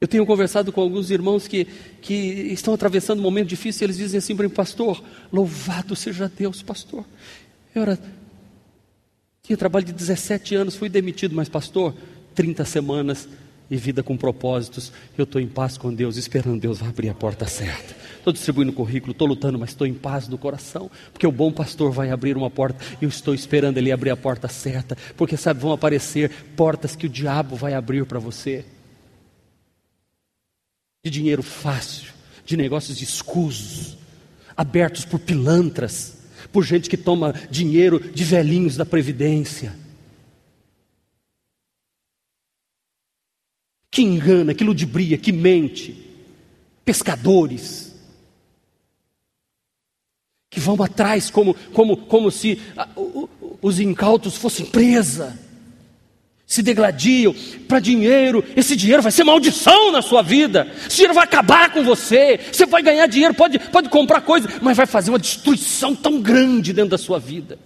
Eu 0.00 0.06
tenho 0.06 0.24
conversado 0.24 0.72
com 0.72 0.80
alguns 0.80 1.10
irmãos 1.10 1.48
que, 1.48 1.64
que 2.00 2.14
estão 2.52 2.72
atravessando 2.72 3.18
um 3.18 3.22
momento 3.22 3.48
difícil 3.48 3.82
e 3.82 3.86
eles 3.86 3.96
dizem 3.96 4.18
assim 4.18 4.36
para 4.36 4.46
mim, 4.46 4.54
pastor, 4.54 5.02
louvado 5.32 5.96
seja 5.96 6.28
Deus, 6.28 6.62
pastor. 6.62 7.04
Eu 7.74 7.82
era, 7.82 7.98
tinha 9.42 9.56
trabalho 9.56 9.86
de 9.86 9.92
17 9.92 10.54
anos, 10.54 10.76
fui 10.76 10.88
demitido, 10.88 11.34
mas 11.34 11.48
pastor, 11.48 11.94
30 12.38 12.64
semanas 12.64 13.28
e 13.68 13.76
vida 13.76 14.00
com 14.00 14.16
propósitos. 14.16 14.92
Eu 15.16 15.24
estou 15.24 15.40
em 15.40 15.48
paz 15.48 15.76
com 15.76 15.92
Deus, 15.92 16.16
esperando 16.16 16.60
Deus 16.60 16.80
abrir 16.80 17.08
a 17.08 17.14
porta 17.14 17.48
certa. 17.48 17.96
Estou 18.16 18.32
distribuindo 18.32 18.72
currículo, 18.72 19.10
estou 19.10 19.26
lutando, 19.26 19.58
mas 19.58 19.70
estou 19.70 19.84
em 19.84 19.92
paz 19.92 20.28
do 20.28 20.38
coração, 20.38 20.88
porque 21.12 21.26
o 21.26 21.32
bom 21.32 21.50
pastor 21.50 21.90
vai 21.90 22.12
abrir 22.12 22.36
uma 22.36 22.48
porta 22.48 22.78
e 23.02 23.04
eu 23.04 23.08
estou 23.08 23.34
esperando 23.34 23.76
ele 23.78 23.90
abrir 23.90 24.10
a 24.10 24.16
porta 24.16 24.46
certa, 24.46 24.96
porque 25.16 25.36
sabe, 25.36 25.58
vão 25.60 25.72
aparecer 25.72 26.30
portas 26.54 26.94
que 26.94 27.06
o 27.06 27.08
diabo 27.08 27.56
vai 27.56 27.74
abrir 27.74 28.06
para 28.06 28.20
você 28.20 28.64
de 31.04 31.10
dinheiro 31.10 31.42
fácil, 31.42 32.12
de 32.46 32.56
negócios 32.56 33.02
escusos. 33.02 33.96
abertos 34.56 35.04
por 35.04 35.18
pilantras, 35.18 36.18
por 36.52 36.64
gente 36.64 36.88
que 36.88 36.96
toma 36.96 37.34
dinheiro 37.50 37.98
de 37.98 38.22
velhinhos 38.22 38.76
da 38.76 38.86
Previdência. 38.86 39.87
Que 43.90 44.02
engana, 44.02 44.54
que 44.54 44.64
ludibria, 44.64 45.18
que 45.18 45.32
mente. 45.32 45.96
Pescadores. 46.84 47.94
Que 50.50 50.60
vão 50.60 50.82
atrás 50.82 51.30
como, 51.30 51.54
como, 51.72 51.96
como 51.96 52.30
se 52.30 52.60
os 53.60 53.80
incautos 53.80 54.36
fossem 54.36 54.66
presa 54.66 55.38
se 56.48 56.62
degladiam 56.62 57.34
para 57.68 57.78
dinheiro, 57.78 58.42
esse 58.56 58.74
dinheiro 58.74 59.02
vai 59.02 59.12
ser 59.12 59.22
maldição 59.22 59.92
na 59.92 60.00
sua 60.00 60.22
vida, 60.22 60.66
esse 60.86 60.96
dinheiro 60.96 61.12
vai 61.12 61.24
acabar 61.24 61.70
com 61.70 61.84
você, 61.84 62.40
você 62.50 62.64
vai 62.64 62.82
ganhar 62.82 63.06
dinheiro, 63.06 63.34
pode, 63.34 63.58
pode 63.58 63.90
comprar 63.90 64.22
coisas, 64.22 64.50
mas 64.62 64.74
vai 64.74 64.86
fazer 64.86 65.10
uma 65.10 65.18
destruição 65.18 65.94
tão 65.94 66.22
grande 66.22 66.72
dentro 66.72 66.92
da 66.92 66.96
sua 66.96 67.18
vida. 67.18 67.58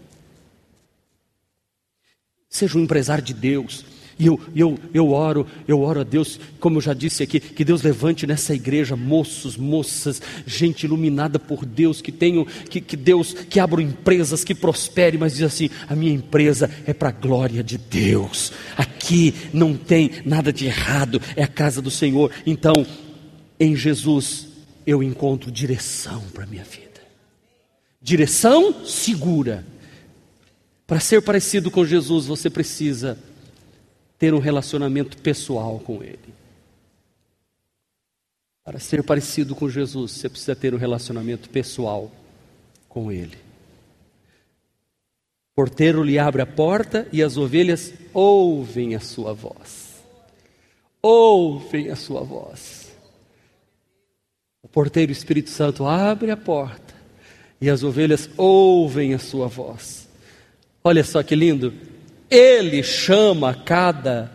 Seja 2.50 2.76
um 2.76 2.82
empresário 2.82 3.22
de 3.22 3.32
Deus, 3.32 3.84
e 4.18 4.26
eu, 4.26 4.38
eu, 4.54 4.78
eu 4.92 5.10
oro, 5.10 5.46
eu 5.66 5.80
oro 5.80 6.00
a 6.00 6.04
Deus, 6.04 6.38
como 6.60 6.76
eu 6.76 6.80
já 6.80 6.94
disse 6.94 7.22
aqui, 7.22 7.40
que 7.40 7.64
Deus 7.64 7.82
levante 7.82 8.26
nessa 8.26 8.54
igreja 8.54 8.94
moços, 8.94 9.56
moças, 9.56 10.20
gente 10.46 10.84
iluminada 10.84 11.38
por 11.38 11.64
Deus, 11.64 12.00
que 12.00 12.12
tenham, 12.12 12.44
que, 12.44 12.80
que 12.80 12.96
Deus, 12.96 13.32
que 13.32 13.58
abram 13.58 13.82
empresas, 13.82 14.44
que 14.44 14.54
prospere, 14.54 15.18
mas 15.18 15.34
diz 15.34 15.42
assim: 15.42 15.70
a 15.88 15.96
minha 15.96 16.12
empresa 16.12 16.70
é 16.86 16.92
para 16.92 17.08
a 17.08 17.12
glória 17.12 17.62
de 17.62 17.78
Deus. 17.78 18.52
Aqui 18.76 19.34
não 19.52 19.74
tem 19.74 20.10
nada 20.24 20.52
de 20.52 20.66
errado, 20.66 21.20
é 21.34 21.42
a 21.42 21.48
casa 21.48 21.80
do 21.80 21.90
Senhor. 21.90 22.30
Então, 22.46 22.86
em 23.58 23.74
Jesus 23.74 24.48
eu 24.86 25.02
encontro 25.02 25.50
direção 25.50 26.22
para 26.32 26.44
a 26.44 26.46
minha 26.46 26.64
vida. 26.64 27.00
Direção 28.00 28.84
segura. 28.84 29.64
Para 30.86 31.00
ser 31.00 31.22
parecido 31.22 31.70
com 31.70 31.86
Jesus, 31.86 32.26
você 32.26 32.50
precisa 32.50 33.16
ter 34.22 34.32
um 34.32 34.38
relacionamento 34.38 35.16
pessoal 35.16 35.80
com 35.80 36.00
Ele. 36.00 36.32
Para 38.62 38.78
ser 38.78 39.02
parecido 39.02 39.52
com 39.52 39.68
Jesus, 39.68 40.12
você 40.12 40.28
precisa 40.28 40.54
ter 40.54 40.72
um 40.72 40.78
relacionamento 40.78 41.50
pessoal 41.50 42.08
com 42.88 43.10
Ele. 43.10 43.36
O 45.50 45.56
porteiro 45.56 46.04
lhe 46.04 46.20
abre 46.20 46.40
a 46.40 46.46
porta 46.46 47.08
e 47.12 47.20
as 47.20 47.36
ovelhas 47.36 47.92
ouvem 48.14 48.94
a 48.94 49.00
sua 49.00 49.34
voz. 49.34 50.00
Ouvem 51.02 51.90
a 51.90 51.96
sua 51.96 52.22
voz. 52.22 52.92
O 54.62 54.68
porteiro 54.68 55.10
Espírito 55.10 55.50
Santo 55.50 55.84
abre 55.84 56.30
a 56.30 56.36
porta 56.36 56.94
e 57.60 57.68
as 57.68 57.82
ovelhas 57.82 58.30
ouvem 58.36 59.14
a 59.14 59.18
sua 59.18 59.48
voz. 59.48 60.08
Olha 60.84 61.02
só 61.02 61.24
que 61.24 61.34
lindo. 61.34 61.90
Ele 62.34 62.82
chama 62.82 63.54
cada 63.54 64.32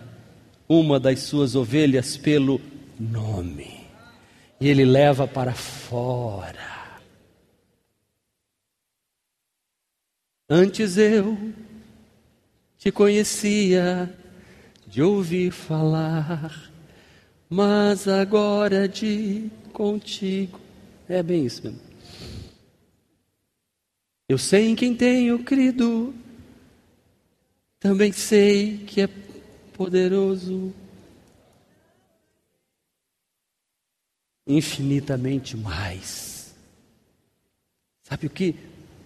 uma 0.69 0.99
das 0.99 1.21
suas 1.21 1.55
ovelhas 1.55 2.15
pelo 2.15 2.61
nome. 2.99 3.87
E 4.61 4.67
ele 4.67 4.85
leva 4.85 5.27
para 5.27 5.55
fora. 5.55 6.99
Antes 10.47 10.95
eu 10.95 11.35
te 12.77 12.91
conhecia 12.91 14.15
de 14.85 15.01
ouvir 15.01 15.49
falar, 15.49 16.71
mas 17.49 18.07
agora 18.07 18.87
de 18.87 19.49
contigo. 19.73 20.59
É 21.09 21.23
bem 21.23 21.47
isso 21.47 21.63
mesmo. 21.63 21.81
Eu 24.29 24.37
sei 24.37 24.67
em 24.67 24.75
quem 24.75 24.93
tenho 24.93 25.39
crido 25.43 26.13
também 27.79 28.11
sei 28.11 28.85
que 28.85 29.01
é 29.01 29.07
poderoso 29.73 30.73
infinitamente 34.47 35.55
mais. 35.57 36.55
Sabe 38.03 38.27
o 38.27 38.29
que? 38.29 38.55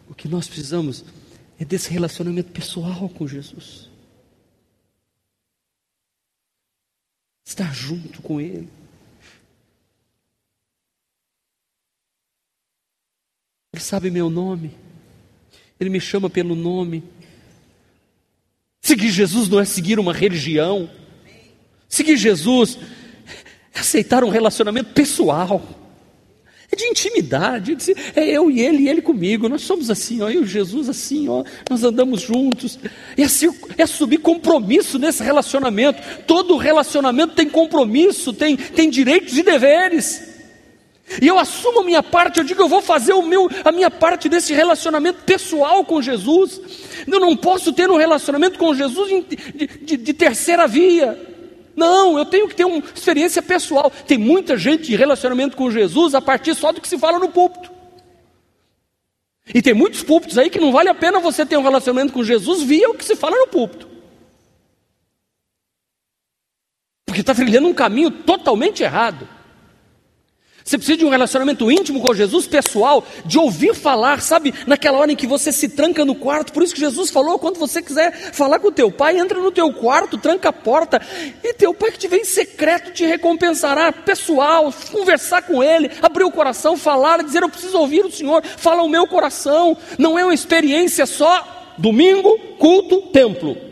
O 0.07 0.13
que 0.13 0.27
nós 0.27 0.47
precisamos 0.47 1.03
é 1.59 1.65
desse 1.65 1.89
relacionamento 1.89 2.51
pessoal 2.51 3.09
com 3.09 3.27
Jesus. 3.27 3.89
Estar 7.43 7.73
junto 7.73 8.21
com 8.21 8.39
Ele. 8.39 8.69
Ele 13.73 13.81
sabe 13.81 14.11
meu 14.11 14.29
nome. 14.29 14.77
Ele 15.79 15.89
me 15.89 15.99
chama 15.99 16.29
pelo 16.29 16.55
nome. 16.55 17.03
Seguir 18.81 19.09
Jesus 19.09 19.47
não 19.47 19.59
é 19.59 19.65
seguir 19.65 19.99
uma 19.99 20.13
religião. 20.13 20.89
Seguir 21.87 22.17
Jesus 22.17 22.79
é 23.73 23.79
aceitar 23.79 24.23
um 24.23 24.29
relacionamento 24.29 24.91
pessoal. 24.93 25.61
É 26.71 26.75
de 26.75 26.85
intimidade, 26.85 27.77
é 28.15 28.29
eu 28.29 28.49
e 28.49 28.61
ele 28.61 28.83
e 28.83 28.89
ele 28.89 29.01
comigo. 29.01 29.49
Nós 29.49 29.61
somos 29.61 29.91
assim, 29.91 30.21
ó, 30.21 30.29
eu 30.29 30.43
e 30.43 30.47
Jesus 30.47 30.87
assim, 30.87 31.27
ó, 31.27 31.43
nós 31.69 31.83
andamos 31.83 32.21
juntos. 32.21 32.79
É, 33.17 33.23
assim, 33.23 33.53
é 33.77 33.83
assumir 33.83 34.19
compromisso 34.19 34.97
nesse 34.97 35.21
relacionamento. 35.21 36.01
Todo 36.25 36.55
relacionamento 36.55 37.35
tem 37.35 37.49
compromisso, 37.49 38.31
tem, 38.31 38.55
tem 38.55 38.89
direitos 38.89 39.37
e 39.37 39.43
deveres. 39.43 40.30
E 41.19 41.27
eu 41.27 41.39
assumo 41.39 41.79
a 41.79 41.83
minha 41.83 42.03
parte, 42.03 42.37
eu 42.37 42.43
digo, 42.43 42.61
eu 42.61 42.67
vou 42.67 42.81
fazer 42.81 43.13
o 43.13 43.21
meu, 43.21 43.49
a 43.65 43.71
minha 43.71 43.89
parte 43.89 44.29
desse 44.29 44.53
relacionamento 44.53 45.23
pessoal 45.23 45.83
com 45.83 46.01
Jesus. 46.01 46.61
Eu 47.07 47.19
não 47.19 47.35
posso 47.35 47.73
ter 47.73 47.89
um 47.89 47.97
relacionamento 47.97 48.59
com 48.59 48.73
Jesus 48.73 49.09
de, 49.09 49.67
de, 49.67 49.97
de 49.97 50.13
terceira 50.13 50.67
via. 50.67 51.19
Não, 51.75 52.17
eu 52.17 52.25
tenho 52.25 52.47
que 52.47 52.55
ter 52.55 52.65
uma 52.65 52.83
experiência 52.93 53.41
pessoal. 53.41 53.91
Tem 54.05 54.17
muita 54.17 54.55
gente 54.55 54.83
de 54.83 54.95
relacionamento 54.95 55.57
com 55.57 55.71
Jesus 55.71 56.13
a 56.13 56.21
partir 56.21 56.53
só 56.55 56.71
do 56.71 56.79
que 56.79 56.87
se 56.87 56.97
fala 56.97 57.17
no 57.19 57.29
púlpito. 57.29 57.71
E 59.53 59.61
tem 59.61 59.73
muitos 59.73 60.03
púlpitos 60.03 60.37
aí 60.37 60.49
que 60.49 60.59
não 60.59 60.71
vale 60.71 60.89
a 60.89 60.93
pena 60.93 61.19
você 61.19 61.45
ter 61.45 61.57
um 61.57 61.63
relacionamento 61.63 62.13
com 62.13 62.23
Jesus 62.23 62.61
via 62.63 62.89
o 62.89 62.93
que 62.93 63.03
se 63.03 63.15
fala 63.15 63.35
no 63.35 63.47
púlpito. 63.47 63.89
Porque 67.05 67.21
está 67.21 67.35
trilhando 67.35 67.67
um 67.67 67.73
caminho 67.73 68.09
totalmente 68.09 68.83
errado. 68.83 69.27
Você 70.71 70.77
precisa 70.77 70.99
de 70.99 71.05
um 71.05 71.09
relacionamento 71.09 71.69
íntimo 71.69 71.99
com 71.99 72.13
Jesus, 72.13 72.47
pessoal, 72.47 73.05
de 73.25 73.37
ouvir 73.37 73.75
falar, 73.75 74.21
sabe? 74.21 74.53
Naquela 74.65 74.99
hora 74.99 75.11
em 75.11 75.17
que 75.17 75.27
você 75.27 75.51
se 75.51 75.67
tranca 75.67 76.05
no 76.05 76.15
quarto. 76.15 76.53
Por 76.53 76.63
isso 76.63 76.73
que 76.73 76.79
Jesus 76.79 77.09
falou: 77.09 77.37
quando 77.37 77.59
você 77.59 77.81
quiser 77.81 78.31
falar 78.31 78.57
com 78.57 78.71
teu 78.71 78.89
pai, 78.89 79.17
entra 79.17 79.37
no 79.37 79.51
teu 79.51 79.73
quarto, 79.73 80.17
tranca 80.17 80.47
a 80.47 80.53
porta, 80.53 81.01
e 81.43 81.53
teu 81.55 81.73
pai 81.73 81.91
que 81.91 81.99
te 81.99 82.07
vem 82.07 82.21
em 82.21 82.23
secreto 82.23 82.93
te 82.93 83.05
recompensará. 83.05 83.91
Pessoal, 83.91 84.73
conversar 84.89 85.41
com 85.41 85.61
ele, 85.61 85.91
abrir 86.01 86.23
o 86.23 86.31
coração, 86.31 86.77
falar, 86.77 87.21
dizer: 87.21 87.43
Eu 87.43 87.49
preciso 87.49 87.77
ouvir 87.77 88.05
o 88.05 88.11
Senhor, 88.11 88.41
fala 88.41 88.81
o 88.81 88.87
meu 88.87 89.05
coração. 89.05 89.75
Não 89.97 90.17
é 90.17 90.23
uma 90.23 90.33
experiência 90.33 91.05
só 91.05 91.73
domingo, 91.77 92.39
culto, 92.57 93.01
templo. 93.11 93.70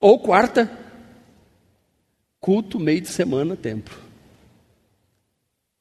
Ou 0.00 0.18
quarta, 0.18 0.70
culto, 2.40 2.78
meio 2.78 3.00
de 3.00 3.08
semana, 3.08 3.56
templo. 3.56 3.98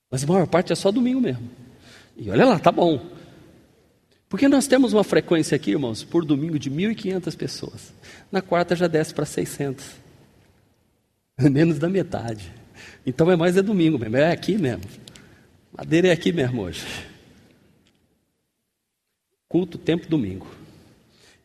Mas 0.09 0.23
a 0.23 0.27
maior 0.27 0.47
parte 0.47 0.71
é 0.71 0.75
só 0.75 0.91
domingo 0.91 1.21
mesmo. 1.21 1.49
E 2.15 2.29
olha 2.29 2.45
lá, 2.45 2.59
tá 2.59 2.71
bom. 2.71 3.05
Porque 4.29 4.47
nós 4.47 4.67
temos 4.67 4.91
uma 4.91 5.03
frequência 5.03 5.55
aqui, 5.55 5.71
irmãos, 5.71 6.03
por 6.03 6.25
domingo 6.25 6.57
de 6.57 6.69
1.500 6.69 7.37
pessoas. 7.37 7.93
Na 8.31 8.41
quarta 8.41 8.75
já 8.75 8.87
desce 8.87 9.13
para 9.13 9.25
600. 9.25 9.85
Menos 11.39 11.77
da 11.77 11.87
metade. 11.87 12.51
Então 13.05 13.31
é 13.31 13.35
mais 13.35 13.55
é 13.55 13.61
domingo 13.61 13.97
mesmo, 13.97 14.17
é 14.17 14.31
aqui 14.31 14.57
mesmo. 14.57 14.83
Madeira 15.71 16.07
é 16.07 16.11
aqui 16.11 16.31
mesmo 16.33 16.63
hoje. 16.63 16.85
Culto, 19.47 19.77
tempo, 19.77 20.07
domingo. 20.07 20.47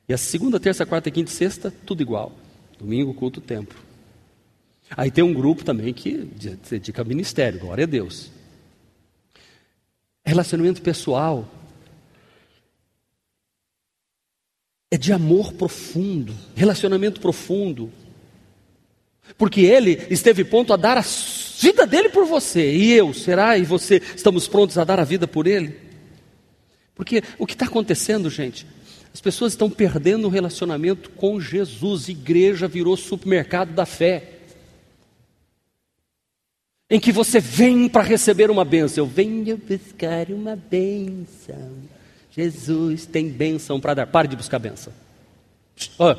E 0.08 0.14
a 0.14 0.18
segunda, 0.18 0.58
terça, 0.58 0.84
quarta, 0.84 1.10
quinta 1.10 1.30
e 1.30 1.34
sexta, 1.34 1.72
tudo 1.86 2.02
igual. 2.02 2.32
Domingo, 2.82 3.14
culto, 3.14 3.40
tempo. 3.40 3.76
Aí 4.96 5.08
tem 5.08 5.22
um 5.22 5.32
grupo 5.32 5.64
também 5.64 5.94
que 5.94 6.28
dedica 6.68 7.04
ministério, 7.04 7.60
glória 7.60 7.84
a 7.84 7.86
Deus. 7.86 8.32
Relacionamento 10.24 10.82
pessoal 10.82 11.48
é 14.90 14.98
de 14.98 15.12
amor 15.12 15.52
profundo, 15.52 16.34
relacionamento 16.56 17.20
profundo. 17.20 17.92
Porque 19.38 19.60
ele 19.60 20.04
esteve 20.10 20.44
pronto 20.44 20.72
a 20.72 20.76
dar 20.76 20.98
a 20.98 21.04
vida 21.60 21.86
dele 21.86 22.08
por 22.08 22.26
você, 22.26 22.74
e 22.74 22.90
eu, 22.94 23.14
será? 23.14 23.56
E 23.56 23.62
você, 23.62 24.02
estamos 24.16 24.48
prontos 24.48 24.76
a 24.76 24.82
dar 24.82 24.98
a 24.98 25.04
vida 25.04 25.28
por 25.28 25.46
ele? 25.46 25.78
Porque 26.96 27.22
o 27.38 27.46
que 27.46 27.52
está 27.52 27.66
acontecendo, 27.66 28.28
gente, 28.28 28.66
as 29.12 29.20
pessoas 29.20 29.52
estão 29.52 29.68
perdendo 29.68 30.26
o 30.26 30.30
relacionamento 30.30 31.10
com 31.10 31.40
Jesus. 31.40 32.08
Igreja 32.08 32.66
virou 32.66 32.96
supermercado 32.96 33.72
da 33.72 33.84
fé. 33.84 34.28
em 36.92 37.00
que 37.00 37.10
você 37.10 37.40
vem 37.40 37.88
para 37.88 38.02
receber 38.02 38.50
uma 38.50 38.66
bênção. 38.66 39.04
Eu 39.04 39.08
venho 39.08 39.56
buscar 39.56 40.28
uma 40.28 40.54
bênção. 40.54 41.72
Jesus 42.30 43.06
tem 43.06 43.30
bênção 43.30 43.80
para 43.80 43.94
dar. 43.94 44.06
Pare 44.06 44.28
de 44.28 44.36
buscar 44.36 44.58
bênção. 44.58 44.92
Oh, 45.98 46.14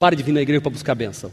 pare 0.00 0.16
de 0.16 0.24
vir 0.24 0.32
na 0.32 0.42
igreja 0.42 0.60
para 0.60 0.72
buscar 0.72 0.96
bênção. 0.96 1.32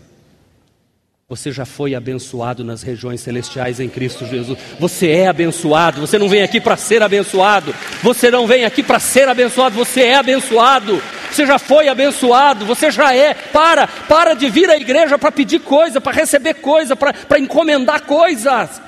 Você 1.28 1.52
já 1.52 1.66
foi 1.66 1.96
abençoado 1.96 2.64
nas 2.64 2.84
regiões 2.84 3.20
celestiais 3.20 3.80
em 3.80 3.90
Cristo 3.90 4.28
Jesus. 4.28 4.60
Você 4.80 5.10
é 5.10 5.28
abençoado. 5.28 6.02
Você 6.02 6.20
não 6.20 6.30
vem 6.30 6.44
aqui 6.44 6.62
para 6.62 6.78
ser 6.78 7.02
abençoado. 7.02 7.74
Você 8.04 8.30
não 8.30 8.46
vem 8.46 8.64
aqui 8.64 8.84
para 8.84 9.00
ser 9.00 9.28
abençoado. 9.28 9.76
Você 9.76 10.04
é 10.04 10.18
abençoado. 10.18 11.02
Você 11.32 11.48
já 11.48 11.58
foi 11.58 11.88
abençoado. 11.88 12.64
Você 12.68 12.92
já 12.92 13.12
é. 13.16 13.34
Para, 13.34 13.88
para 13.88 14.36
de 14.36 14.48
vir 14.52 14.70
à 14.70 14.78
igreja 14.78 15.18
para 15.18 15.32
pedir 15.32 15.62
coisa, 15.62 16.00
para 16.00 16.12
receber 16.12 16.54
coisa, 16.56 16.96
para 16.96 17.40
encomendar 17.40 18.04
coisas. 18.04 18.80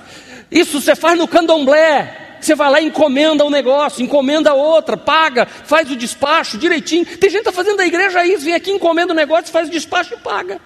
Isso 0.52 0.80
você 0.80 0.96
faz 0.96 1.18
no 1.18 1.28
candomblé. 1.28 2.36
Você 2.40 2.54
vai 2.54 2.70
lá 2.70 2.80
e 2.80 2.86
encomenda 2.86 3.44
um 3.44 3.50
negócio, 3.50 4.04
encomenda 4.04 4.54
outra, 4.54 4.96
paga, 4.96 5.48
faz 5.48 5.90
o 5.90 5.96
despacho 5.96 6.56
direitinho. 6.60 7.04
Tem 7.04 7.32
gente 7.32 7.42
que 7.42 7.50
está 7.50 7.52
fazendo 7.52 7.78
da 7.78 7.86
igreja 7.88 8.24
isso, 8.28 8.46
vem 8.46 8.54
aqui, 8.54 8.70
encomenda 8.70 9.12
o 9.12 9.16
um 9.16 9.18
negócio, 9.18 9.52
faz 9.52 9.68
o 9.68 9.72
despacho 9.72 10.14
e 10.14 10.18
paga. 10.18 10.62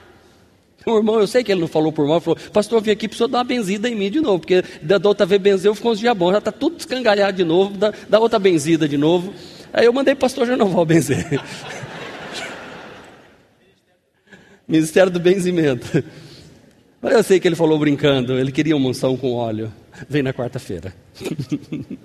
O 0.86 0.98
irmão, 0.98 1.20
eu 1.20 1.28
sei 1.28 1.44
que 1.44 1.52
ele 1.52 1.62
não 1.62 1.68
falou 1.68 1.92
por 1.92 2.08
mal, 2.08 2.20
falou, 2.20 2.40
pastor, 2.52 2.80
eu 2.80 2.82
vim 2.84 2.92
aqui, 2.92 3.08
precisou 3.08 3.28
dar 3.28 3.40
uma 3.40 3.44
benzida 3.44 3.88
em 3.88 3.96
mim 3.96 4.10
de 4.10 4.20
novo, 4.20 4.40
porque 4.40 4.64
da 4.82 5.00
outra 5.04 5.26
vez 5.26 5.40
benzeu, 5.40 5.76
ficou 5.76 5.92
uns 5.92 6.00
dias 6.00 6.18
bons, 6.18 6.32
já 6.32 6.40
está 6.40 6.52
tudo 6.52 6.78
escangalhado 6.80 7.38
de 7.38 7.44
novo, 7.44 7.78
dá, 7.78 7.94
dá 8.10 8.20
outra 8.20 8.40
benzida 8.40 8.88
de 8.88 8.98
novo. 8.98 9.32
Aí 9.72 9.86
eu 9.86 9.94
mandei 9.94 10.16
o 10.16 10.18
pastor 10.18 10.48
Genoval 10.48 10.86
benzer. 10.86 11.40
Ministério 14.68 15.12
do 15.12 15.20
Benzimento. 15.20 16.04
Mas 17.02 17.14
eu 17.14 17.24
sei 17.24 17.40
que 17.40 17.48
ele 17.48 17.56
falou 17.56 17.78
brincando, 17.78 18.38
ele 18.40 18.52
queria 18.52 18.76
uma 18.76 18.90
unção 18.90 19.16
com 19.18 19.34
óleo. 19.34 19.72
Vem 20.10 20.24
na 20.24 20.34
quarta-feira. 20.34 20.94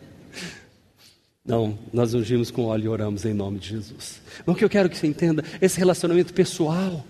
Não, 1.45 1.79
nós 1.93 2.13
ungimos 2.13 2.51
com 2.51 2.65
óleo 2.65 2.85
e 2.85 2.89
oramos 2.89 3.25
em 3.25 3.33
nome 3.33 3.61
de 3.61 3.69
Jesus. 3.69 4.21
Mas 4.45 4.55
o 4.55 4.59
que 4.59 4.65
eu 4.65 4.69
quero 4.69 4.91
que 4.91 4.97
você 4.97 5.07
entenda, 5.07 5.45
esse 5.61 5.79
relacionamento 5.79 6.35
pessoal 6.35 7.05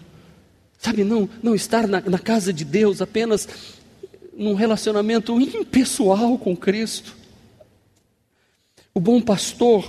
Sabe, 0.87 1.03
não, 1.03 1.29
não 1.43 1.53
estar 1.53 1.89
na, 1.89 2.01
na 2.01 2.19
casa 2.21 2.53
de 2.53 2.65
Deus 2.65 3.03
apenas 3.03 3.49
num 4.39 4.55
relacionamento 4.55 5.41
impessoal 5.41 6.39
com 6.39 6.57
Cristo. 6.57 7.17
O 8.95 9.01
bom 9.01 9.21
pastor, 9.21 9.85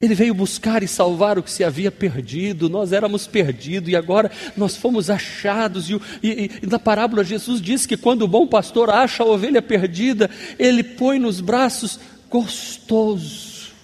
ele 0.00 0.14
veio 0.14 0.32
buscar 0.32 0.82
e 0.82 0.88
salvar 0.88 1.38
o 1.38 1.42
que 1.42 1.50
se 1.50 1.62
havia 1.62 1.92
perdido, 1.92 2.70
nós 2.70 2.90
éramos 2.94 3.26
perdidos 3.26 3.90
e 3.90 3.96
agora 3.96 4.32
nós 4.56 4.78
fomos 4.78 5.10
achados. 5.10 5.90
E, 5.90 6.00
e, 6.22 6.50
e, 6.62 6.66
na 6.66 6.78
parábola, 6.78 7.22
Jesus 7.22 7.60
diz 7.60 7.84
que 7.84 7.98
quando 7.98 8.22
o 8.22 8.28
bom 8.28 8.46
pastor 8.46 8.88
acha 8.88 9.22
a 9.22 9.26
ovelha 9.26 9.60
perdida, 9.60 10.30
ele 10.58 10.82
põe 10.82 11.18
nos 11.18 11.38
braços 11.38 12.00
gostoso. 12.30 13.74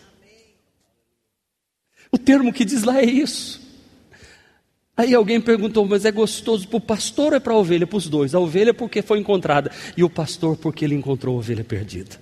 O 2.11 2.16
termo 2.16 2.51
que 2.51 2.64
diz 2.64 2.83
lá 2.83 2.99
é 2.99 3.05
isso. 3.05 3.61
Aí 5.01 5.14
alguém 5.14 5.40
perguntou, 5.40 5.86
mas 5.86 6.05
é 6.05 6.12
gostoso 6.12 6.68
para 6.68 6.76
o 6.76 6.80
pastor 6.80 7.32
ou 7.32 7.36
é 7.38 7.40
para 7.40 7.55
a 7.55 7.57
ovelha? 7.57 7.86
Para 7.86 7.96
os 7.96 8.07
dois. 8.07 8.34
A 8.34 8.38
ovelha 8.38 8.74
porque 8.74 9.01
foi 9.01 9.18
encontrada 9.18 9.70
e 9.96 10.05
o 10.05 10.11
pastor 10.11 10.59
porque 10.59 10.84
ele 10.84 10.94
encontrou 10.94 11.36
a 11.36 11.38
ovelha 11.38 11.64
perdida. 11.64 12.20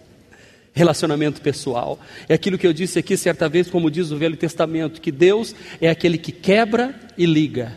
Relacionamento 0.73 1.41
pessoal. 1.41 1.99
É 2.29 2.35
aquilo 2.35 2.57
que 2.57 2.65
eu 2.65 2.73
disse 2.73 2.97
aqui 2.97 3.17
certa 3.17 3.49
vez, 3.49 3.69
como 3.69 3.91
diz 3.91 4.13
o 4.13 4.17
Velho 4.17 4.37
Testamento, 4.37 5.01
que 5.01 5.11
Deus 5.11 5.57
é 5.81 5.91
aquele 5.91 6.17
que 6.17 6.31
quebra 6.31 6.95
e 7.19 7.27
liga. 7.27 7.77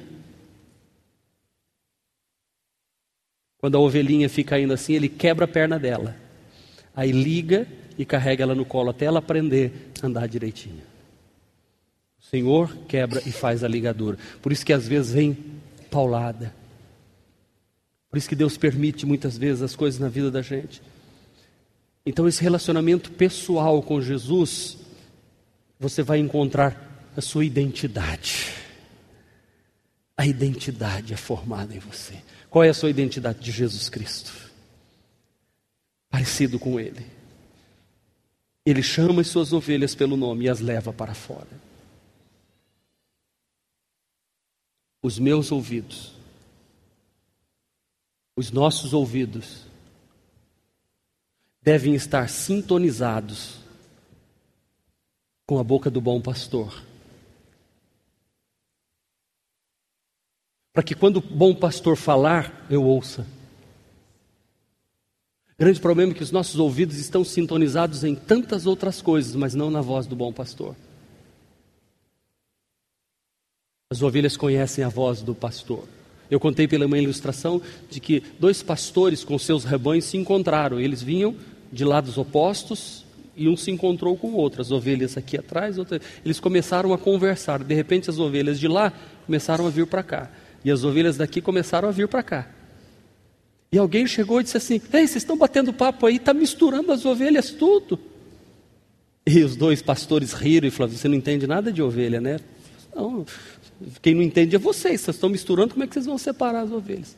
Quando 3.58 3.76
a 3.78 3.80
ovelhinha 3.80 4.30
fica 4.30 4.60
indo 4.60 4.72
assim, 4.72 4.93
ele 4.93 5.10
quebra 5.10 5.45
a 5.45 5.47
perna 5.47 5.80
dela. 5.80 6.16
Aí 6.95 7.12
liga 7.12 7.66
e 7.97 8.06
carrega 8.06 8.43
ela 8.43 8.54
no 8.54 8.66
colo 8.66 8.91
até 8.91 9.06
ela 9.06 9.18
aprender 9.18 9.72
a 9.99 10.06
andar 10.06 10.28
direitinho. 10.28 10.91
Senhor 12.32 12.74
quebra 12.88 13.22
e 13.26 13.32
faz 13.32 13.62
a 13.62 13.68
ligadura. 13.68 14.18
Por 14.42 14.54
isso 14.54 14.66
que 14.66 14.72
às 14.72 14.88
vezes 14.88 15.12
vem 15.12 15.38
paulada. 15.90 16.56
Por 18.10 18.18
isso 18.18 18.30
que 18.30 18.36
Deus 18.36 18.56
permite 18.56 19.06
muitas 19.06 19.38
vezes 19.38 19.62
as 19.62 19.76
coisas 19.76 20.00
na 20.00 20.08
vida 20.08 20.32
da 20.32 20.42
gente. 20.42 20.82
Então, 22.06 22.30
esse 22.30 22.42
relacionamento 22.42 23.12
pessoal 23.12 23.84
com 23.84 24.02
Jesus, 24.02 24.78
você 25.78 26.02
vai 26.02 26.20
encontrar 26.20 27.12
a 27.18 27.22
sua 27.22 27.44
identidade. 27.44 28.54
A 30.16 30.26
identidade 30.26 31.14
é 31.14 31.18
formada 31.18 31.76
em 31.76 31.80
você. 31.80 32.16
Qual 32.50 32.64
é 32.64 32.70
a 32.70 32.74
sua 32.74 32.90
identidade? 32.90 33.40
De 33.40 33.52
Jesus 33.52 33.90
Cristo. 33.90 34.32
Parecido 36.10 36.58
com 36.58 36.80
Ele. 36.80 37.06
Ele 38.66 38.82
chama 38.82 39.20
as 39.20 39.28
suas 39.28 39.52
ovelhas 39.52 39.94
pelo 39.94 40.16
nome 40.16 40.46
e 40.46 40.50
as 40.50 40.62
leva 40.62 40.94
para 40.94 41.14
fora. 41.14 41.70
Os 45.02 45.18
meus 45.18 45.52
ouvidos, 45.52 46.14
os 48.36 48.52
nossos 48.52 48.93
ouvidos, 48.93 49.66
devem 51.62 51.95
estar 51.95 52.30
sintonizados 52.30 53.60
com 55.45 55.60
a 55.60 55.64
boca 55.64 55.89
do 55.89 55.99
bom 55.99 56.22
pastor. 56.22 56.84
Para 60.74 60.84
que 60.84 60.95
quando 60.95 61.18
o 61.18 61.22
bom 61.22 61.54
pastor 61.54 61.97
falar, 61.97 62.66
eu 62.70 62.84
ouça. 62.84 63.28
Grande 65.58 65.80
problema 65.80 66.12
é 66.12 66.16
que 66.16 66.24
os 66.24 66.32
nossos 66.32 66.56
ouvidos 66.56 66.97
estão 66.97 67.24
sintonizados 67.24 68.04
em 68.04 68.16
tantas 68.16 68.66
outras 68.66 69.02
coisas, 69.02 69.36
mas 69.36 69.54
não 69.54 69.70
na 69.70 69.82
voz 69.82 70.08
do 70.08 70.16
bom 70.16 70.32
pastor. 70.32 70.76
As 73.92 74.02
ovelhas 74.02 74.38
conhecem 74.38 74.86
a 74.86 74.88
voz 74.88 75.22
do 75.22 75.36
pastor. 75.36 75.84
Eu 76.30 76.39
contei 76.39 76.66
pela 76.66 76.88
minha 76.88 77.02
ilustração 77.02 77.62
de 77.89 78.00
que 78.00 78.24
dois 78.39 78.64
pastores 78.64 79.22
com 79.26 79.38
seus 79.38 79.66
rebanhos 79.66 80.06
se 80.06 80.16
encontraram. 80.16 80.80
Eles 80.80 81.04
vinham 81.04 81.36
de 81.70 81.84
lados 81.84 82.18
opostos 82.18 83.04
e 83.36 83.50
um 83.50 83.58
se 83.58 83.70
encontrou 83.70 84.16
com 84.16 84.28
o 84.28 84.36
outro. 84.36 84.62
As 84.62 84.72
ovelhas 84.72 85.18
aqui 85.18 85.38
atrás, 85.38 85.76
eles 86.24 86.39
começaram 86.39 86.94
a 86.94 86.98
conversar. 86.98 87.62
De 87.62 87.76
repente, 87.76 88.10
as 88.10 88.18
ovelhas 88.18 88.58
de 88.58 88.68
lá 88.70 88.94
começaram 89.26 89.68
a 89.68 89.70
vir 89.70 89.86
para 89.86 90.04
cá. 90.04 90.32
E 90.64 90.72
as 90.72 90.86
ovelhas 90.86 91.18
daqui 91.18 91.42
começaram 91.42 91.89
a 91.89 91.92
vir 91.92 92.08
para 92.08 92.24
cá. 92.24 92.48
E 93.74 93.78
alguém 93.78 94.08
chegou 94.08 94.39
e 94.39 94.44
disse 94.44 94.56
assim: 94.56 94.76
Ei, 94.76 95.06
vocês 95.06 95.18
estão 95.18 95.38
batendo 95.38 95.74
papo 95.74 96.06
aí, 96.06 96.16
está 96.16 96.34
misturando 96.34 96.94
as 96.94 97.04
ovelhas 97.04 97.52
tudo. 97.52 98.00
E 99.28 99.44
os 99.44 99.58
dois 99.58 99.82
pastores 99.82 100.32
riram 100.32 100.70
e 100.70 100.72
falaram: 100.72 100.96
Você 100.96 101.10
não 101.10 101.16
entende 101.16 101.46
nada 101.46 101.74
de 101.74 101.82
ovelha, 101.82 102.22
né? 102.22 102.39
Não, 102.96 103.26
quem 104.02 104.16
não 104.16 104.22
entende 104.22 104.56
é 104.56 104.60
vocês, 104.60 105.02
vocês 105.02 105.16
estão 105.16 105.30
misturando, 105.30 105.74
como 105.74 105.84
é 105.84 105.88
que 105.88 105.94
vocês 105.94 106.06
vão 106.06 106.18
separar 106.18 106.62
as 106.62 106.72
ovelhas? 106.72 107.16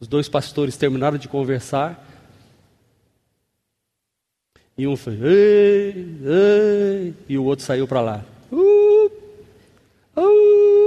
Os 0.00 0.06
dois 0.06 0.28
pastores 0.28 0.76
terminaram 0.76 1.18
de 1.18 1.28
conversar. 1.28 2.04
E 4.76 4.86
um 4.86 4.96
foi, 4.96 5.14
ei, 5.14 6.06
ei, 6.24 7.14
e 7.28 7.36
o 7.36 7.44
outro 7.44 7.64
saiu 7.64 7.88
para 7.88 8.00
lá. 8.00 8.24
Uh, 8.52 9.10
uh, 10.16 10.86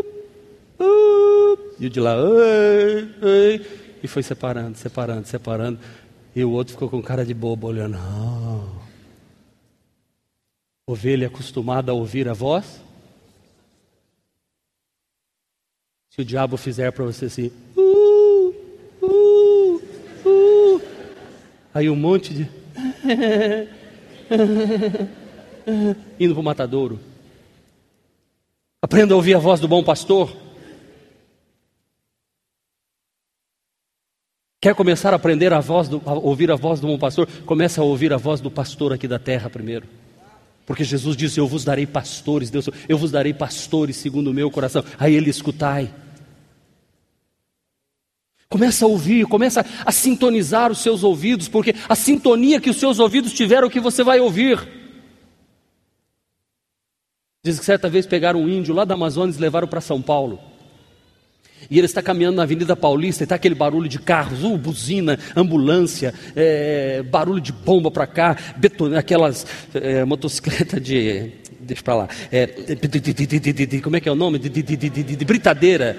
uh, 0.80 1.60
e 1.78 1.88
o 1.88 1.90
de 1.90 2.00
lá, 2.00 2.16
ei, 2.16 3.10
ei, 3.22 3.66
e 4.02 4.08
foi 4.08 4.24
separando, 4.24 4.78
separando, 4.78 5.28
separando. 5.28 5.80
E 6.34 6.44
o 6.46 6.52
outro 6.52 6.74
ficou 6.74 6.90
com 6.90 7.02
cara 7.02 7.26
de 7.26 7.34
bobo, 7.34 7.68
olhando. 7.68 7.98
Ah. 7.98 8.82
Ovelha 10.88 11.28
acostumada 11.28 11.92
a 11.92 11.96
ouvir 11.96 12.30
a 12.30 12.34
voz 12.34 12.82
Se 16.12 16.22
o 16.22 16.26
diabo 16.26 16.58
fizer 16.58 16.92
para 16.92 17.06
você 17.06 17.26
assim, 17.26 17.50
uh, 17.78 18.54
uh, 19.02 19.82
uh, 20.26 20.82
aí 21.74 21.90
um 21.90 21.96
monte 21.96 22.34
de. 22.34 22.44
indo 26.20 26.34
para 26.34 26.42
o 26.42 26.44
matadouro. 26.44 27.00
Aprenda 28.82 29.14
a 29.14 29.16
ouvir 29.16 29.36
a 29.36 29.40
voz 29.40 29.62
do 29.62 29.70
bom 29.70 29.82
pastor. 29.82 30.36
Quer 34.60 34.76
começar 34.76 35.14
a 35.14 35.16
aprender 35.16 35.54
a 35.54 35.62
voz 35.62 35.88
do, 35.88 36.02
a 36.06 36.14
ouvir 36.14 36.52
a 36.52 36.58
voz 36.58 36.82
do 36.82 36.88
bom 36.88 37.00
pastor? 37.00 37.26
Começa 37.46 37.80
a 37.80 37.86
ouvir 37.86 38.12
a 38.12 38.18
voz 38.18 38.42
do 38.42 38.52
pastor 38.52 38.92
aqui 38.92 39.08
da 39.08 39.18
terra 39.18 39.50
primeiro. 39.50 39.88
Porque 40.72 40.86
Jesus 40.86 41.18
disse: 41.18 41.38
Eu 41.38 41.50
vos 41.50 41.66
darei 41.66 41.86
pastores, 41.86 42.50
Deus, 42.50 42.70
eu 42.88 42.98
vos 42.98 43.12
darei 43.12 43.34
pastores 43.34 43.98
segundo 43.98 44.30
o 44.30 44.34
meu 44.34 44.50
coração. 44.50 44.82
Aí 44.98 45.14
ele 45.14 45.30
escutai. 45.30 45.94
Começa 48.48 48.86
a 48.86 48.88
ouvir, 48.88 49.26
começa 49.26 49.66
a 49.86 49.92
sintonizar 49.92 50.72
os 50.72 50.78
seus 50.78 51.04
ouvidos, 51.04 51.50
porque 51.50 51.76
a 51.90 51.94
sintonia 51.94 52.62
que 52.62 52.70
os 52.70 52.78
seus 52.78 53.00
ouvidos 53.00 53.34
tiveram 53.34 53.64
é 53.64 53.68
o 53.68 53.70
que 53.70 53.82
você 53.82 54.02
vai 54.02 54.22
ouvir. 54.22 54.66
Diz 57.44 57.60
que 57.60 57.66
certa 57.66 57.90
vez 57.90 58.06
pegaram 58.06 58.42
um 58.42 58.48
índio 58.48 58.74
lá 58.74 58.86
da 58.86 58.94
Amazônia 58.94 59.36
e 59.36 59.42
levaram 59.42 59.68
para 59.68 59.82
São 59.82 60.02
Paulo. 60.02 60.40
E 61.70 61.78
ele 61.78 61.86
está 61.86 62.02
caminhando 62.02 62.38
na 62.38 62.44
Avenida 62.44 62.76
Paulista 62.76 63.24
e 63.24 63.26
está 63.26 63.36
aquele 63.36 63.56
barulho 63.56 63.88
de 63.88 64.00
carros, 64.00 64.44
uh, 64.44 64.58
buzina, 64.58 65.18
ambulância, 65.36 66.14
é, 66.36 67.04
barulho 67.04 67.42
de 67.42 67.52
bomba 67.52 67.92
para 67.92 68.08
cá, 68.08 68.38
beton, 68.58 68.96
aquelas 68.96 69.46
é, 69.74 70.04
motocicletas 70.04 70.82
de. 70.82 71.32
Deixa 71.60 71.84
para 71.84 71.96
lá. 71.96 72.10
É, 72.32 72.48
como 73.82 73.96
é 73.96 74.02
que 74.02 74.10
é 74.10 74.12
o 74.12 74.16
nome? 74.16 74.40
De, 74.40 74.50
de, 74.50 74.64
de, 74.64 74.90
de, 74.90 75.04
de 75.04 75.26
britadeira. 75.26 75.98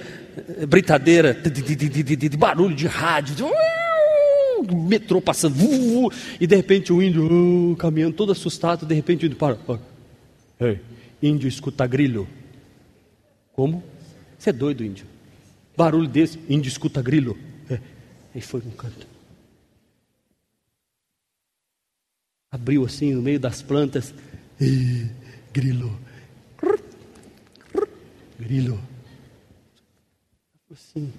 Britadeira, 0.68 1.34
de, 1.34 2.28
barulho 2.36 2.74
de 2.74 2.86
rádio. 2.86 3.46
Uh, 3.46 4.74
metrô 4.74 5.20
passando, 5.20 5.56
uh, 5.56 6.12
e 6.40 6.46
de 6.46 6.56
repente 6.56 6.92
o 6.92 7.02
índio 7.02 7.72
uh, 7.72 7.76
caminhando 7.76 8.14
todo 8.14 8.32
assustado, 8.32 8.86
de 8.86 8.94
repente 8.94 9.24
o 9.24 9.26
índio 9.26 9.38
para. 9.38 9.56
Ei, 10.60 10.80
índio 11.22 11.48
escuta 11.48 11.86
grilo. 11.86 12.28
Como? 13.52 13.82
Você 14.38 14.50
é 14.50 14.52
doido, 14.52 14.84
índio. 14.84 15.11
Barulho 15.82 16.06
desse, 16.06 16.38
índio 16.48 16.68
escuta 16.68 17.02
grilo. 17.02 17.36
É. 17.68 17.80
E 18.36 18.40
foi 18.40 18.62
num 18.62 18.70
canto. 18.70 19.04
Abriu 22.52 22.84
assim 22.84 23.12
no 23.12 23.20
meio 23.20 23.40
das 23.40 23.62
plantas. 23.62 24.14
E, 24.60 25.08
grilo. 25.52 25.98
Grilo. 28.38 28.80
Assim. 30.70 31.12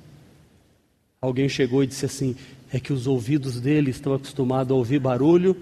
Alguém 1.20 1.49
chegou 1.49 1.84
e 1.84 1.88
disse 1.88 2.05
assim: 2.05 2.34
é 2.72 2.80
que 2.80 2.93
os 2.93 3.05
ouvidos 3.05 3.59
dele 3.59 3.91
estão 3.91 4.14
acostumados 4.14 4.72
a 4.72 4.76
ouvir 4.76 4.99
barulho 4.99 5.61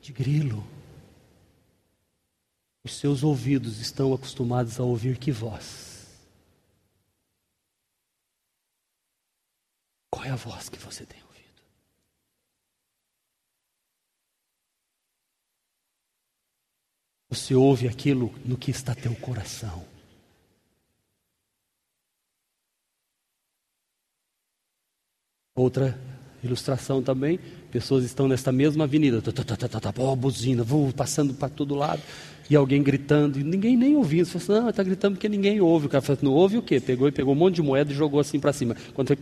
de 0.00 0.14
grilo. 0.14 0.64
Os 2.82 2.96
seus 2.96 3.22
ouvidos 3.22 3.80
estão 3.82 4.14
acostumados 4.14 4.80
a 4.80 4.82
ouvir 4.82 5.18
que 5.18 5.30
voz? 5.30 5.93
Qual 10.14 10.24
é 10.24 10.30
a 10.30 10.36
voz 10.36 10.68
que 10.68 10.78
você 10.78 11.04
tem 11.04 11.20
ouvido? 11.22 11.60
Você 17.30 17.52
ouve 17.56 17.88
aquilo 17.88 18.32
no 18.44 18.56
que 18.56 18.70
está 18.70 18.94
teu 18.94 19.12
coração. 19.16 19.84
Outra 25.56 25.98
ilustração 26.44 27.02
também, 27.02 27.38
pessoas 27.72 28.04
estão 28.04 28.28
nesta 28.28 28.52
mesma 28.52 28.84
avenida, 28.84 29.20
tá, 29.20 29.32
tá, 29.32 29.56
tá, 29.56 29.80
tá, 29.80 29.94
oh, 29.98 30.14
buzina, 30.14 30.62
vou 30.62 30.92
passando 30.92 31.34
para 31.34 31.48
todo 31.48 31.74
lado, 31.74 32.02
e 32.48 32.54
alguém 32.54 32.82
gritando, 32.84 33.40
e 33.40 33.42
ninguém 33.42 33.76
nem 33.76 33.96
ouvindo. 33.96 34.26
Você 34.26 34.38
fala 34.38 34.58
assim, 34.58 34.62
não, 34.62 34.70
está 34.70 34.82
gritando 34.84 35.14
porque 35.16 35.28
ninguém 35.28 35.60
ouve. 35.60 35.86
O 35.86 35.88
cara 35.88 36.02
fala, 36.02 36.20
não 36.22 36.32
ouve 36.32 36.56
o 36.56 36.62
quê? 36.62 36.78
Pegou 36.78 37.08
e 37.08 37.12
pegou 37.12 37.34
um 37.34 37.36
monte 37.36 37.56
de 37.56 37.62
moeda 37.62 37.90
e 37.90 37.94
jogou 37.96 38.20
assim 38.20 38.38
para 38.38 38.52
cima. 38.52 38.76
Quando 38.94 39.08
foi, 39.08 39.16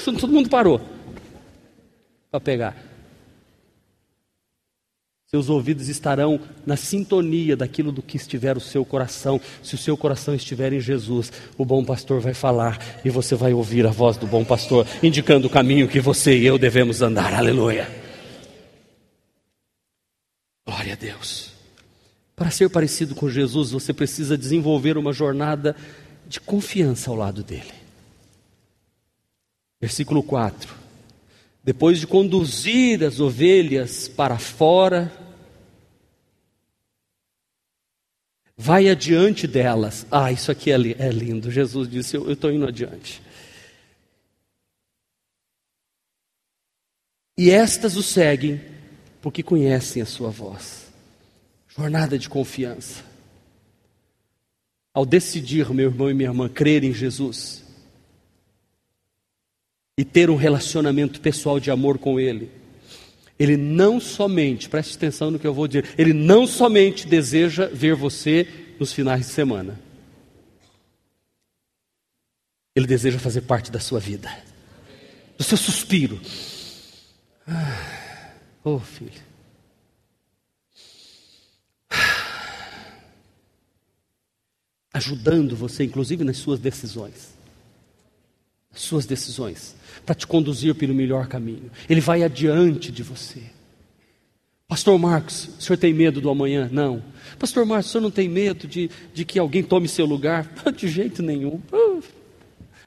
todo 0.00 0.32
mundo 0.32 0.48
parou 0.48 0.80
para 2.30 2.40
pegar. 2.40 2.92
Seus 5.34 5.48
ouvidos 5.48 5.88
estarão 5.88 6.38
na 6.66 6.76
sintonia 6.76 7.56
daquilo 7.56 7.90
do 7.90 8.02
que 8.02 8.18
estiver 8.18 8.54
o 8.54 8.60
seu 8.60 8.84
coração. 8.84 9.40
Se 9.62 9.74
o 9.74 9.78
seu 9.78 9.96
coração 9.96 10.34
estiver 10.34 10.74
em 10.74 10.80
Jesus, 10.80 11.32
o 11.56 11.64
bom 11.64 11.82
pastor 11.82 12.20
vai 12.20 12.34
falar 12.34 12.78
e 13.02 13.08
você 13.08 13.34
vai 13.34 13.54
ouvir 13.54 13.86
a 13.86 13.90
voz 13.90 14.18
do 14.18 14.26
bom 14.26 14.44
pastor, 14.44 14.86
indicando 15.02 15.46
o 15.46 15.50
caminho 15.50 15.88
que 15.88 16.00
você 16.00 16.36
e 16.36 16.44
eu 16.44 16.58
devemos 16.58 17.00
andar. 17.00 17.32
Aleluia. 17.32 17.88
Glória 20.66 20.92
a 20.92 20.96
Deus. 20.96 21.52
Para 22.36 22.50
ser 22.50 22.68
parecido 22.68 23.14
com 23.14 23.30
Jesus, 23.30 23.70
você 23.70 23.94
precisa 23.94 24.36
desenvolver 24.36 24.98
uma 24.98 25.14
jornada 25.14 25.74
de 26.28 26.40
confiança 26.40 27.10
ao 27.10 27.16
lado 27.16 27.42
dele. 27.42 27.81
Versículo 29.82 30.22
4. 30.22 30.72
Depois 31.64 31.98
de 31.98 32.06
conduzir 32.06 33.02
as 33.02 33.18
ovelhas 33.18 34.06
para 34.06 34.38
fora, 34.38 35.10
vai 38.56 38.88
adiante 38.88 39.48
delas. 39.48 40.06
Ah, 40.08 40.30
isso 40.30 40.52
aqui 40.52 40.70
é, 40.70 40.76
é 40.76 41.10
lindo. 41.10 41.50
Jesus 41.50 41.90
disse: 41.90 42.16
Eu 42.16 42.30
estou 42.30 42.52
indo 42.52 42.64
adiante. 42.64 43.20
E 47.36 47.50
estas 47.50 47.96
o 47.96 48.04
seguem, 48.04 48.60
porque 49.20 49.42
conhecem 49.42 50.00
a 50.00 50.06
sua 50.06 50.30
voz. 50.30 50.92
Jornada 51.66 52.16
de 52.16 52.28
confiança. 52.28 53.02
Ao 54.94 55.04
decidir, 55.04 55.70
meu 55.70 55.90
irmão 55.90 56.08
e 56.08 56.14
minha 56.14 56.28
irmã, 56.28 56.48
crer 56.48 56.84
em 56.84 56.92
Jesus, 56.92 57.61
e 59.96 60.04
ter 60.04 60.30
um 60.30 60.36
relacionamento 60.36 61.20
pessoal 61.20 61.60
de 61.60 61.70
amor 61.70 61.98
com 61.98 62.18
Ele. 62.18 62.50
Ele 63.38 63.56
não 63.56 64.00
somente, 64.00 64.68
preste 64.68 64.96
atenção 64.96 65.30
no 65.30 65.38
que 65.38 65.46
eu 65.46 65.54
vou 65.54 65.66
dizer, 65.66 65.94
ele 65.98 66.12
não 66.12 66.46
somente 66.46 67.06
deseja 67.06 67.66
ver 67.66 67.94
você 67.94 68.46
nos 68.78 68.92
finais 68.92 69.26
de 69.26 69.32
semana. 69.32 69.80
Ele 72.74 72.86
deseja 72.86 73.18
fazer 73.18 73.42
parte 73.42 73.70
da 73.70 73.80
sua 73.80 73.98
vida, 73.98 74.30
do 75.36 75.42
seu 75.44 75.58
suspiro. 75.58 76.20
Ah, 77.46 78.30
oh, 78.62 78.78
filho. 78.78 79.20
Ajudando 84.94 85.56
você, 85.56 85.84
inclusive 85.84 86.22
nas 86.22 86.36
suas 86.36 86.60
decisões 86.60 87.31
suas 88.72 89.06
decisões, 89.06 89.74
para 90.04 90.14
te 90.14 90.26
conduzir 90.26 90.74
pelo 90.74 90.94
melhor 90.94 91.26
caminho. 91.26 91.70
Ele 91.88 92.00
vai 92.00 92.22
adiante 92.22 92.90
de 92.90 93.02
você. 93.02 93.42
Pastor 94.66 94.98
Marcos, 94.98 95.50
o 95.58 95.60
senhor 95.60 95.76
tem 95.76 95.92
medo 95.92 96.20
do 96.20 96.30
amanhã? 96.30 96.68
Não. 96.72 97.04
Pastor 97.38 97.66
Marcos, 97.66 97.88
o 97.88 97.92
senhor 97.92 98.02
não 98.02 98.10
tem 98.10 98.28
medo 98.28 98.66
de, 98.66 98.90
de 99.12 99.24
que 99.24 99.38
alguém 99.38 99.62
tome 99.62 99.86
seu 99.86 100.06
lugar? 100.06 100.50
De 100.74 100.88
jeito 100.88 101.22
nenhum. 101.22 101.60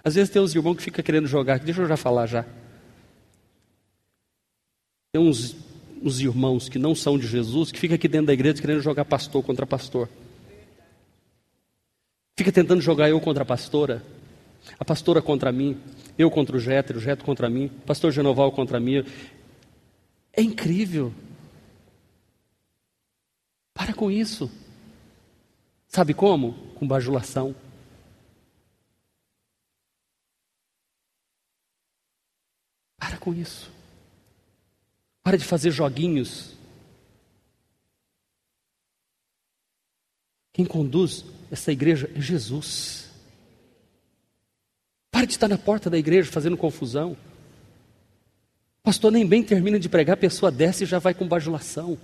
Às 0.03 0.15
vezes 0.15 0.31
tem 0.31 0.41
uns 0.41 0.55
irmãos 0.55 0.75
que 0.75 0.83
ficam 0.83 1.03
querendo 1.03 1.27
jogar, 1.27 1.59
deixa 1.59 1.81
eu 1.81 1.87
já 1.87 1.95
falar 1.95 2.25
já. 2.25 2.45
Tem 5.13 5.21
uns, 5.21 5.55
uns 6.01 6.19
irmãos 6.19 6.67
que 6.67 6.79
não 6.79 6.95
são 6.95 7.17
de 7.17 7.27
Jesus, 7.27 7.71
que 7.71 7.79
ficam 7.79 7.95
aqui 7.95 8.07
dentro 8.07 8.27
da 8.27 8.33
igreja 8.33 8.59
querendo 8.59 8.81
jogar 8.81 9.05
pastor 9.05 9.43
contra 9.43 9.65
pastor. 9.65 10.09
Fica 12.37 12.51
tentando 12.51 12.81
jogar 12.81 13.09
eu 13.09 13.21
contra 13.21 13.43
a 13.43 13.45
pastora. 13.45 14.03
A 14.79 14.85
pastora 14.85 15.21
contra 15.21 15.51
mim, 15.51 15.81
eu 16.17 16.29
contra 16.29 16.55
o 16.55 16.59
Jéter, 16.59 16.97
o 16.97 16.99
Jéter 16.99 17.25
contra 17.25 17.49
mim, 17.49 17.65
o 17.65 17.81
pastor 17.81 18.11
Genoval 18.11 18.51
contra 18.51 18.79
mim. 18.79 19.03
É 20.33 20.41
incrível. 20.41 21.13
Para 23.73 23.93
com 23.93 24.09
isso. 24.09 24.51
Sabe 25.87 26.13
como? 26.13 26.53
Com 26.75 26.87
bajulação. 26.87 27.55
Para 32.97 33.17
com 33.17 33.33
isso. 33.33 33.71
Para 35.23 35.37
de 35.37 35.45
fazer 35.45 35.71
joguinhos. 35.71 36.55
Quem 40.51 40.65
conduz 40.65 41.25
essa 41.51 41.71
igreja 41.71 42.09
é 42.15 42.21
Jesus. 42.21 43.04
Para 45.15 45.25
de 45.25 45.31
estar 45.31 45.47
na 45.47 45.57
porta 45.57 45.89
da 45.89 45.97
igreja 45.97 46.29
fazendo 46.29 46.57
confusão. 46.57 47.15
Pastor 48.83 49.13
nem 49.13 49.25
bem 49.25 49.41
termina 49.41 49.79
de 49.79 49.87
pregar, 49.87 50.15
a 50.15 50.17
pessoa 50.17 50.51
desce 50.51 50.83
e 50.83 50.85
já 50.85 50.99
vai 50.99 51.13
com 51.13 51.25
bajulação. 51.25 51.97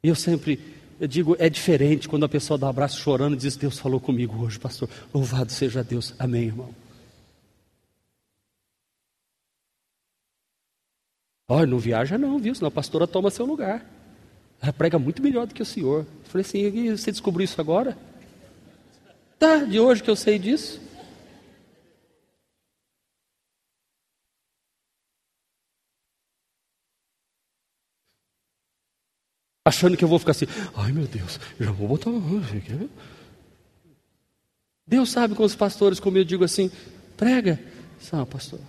E 0.00 0.06
eu 0.06 0.14
sempre 0.14 0.60
eu 1.00 1.08
digo, 1.08 1.34
é 1.36 1.50
diferente 1.50 2.08
quando 2.08 2.22
a 2.22 2.28
pessoa 2.28 2.56
dá 2.56 2.68
um 2.68 2.70
abraço 2.70 3.00
chorando 3.00 3.34
e 3.34 3.38
diz: 3.38 3.56
Deus 3.56 3.76
falou 3.76 3.98
comigo 3.98 4.44
hoje, 4.44 4.56
pastor. 4.56 4.88
Louvado 5.12 5.50
seja 5.50 5.82
Deus. 5.82 6.14
Amém, 6.16 6.44
irmão. 6.44 6.72
Olha, 11.48 11.66
não 11.66 11.80
viaja 11.80 12.16
não, 12.16 12.38
viu? 12.38 12.54
Senão 12.54 12.68
a 12.68 12.70
pastora 12.70 13.04
toma 13.04 13.32
seu 13.32 13.44
lugar. 13.44 13.84
Ela 14.62 14.72
prega 14.72 14.96
muito 14.96 15.20
melhor 15.20 15.44
do 15.44 15.52
que 15.52 15.62
o 15.62 15.66
senhor. 15.66 16.02
Eu 16.02 16.30
falei 16.30 16.46
assim, 16.46 16.96
você 16.96 17.10
descobriu 17.10 17.44
isso 17.44 17.60
agora? 17.60 17.98
Tá, 19.40 19.64
de 19.64 19.80
hoje 19.80 20.04
que 20.04 20.08
eu 20.08 20.14
sei 20.14 20.38
disso. 20.38 20.84
Achando 29.64 29.96
que 29.96 30.04
eu 30.04 30.08
vou 30.08 30.18
ficar 30.18 30.32
assim, 30.32 30.46
ai 30.76 30.92
meu 30.92 31.06
Deus, 31.06 31.40
já 31.58 31.72
vou 31.72 31.88
botar. 31.88 32.10
Deus 34.86 35.10
sabe 35.10 35.34
com 35.34 35.42
os 35.42 35.54
pastores, 35.54 35.98
como 35.98 36.18
eu 36.18 36.24
digo 36.24 36.44
assim, 36.44 36.70
prega. 37.16 37.58
Não, 38.12 38.26
pastor. 38.26 38.60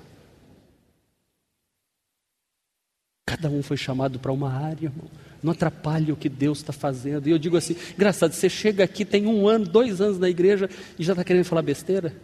Cada 3.26 3.50
um 3.50 3.62
foi 3.62 3.76
chamado 3.76 4.18
para 4.20 4.32
uma 4.32 4.50
área, 4.52 4.86
irmão. 4.86 5.10
Não 5.44 5.52
atrapalhe 5.52 6.12
o 6.12 6.16
que 6.16 6.30
Deus 6.30 6.60
está 6.60 6.72
fazendo. 6.72 7.28
E 7.28 7.32
eu 7.32 7.38
digo 7.38 7.58
assim, 7.58 7.76
engraçado, 7.94 8.32
você 8.32 8.48
chega 8.48 8.84
aqui, 8.84 9.04
tem 9.04 9.28
um 9.28 9.48
ano, 9.48 9.66
dois 9.66 10.00
anos 10.00 10.18
na 10.18 10.30
igreja 10.30 10.70
e 10.98 11.04
já 11.04 11.12
está 11.12 11.24
querendo 11.24 11.44
falar 11.44 11.62
besteira? 11.62 12.16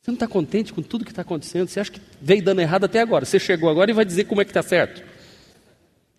Você 0.00 0.10
não 0.10 0.14
está 0.14 0.28
contente 0.28 0.72
com 0.72 0.82
tudo 0.82 1.04
que 1.04 1.10
está 1.10 1.22
acontecendo? 1.22 1.68
Você 1.68 1.80
acha 1.80 1.90
que 1.90 2.00
veio 2.20 2.42
dando 2.42 2.60
errado 2.60 2.84
até 2.84 3.00
agora? 3.00 3.24
Você 3.24 3.40
chegou 3.40 3.68
agora 3.68 3.90
e 3.90 3.94
vai 3.94 4.04
dizer 4.04 4.24
como 4.24 4.40
é 4.40 4.44
que 4.44 4.50
está 4.50 4.62
certo? 4.62 5.02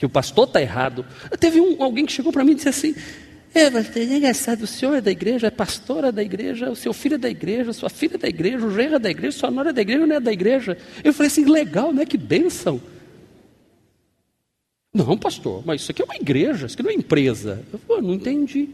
Que 0.03 0.05
o 0.05 0.09
pastor 0.09 0.47
está 0.47 0.61
errado. 0.61 1.05
Teve 1.39 1.61
um, 1.61 1.81
alguém 1.81 2.05
que 2.05 2.11
chegou 2.11 2.29
para 2.29 2.43
mim 2.43 2.51
e 2.51 2.55
disse 2.55 2.67
assim: 2.67 2.93
É, 3.55 3.69
mas 3.69 3.95
é 3.95 4.03
engraçado, 4.03 4.63
o 4.63 4.67
senhor 4.67 4.95
é 4.97 4.99
da 4.99 5.09
igreja, 5.09 5.47
é 5.47 5.49
pastora 5.49 6.11
da 6.11 6.21
igreja, 6.21 6.69
o 6.69 6.75
seu 6.75 6.91
filho 6.91 7.15
é 7.15 7.17
da 7.17 7.29
igreja, 7.29 7.71
sua 7.71 7.89
filha 7.89 8.15
é 8.15 8.17
da 8.17 8.27
igreja, 8.27 8.65
o 8.65 8.69
genro 8.69 8.95
é 8.95 8.99
da 8.99 9.09
igreja, 9.09 9.37
sua 9.37 9.49
nora 9.49 9.69
é 9.69 9.71
da 9.71 9.81
igreja, 9.81 10.05
não 10.05 10.13
é 10.17 10.19
da 10.19 10.33
igreja. 10.33 10.77
Eu 11.05 11.13
falei 11.13 11.27
assim: 11.27 11.45
legal, 11.45 11.93
né? 11.93 12.05
Que 12.05 12.17
bênção. 12.17 12.81
Não, 14.93 15.17
pastor, 15.17 15.63
mas 15.65 15.79
isso 15.79 15.91
aqui 15.91 16.01
é 16.01 16.05
uma 16.05 16.17
igreja, 16.17 16.65
isso 16.65 16.75
aqui 16.75 16.83
não 16.83 16.91
é 16.91 16.95
empresa. 16.95 17.63
Eu 17.71 17.79
falei, 17.79 18.03
não 18.03 18.13
entendi. 18.13 18.71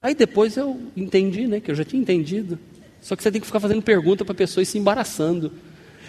Aí 0.00 0.14
depois 0.14 0.56
eu 0.56 0.80
entendi, 0.96 1.48
né? 1.48 1.58
Que 1.58 1.72
eu 1.72 1.74
já 1.74 1.84
tinha 1.84 2.00
entendido. 2.00 2.56
Só 3.00 3.16
que 3.16 3.22
você 3.24 3.32
tem 3.32 3.40
que 3.40 3.48
ficar 3.48 3.58
fazendo 3.58 3.82
pergunta 3.82 4.24
para 4.24 4.32
a 4.32 4.36
pessoa 4.36 4.62
e 4.62 4.66
se 4.66 4.78
embaraçando. 4.78 5.50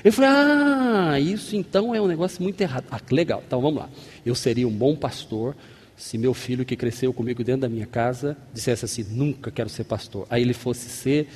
Eu 0.08 0.14
falei, 0.14 0.30
ah, 0.32 1.20
isso 1.20 1.54
então 1.54 1.94
é 1.94 2.00
um 2.00 2.08
negócio 2.08 2.42
muito 2.42 2.62
errado. 2.62 2.86
Ah, 2.90 3.02
legal, 3.12 3.44
então 3.46 3.60
vamos 3.60 3.82
lá. 3.82 3.90
Eu 4.26 4.34
seria 4.36 4.66
um 4.66 4.72
bom 4.72 4.96
pastor 4.96 5.54
se 5.98 6.18
meu 6.18 6.34
filho 6.34 6.64
que 6.64 6.78
cresceu 6.78 7.12
comigo 7.12 7.44
dentro 7.44 7.64
da 7.64 7.68
minha 7.68 7.86
casa 7.86 8.38
dissesse 8.54 8.86
assim, 8.86 9.04
nunca 9.04 9.52
quero 9.52 9.68
ser 9.68 9.84
pastor. 9.84 10.26
Aí 10.30 10.44
ele 10.44 10.54
fosse 10.54 10.88
ser 10.88 11.28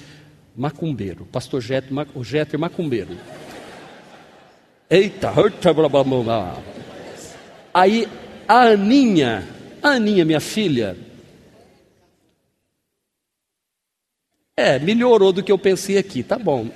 macumbeiro, 0.56 1.26
pastor 1.26 1.60
Jeter, 1.60 1.92
o 2.16 2.24
Jeter 2.24 2.58
macumbeiro. 2.58 3.18
Eita, 4.90 5.34
blá, 5.74 5.90
blá, 5.90 6.04
blá. 6.06 6.64
Aí 7.74 8.08
a 8.48 8.68
Aninha, 8.68 9.46
a 9.84 9.90
Aninha, 9.90 10.24
minha 10.24 10.40
filha, 10.40 10.96
É, 14.56 14.78
melhorou 14.78 15.34
do 15.34 15.42
que 15.42 15.52
eu 15.52 15.58
pensei 15.58 15.98
aqui, 15.98 16.22
tá 16.22 16.38
bom. 16.38 16.70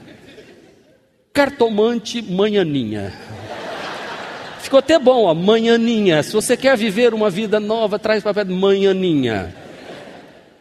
Cartomante 1.36 2.21
manhaninha. 2.21 3.13
Ficou 4.61 4.79
até 4.79 4.97
bom, 4.97 5.25
ó, 5.25 5.33
manhaninha. 5.33 6.23
Se 6.23 6.31
você 6.31 6.55
quer 6.55 6.77
viver 6.77 7.13
uma 7.13 7.29
vida 7.29 7.59
nova, 7.59 7.99
traz 7.99 8.23
para 8.23 8.33
perto 8.33 8.53
manhaninha. 8.53 9.53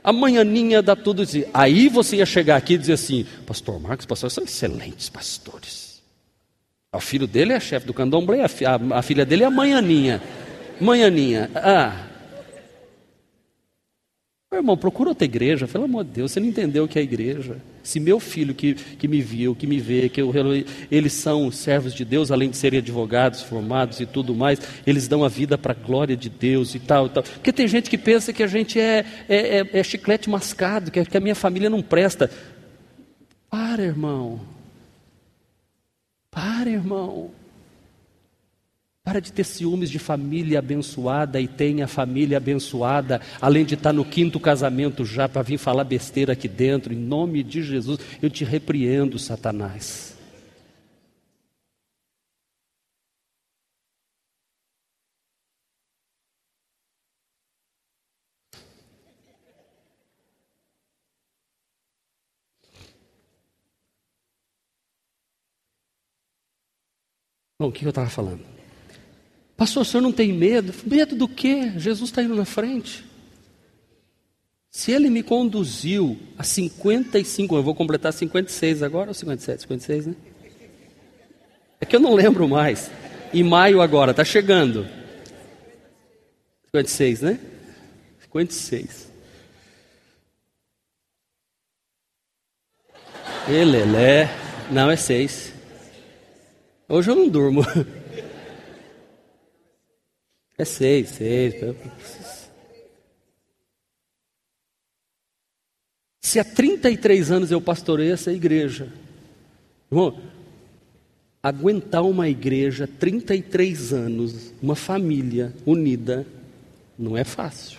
A 0.03 0.12
manhaninha 0.12 0.83
dá 0.83 0.97
tudo 0.97 1.22
isso. 1.22 1.45
Aí 1.55 1.89
você 1.89 2.16
ia 2.16 2.27
chegar 2.27 2.57
aqui 2.57 2.75
e 2.75 2.79
dizer 2.79 2.95
assim: 2.95 3.25
Pastor 3.47 3.81
Marcos, 3.81 4.05
pastor, 4.05 4.33
são 4.33 4.43
excelentes 4.43 5.09
pastores. 5.09 6.03
O 6.93 7.01
filho 7.01 7.29
dele 7.29 7.53
é 7.53 7.61
chefe 7.61 7.87
do 7.87 7.95
candomblé, 7.95 8.45
a 8.45 9.03
filha 9.03 9.25
dele 9.25 9.45
é 9.45 9.47
a 9.47 9.51
manhaninha. 9.51 10.20
Manhaninha. 10.81 11.51
Ah, 11.55 11.93
meu 14.55 14.61
irmão, 14.61 14.77
procura 14.77 15.09
outra 15.09 15.25
igreja, 15.25 15.67
pelo 15.67 15.85
amor 15.85 16.05
de 16.05 16.11
Deus, 16.11 16.31
você 16.31 16.39
não 16.39 16.47
entendeu 16.47 16.85
o 16.85 16.89
que 16.89 16.99
é 16.99 17.03
igreja. 17.03 17.57
Se 17.83 17.99
meu 17.99 18.21
filho 18.21 18.55
que, 18.55 18.75
que 18.75 19.09
me 19.09 19.21
viu, 19.21 19.55
que 19.55 19.67
me 19.67 19.81
vê, 19.81 20.09
que 20.09 20.23
eu, 20.23 20.33
eles 20.91 21.13
são 21.13 21.51
servos 21.51 21.93
de 21.93 22.05
Deus, 22.05 22.31
além 22.31 22.49
de 22.49 22.57
serem 22.57 22.79
advogados 22.79 23.43
formados 23.43 23.99
e 24.01 24.07
tudo 24.07 24.35
mais, 24.35 24.61
eles 24.87 25.09
dão 25.09 25.25
a 25.25 25.29
vida 25.29 25.59
para 25.59 25.73
a 25.73 25.75
glória 25.75 26.17
de 26.17 26.31
Deus 26.31 26.75
e 26.75 26.79
tal, 26.79 27.07
e 27.07 27.11
tal. 27.11 27.23
Porque 27.25 27.53
tem 27.53 27.67
gente 27.67 27.91
que 27.91 27.99
pensa 27.99 28.33
que 28.33 28.43
a 28.43 28.47
gente 28.47 28.79
é, 28.79 29.05
é, 29.29 29.59
é, 29.59 29.71
é 29.73 29.83
chiclete 29.83 30.31
mascado, 30.31 30.91
que, 30.91 31.05
que 31.05 31.17
a 31.17 31.21
minha 31.21 31.35
família 31.35 31.69
não 31.69 31.83
presta. 31.83 32.31
Para, 33.51 33.83
irmão. 33.83 34.41
Para, 36.31 36.71
irmão. 36.71 37.33
Para 39.05 39.21
de 39.21 39.31
ter 39.31 39.45
ciúmes 39.45 39.91
de 39.91 39.99
família 39.99 40.59
abençoada 40.59 41.39
e 41.39 41.47
tenha 41.47 41.87
família 41.87 42.39
abençoada, 42.39 43.21
além 43.39 43.63
de 43.63 43.75
estar 43.75 43.93
no 43.93 44.03
quinto 44.03 44.41
casamento 44.41 45.05
já 45.05 45.29
para 45.29 45.43
vir 45.43 45.59
falar 45.59 45.85
besteira 45.85 46.33
aqui 46.33 46.49
dentro, 46.49 46.91
em 46.95 46.97
nome 46.97 47.43
de 47.43 47.63
Jesus, 47.63 47.99
eu 48.23 48.31
te 48.31 48.45
repreendo, 48.45 49.19
Satanás. 49.19 50.17
Bom, 67.61 67.69
o 67.69 67.73
que 67.73 67.85
eu 67.85 67.91
estava 67.91 68.09
falando? 68.09 68.54
Pastor, 69.57 69.83
o 69.83 69.85
senhor 69.85 70.03
não 70.03 70.13
tem 70.13 70.33
medo? 70.33 70.75
Medo 70.85 71.15
do 71.15 71.29
quê? 71.29 71.73
Jesus 71.77 72.11
está 72.11 72.23
indo 72.23 72.35
na 72.35 72.45
frente. 72.45 73.05
Se 74.71 74.91
ele 74.91 75.09
me 75.09 75.23
conduziu 75.23 76.19
a 76.37 76.43
55, 76.43 77.55
eu 77.55 77.63
vou 77.63 77.75
completar 77.75 78.13
56 78.13 78.83
agora 78.83 79.11
ou 79.11 79.15
57? 79.15 79.63
56, 79.63 80.07
né? 80.07 80.15
É 81.81 81.87
que 81.87 81.95
eu 81.95 82.01
não 82.01 82.15
lembro 82.15 82.49
mais. 82.49 82.91
Em 83.33 83.45
maio 83.45 83.81
agora, 83.81 84.11
está 84.11 84.25
chegando. 84.25 84.89
56, 86.67 87.21
né? 87.21 87.39
56. 88.23 89.13
Elelé. 93.49 94.29
Não, 94.71 94.91
é 94.91 94.97
6. 94.97 95.53
Hoje 96.89 97.11
eu 97.11 97.15
não 97.15 97.29
durmo. 97.29 97.63
É 100.57 100.65
seis, 100.65 101.11
seis. 101.11 101.55
Se 106.23 106.39
há 106.39 106.45
33 106.45 107.31
anos 107.31 107.51
eu 107.51 107.61
pastorei 107.61 108.11
essa 108.11 108.33
igreja, 108.33 108.93
irmão, 109.91 110.21
aguentar 111.43 112.03
uma 112.03 112.29
igreja 112.29 112.89
33 112.89 113.93
anos, 113.93 114.53
uma 114.63 114.75
família 114.75 115.55
unida, 115.67 116.27
não 116.99 117.17
é 117.17 117.25
fácil. 117.25 117.79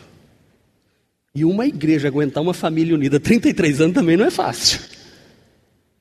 E 1.34 1.44
uma 1.44 1.66
igreja 1.66 2.08
aguentar 2.08 2.44
uma 2.44 2.54
família 2.54 2.94
unida 2.94 3.20
33 3.20 3.82
anos 3.82 3.96
também 3.96 4.16
não 4.16 4.26
é 4.26 4.32
fácil. 4.32 4.80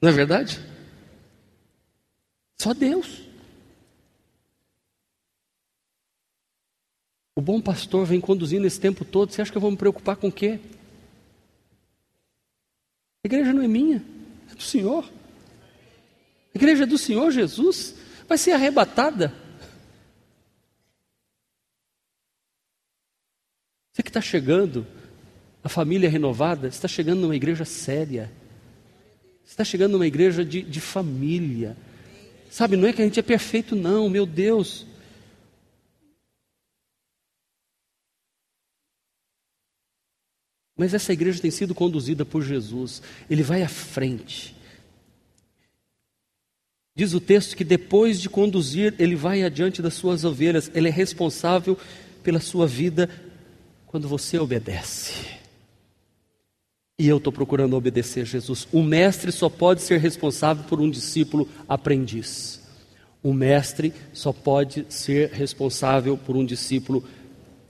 Não 0.01 0.11
é 0.11 0.13
verdade? 0.13 0.61
Só 2.61 2.75
Deus. 2.75 3.23
O 7.37 7.41
bom 7.41 7.61
pastor 7.61 8.07
vem 8.07 8.21
conduzindo 8.21 8.67
esse 8.67 8.79
tempo 8.79 9.05
todo. 9.05 9.33
Você 9.33 9.43
acha 9.43 9.51
que 9.51 9.57
eu 9.57 9.63
vou 9.63 9.71
me 9.71 9.77
preocupar 9.77 10.17
com 10.17 10.29
o 10.29 10.33
quê? 10.33 10.61
A 13.25 13.27
igreja 13.27 13.53
não 13.53 13.63
é 13.63 13.67
minha, 13.67 14.05
é 14.51 14.55
do 14.55 14.63
Senhor. 14.63 15.05
A 16.55 16.59
igreja 16.59 16.85
é 16.85 16.87
do 16.87 16.97
Senhor 16.97 17.33
Jesus. 17.33 17.97
Vai 18.29 18.39
ser 18.39 18.53
arrebatada. 18.53 19.35
Você 23.93 24.03
que 24.03 24.11
está 24.11 24.21
chegando, 24.21 24.87
a 25.63 25.69
família 25.69 26.09
renovada, 26.09 26.69
está 26.69 26.87
chegando 26.87 27.23
numa 27.23 27.35
igreja 27.35 27.65
séria. 27.65 28.31
Está 29.45 29.65
chegando 29.65 29.93
numa 29.93 30.07
igreja 30.07 30.45
de, 30.45 30.63
de 30.63 30.81
família. 30.81 31.77
Sabe, 32.49 32.77
não 32.77 32.87
é 32.87 32.93
que 32.93 33.03
a 33.03 33.05
gente 33.05 33.19
é 33.19 33.23
perfeito, 33.23 33.75
não, 33.75 34.09
meu 34.09 34.25
Deus. 34.25 34.87
Mas 40.77 40.93
essa 40.93 41.13
igreja 41.13 41.41
tem 41.41 41.51
sido 41.51 41.75
conduzida 41.75 42.25
por 42.25 42.43
Jesus, 42.43 43.01
ele 43.31 43.43
vai 43.43 43.63
à 43.63 43.69
frente. 43.69 44.57
Diz 46.97 47.13
o 47.13 47.21
texto 47.21 47.57
que 47.57 47.65
depois 47.65 48.21
de 48.21 48.29
conduzir, 48.29 48.95
ele 48.99 49.17
vai 49.17 49.43
adiante 49.43 49.83
das 49.83 49.95
suas 49.95 50.25
ovelhas, 50.25 50.71
ele 50.75 50.89
é 50.89 50.93
responsável 50.93 51.77
pela 52.23 52.41
sua 52.41 52.67
vida 52.67 53.11
quando 53.87 54.09
você 54.09 54.39
obedece. 54.39 55.35
E 56.97 57.09
eu 57.09 57.17
estou 57.17 57.33
procurando 57.33 57.77
obedecer 57.77 58.25
Jesus. 58.25 58.69
O 58.73 58.81
mestre 58.81 59.33
só 59.33 59.49
pode 59.49 59.83
ser 59.83 59.99
responsável 59.99 60.65
por 60.65 60.81
um 60.81 60.89
discípulo 60.89 61.49
aprendiz. 61.69 62.63
O 63.21 63.33
mestre 63.33 63.93
só 64.13 64.33
pode 64.33 64.87
ser 64.89 65.31
responsável 65.31 66.17
por 66.17 66.37
um 66.37 66.45
discípulo 66.45 67.03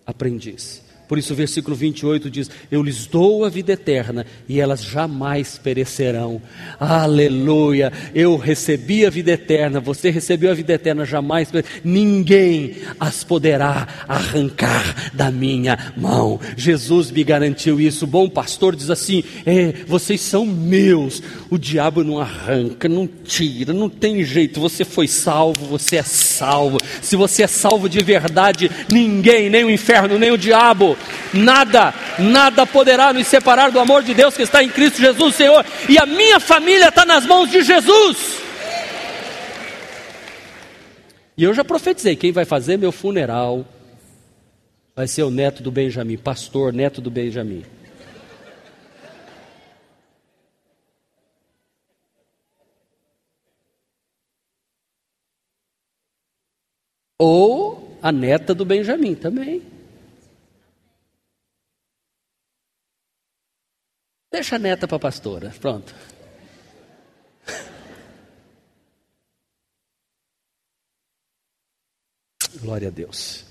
aprendiz. 0.04 0.83
Por 1.06 1.18
isso 1.18 1.32
o 1.32 1.36
versículo 1.36 1.76
28 1.76 2.30
diz: 2.30 2.50
Eu 2.70 2.82
lhes 2.82 3.06
dou 3.06 3.44
a 3.44 3.48
vida 3.48 3.72
eterna 3.72 4.24
e 4.48 4.60
elas 4.60 4.82
jamais 4.82 5.58
perecerão. 5.58 6.40
Aleluia! 6.80 7.92
Eu 8.14 8.36
recebi 8.36 9.04
a 9.04 9.10
vida 9.10 9.32
eterna, 9.32 9.80
você 9.80 10.10
recebeu 10.10 10.50
a 10.50 10.54
vida 10.54 10.72
eterna, 10.72 11.04
jamais 11.04 11.52
ninguém 11.82 12.76
as 12.98 13.22
poderá 13.22 13.86
arrancar 14.08 15.12
da 15.12 15.30
minha 15.30 15.92
mão. 15.96 16.40
Jesus 16.56 17.10
me 17.10 17.22
garantiu 17.22 17.80
isso. 17.80 18.04
O 18.04 18.08
bom 18.08 18.28
pastor 18.28 18.74
diz 18.74 18.88
assim: 18.88 19.22
é, 19.44 19.74
vocês 19.86 20.20
são 20.22 20.46
meus. 20.46 21.22
O 21.50 21.58
diabo 21.58 22.02
não 22.02 22.18
arranca, 22.18 22.88
não 22.88 23.06
tira, 23.06 23.72
não 23.72 23.90
tem 23.90 24.24
jeito. 24.24 24.60
Você 24.60 24.84
foi 24.84 25.06
salvo, 25.06 25.66
você 25.66 25.96
é 25.96 26.02
salvo. 26.02 26.78
Se 27.02 27.14
você 27.14 27.42
é 27.42 27.46
salvo 27.46 27.88
de 27.88 28.02
verdade, 28.02 28.70
ninguém, 28.90 29.50
nem 29.50 29.64
o 29.64 29.70
inferno, 29.70 30.18
nem 30.18 30.30
o 30.30 30.38
diabo 30.38 30.93
Nada, 31.32 31.94
nada 32.18 32.66
poderá 32.66 33.12
nos 33.12 33.26
separar 33.26 33.70
do 33.70 33.78
amor 33.78 34.02
de 34.02 34.14
Deus 34.14 34.36
que 34.36 34.42
está 34.42 34.62
em 34.62 34.68
Cristo 34.68 35.00
Jesus, 35.00 35.34
Senhor. 35.34 35.64
E 35.88 35.98
a 35.98 36.06
minha 36.06 36.40
família 36.40 36.88
está 36.88 37.04
nas 37.04 37.26
mãos 37.26 37.50
de 37.50 37.62
Jesus. 37.62 38.42
E 41.36 41.44
eu 41.44 41.52
já 41.52 41.64
profetizei: 41.64 42.16
quem 42.16 42.32
vai 42.32 42.44
fazer 42.44 42.76
meu 42.76 42.92
funeral 42.92 43.64
vai 44.94 45.08
ser 45.08 45.24
o 45.24 45.30
neto 45.30 45.62
do 45.62 45.70
Benjamim, 45.70 46.16
pastor, 46.16 46.72
neto 46.72 47.00
do 47.00 47.10
Benjamim. 47.10 47.64
Ou 57.18 57.98
a 58.02 58.12
neta 58.12 58.54
do 58.54 58.64
Benjamim 58.64 59.14
também. 59.14 59.73
Deixa 64.34 64.56
a 64.56 64.58
neta 64.58 64.88
para 64.88 64.96
a 64.96 64.98
pastora, 64.98 65.54
pronto. 65.60 65.94
Glória 72.60 72.88
a 72.88 72.90
Deus. 72.90 73.44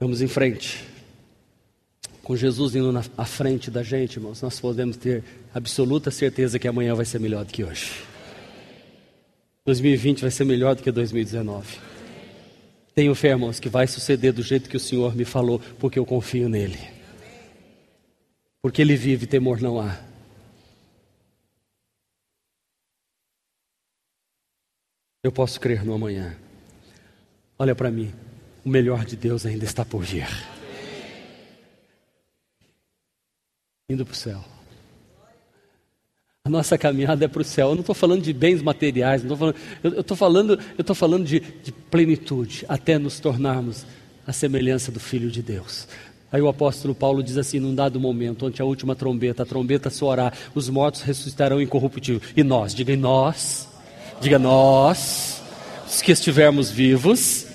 Vamos 0.00 0.22
em 0.22 0.26
frente. 0.26 0.82
Com 2.22 2.34
Jesus 2.34 2.74
indo 2.74 2.90
na, 2.90 3.04
à 3.18 3.26
frente 3.26 3.70
da 3.70 3.82
gente, 3.82 4.16
irmãos, 4.16 4.40
nós 4.40 4.58
podemos 4.58 4.96
ter 4.96 5.22
absoluta 5.52 6.10
certeza 6.10 6.58
que 6.58 6.66
amanhã 6.66 6.94
vai 6.94 7.04
ser 7.04 7.20
melhor 7.20 7.44
do 7.44 7.52
que 7.52 7.62
hoje. 7.62 7.92
2020 9.66 10.22
vai 10.22 10.30
ser 10.30 10.46
melhor 10.46 10.74
do 10.74 10.82
que 10.82 10.90
2019. 10.90 11.78
Tenho 12.94 13.14
fé, 13.14 13.28
irmãos, 13.28 13.60
que 13.60 13.68
vai 13.68 13.86
suceder 13.86 14.32
do 14.32 14.42
jeito 14.42 14.70
que 14.70 14.78
o 14.78 14.80
Senhor 14.80 15.14
me 15.14 15.26
falou, 15.26 15.60
porque 15.78 15.98
eu 15.98 16.06
confio 16.06 16.48
nele. 16.48 16.99
Porque 18.62 18.82
ele 18.82 18.96
vive, 18.96 19.26
temor 19.26 19.60
não 19.60 19.80
há. 19.80 19.98
Eu 25.22 25.32
posso 25.32 25.60
crer 25.60 25.84
no 25.84 25.94
amanhã. 25.94 26.36
Olha 27.58 27.74
para 27.74 27.90
mim, 27.90 28.12
o 28.64 28.68
melhor 28.68 29.04
de 29.04 29.16
Deus 29.16 29.44
ainda 29.44 29.64
está 29.64 29.84
por 29.84 30.02
vir. 30.02 30.28
Indo 33.88 34.04
para 34.04 34.12
o 34.12 34.16
céu. 34.16 34.44
A 36.44 36.48
nossa 36.48 36.78
caminhada 36.78 37.24
é 37.24 37.28
para 37.28 37.42
o 37.42 37.44
céu. 37.44 37.68
Eu 37.68 37.74
não 37.74 37.80
estou 37.80 37.94
falando 37.94 38.22
de 38.22 38.32
bens 38.32 38.62
materiais, 38.62 39.22
não 39.22 39.36
falando, 39.36 39.56
eu 39.82 40.00
estou 40.00 40.16
falando, 40.16 40.52
eu 40.52 40.80
estou 40.80 40.96
falando 40.96 41.24
de, 41.24 41.40
de 41.40 41.70
plenitude, 41.70 42.64
até 42.66 42.98
nos 42.98 43.20
tornarmos 43.20 43.84
a 44.26 44.32
semelhança 44.32 44.90
do 44.90 45.00
Filho 45.00 45.30
de 45.30 45.42
Deus. 45.42 45.86
Aí 46.32 46.40
o 46.40 46.48
apóstolo 46.48 46.94
Paulo 46.94 47.22
diz 47.22 47.36
assim, 47.36 47.58
num 47.58 47.74
dado 47.74 47.98
momento, 47.98 48.46
onde 48.46 48.62
a 48.62 48.64
última 48.64 48.94
trombeta, 48.94 49.42
a 49.42 49.46
trombeta 49.46 49.90
soará, 49.90 50.32
os 50.54 50.68
mortos 50.68 51.02
ressuscitarão 51.02 51.60
incorruptível. 51.60 52.20
E 52.36 52.44
nós, 52.44 52.72
diga 52.72 52.96
nós, 52.96 53.68
diga 54.20 54.38
nós, 54.38 55.42
os 55.88 56.00
que 56.00 56.12
estivermos 56.12 56.70
vivos, 56.70 57.46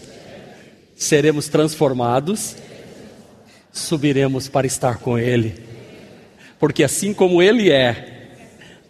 seremos 0.93 1.47
transformados, 1.47 2.57
subiremos 3.71 4.49
para 4.49 4.67
estar 4.67 4.97
com 4.97 5.17
Ele, 5.17 5.55
porque 6.59 6.83
assim 6.83 7.13
como 7.13 7.41
Ele 7.41 7.71
é, 7.71 8.29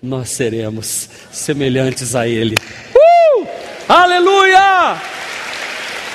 nós 0.01 0.29
seremos 0.29 1.09
semelhantes 1.31 2.15
a 2.15 2.27
Ele. 2.27 2.55
Uh! 2.95 3.47
Aleluia! 3.88 4.99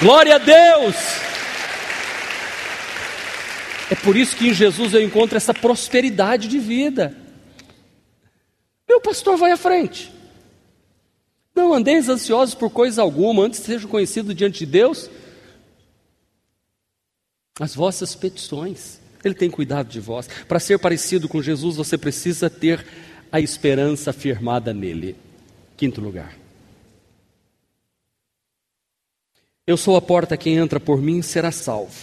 Glória 0.00 0.36
a 0.36 0.38
Deus! 0.38 1.29
É 3.90 3.94
por 3.96 4.16
isso 4.16 4.36
que 4.36 4.48
em 4.48 4.54
Jesus 4.54 4.94
eu 4.94 5.02
encontro 5.02 5.36
essa 5.36 5.52
prosperidade 5.52 6.46
de 6.46 6.60
vida. 6.60 7.16
Meu 8.88 9.00
pastor 9.00 9.36
vai 9.36 9.50
à 9.50 9.56
frente. 9.56 10.12
Não 11.52 11.74
andeis 11.74 12.08
ansiosos 12.08 12.54
por 12.54 12.70
coisa 12.70 13.02
alguma, 13.02 13.44
antes 13.44 13.58
sejam 13.58 13.90
conhecidos 13.90 14.34
diante 14.34 14.60
de 14.60 14.66
Deus 14.66 15.10
as 17.58 17.74
vossas 17.74 18.14
petições. 18.14 19.00
Ele 19.22 19.34
tem 19.34 19.50
cuidado 19.50 19.88
de 19.88 20.00
vós. 20.00 20.28
Para 20.48 20.60
ser 20.60 20.78
parecido 20.78 21.28
com 21.28 21.42
Jesus, 21.42 21.76
você 21.76 21.98
precisa 21.98 22.48
ter 22.48 22.86
a 23.30 23.38
esperança 23.38 24.12
firmada 24.12 24.72
nele. 24.72 25.14
Quinto 25.76 26.00
lugar. 26.00 26.34
Eu 29.66 29.76
sou 29.76 29.94
a 29.96 30.00
porta, 30.00 30.36
quem 30.36 30.56
entra 30.56 30.80
por 30.80 31.02
mim 31.02 31.20
será 31.20 31.50
salvo. 31.52 31.94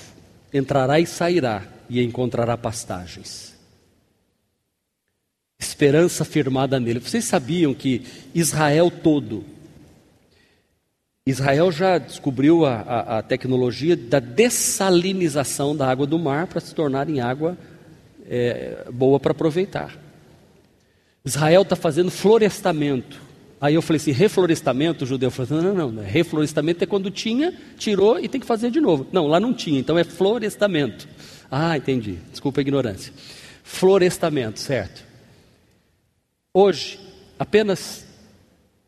Entrará 0.54 1.00
e 1.00 1.08
sairá 1.08 1.77
e 1.90 2.04
encontrará 2.04 2.58
pastagens. 2.58 3.56
Esperança 5.60 6.24
firmada 6.24 6.80
nele. 6.80 7.00
Vocês 7.00 7.26
sabiam 7.26 7.74
que 7.74 8.04
Israel 8.34 8.92
todo 8.92 9.44
Israel 11.28 11.70
já 11.74 11.98
descobriu 11.98 12.66
a, 12.66 12.76
a, 12.76 13.18
a 13.18 13.22
tecnologia 13.22 13.98
da 13.98 14.18
dessalinização 14.18 15.76
da 15.76 15.86
água 15.86 16.08
do 16.08 16.18
mar 16.18 16.48
para 16.48 16.62
se 16.62 16.74
tornar 16.74 17.10
em 17.10 17.20
água 17.20 17.58
é, 18.26 18.86
boa 18.94 19.20
para 19.20 19.32
aproveitar. 19.32 19.98
Israel 21.26 21.64
está 21.64 21.76
fazendo 21.76 22.10
florestamento. 22.10 23.20
Aí 23.60 23.76
eu 23.76 23.82
falei 23.82 23.98
assim: 23.98 24.12
reflorestamento, 24.12 25.04
o 25.04 25.08
judeu 25.08 25.30
falou 25.30 25.60
assim, 25.60 25.68
não, 25.68 25.76
não, 25.76 25.92
não, 25.92 26.04
reflorestamento 26.04 26.86
é 26.86 26.88
quando 26.88 27.12
tinha, 27.12 27.54
tirou 27.78 28.18
e 28.18 28.30
tem 28.30 28.40
que 28.40 28.48
fazer 28.48 28.72
de 28.72 28.80
novo. 28.80 29.06
Não, 29.12 29.28
lá 29.28 29.38
não 29.38 29.54
tinha, 29.54 29.80
então 29.80 29.98
é 29.98 30.06
florestamento. 30.06 31.10
Ah, 31.50 31.78
entendi, 31.78 32.20
desculpa 32.32 32.60
a 32.60 32.64
ignorância. 32.64 33.14
Florestamento, 33.64 34.60
certo. 34.60 35.04
Hoje, 36.54 37.00
apenas 37.38 38.06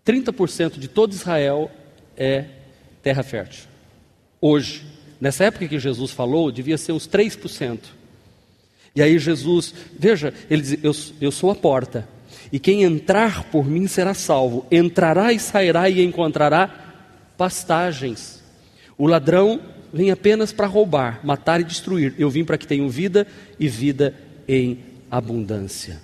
30% 0.06 0.80
de 0.80 0.88
todo 0.88 1.14
Israel 1.14 1.72
é 2.18 2.46
terra 3.02 3.24
fértil. 3.24 3.66
Hoje, 4.42 4.84
nessa 5.20 5.46
época 5.46 5.68
que 5.68 5.80
Jesus 5.80 6.12
falou, 6.12 6.52
devia 6.52 6.78
ser 6.78 6.92
uns 6.92 7.08
3%. 7.08 7.80
E 8.96 9.02
aí 9.02 9.20
Jesus, 9.20 9.74
veja, 9.98 10.34
ele 10.50 10.62
diz: 10.62 10.84
eu, 10.84 10.92
eu 11.22 11.32
sou 11.32 11.52
a 11.52 11.56
porta, 11.56 12.08
e 12.52 12.60
quem 12.60 12.84
entrar 12.84 13.44
por 13.46 13.66
mim 13.66 13.88
será 13.88 14.14
salvo, 14.14 14.66
entrará 14.72 15.32
e 15.32 15.40
sairá 15.40 15.90
e 15.90 16.04
encontrará 16.04 16.68
pastagens. 17.38 18.44
O 18.98 19.08
ladrão 19.08 19.62
vem 19.94 20.12
apenas 20.12 20.52
para 20.52 20.68
roubar, 20.68 21.20
matar 21.24 21.62
e 21.62 21.64
destruir. 21.64 22.14
Eu 22.18 22.30
vim 22.30 22.44
para 22.44 22.58
que 22.58 22.68
tenham 22.68 22.90
vida 22.90 23.28
e 23.60 23.68
vida 23.68 24.14
em 24.48 24.80
abundância. 25.10 26.02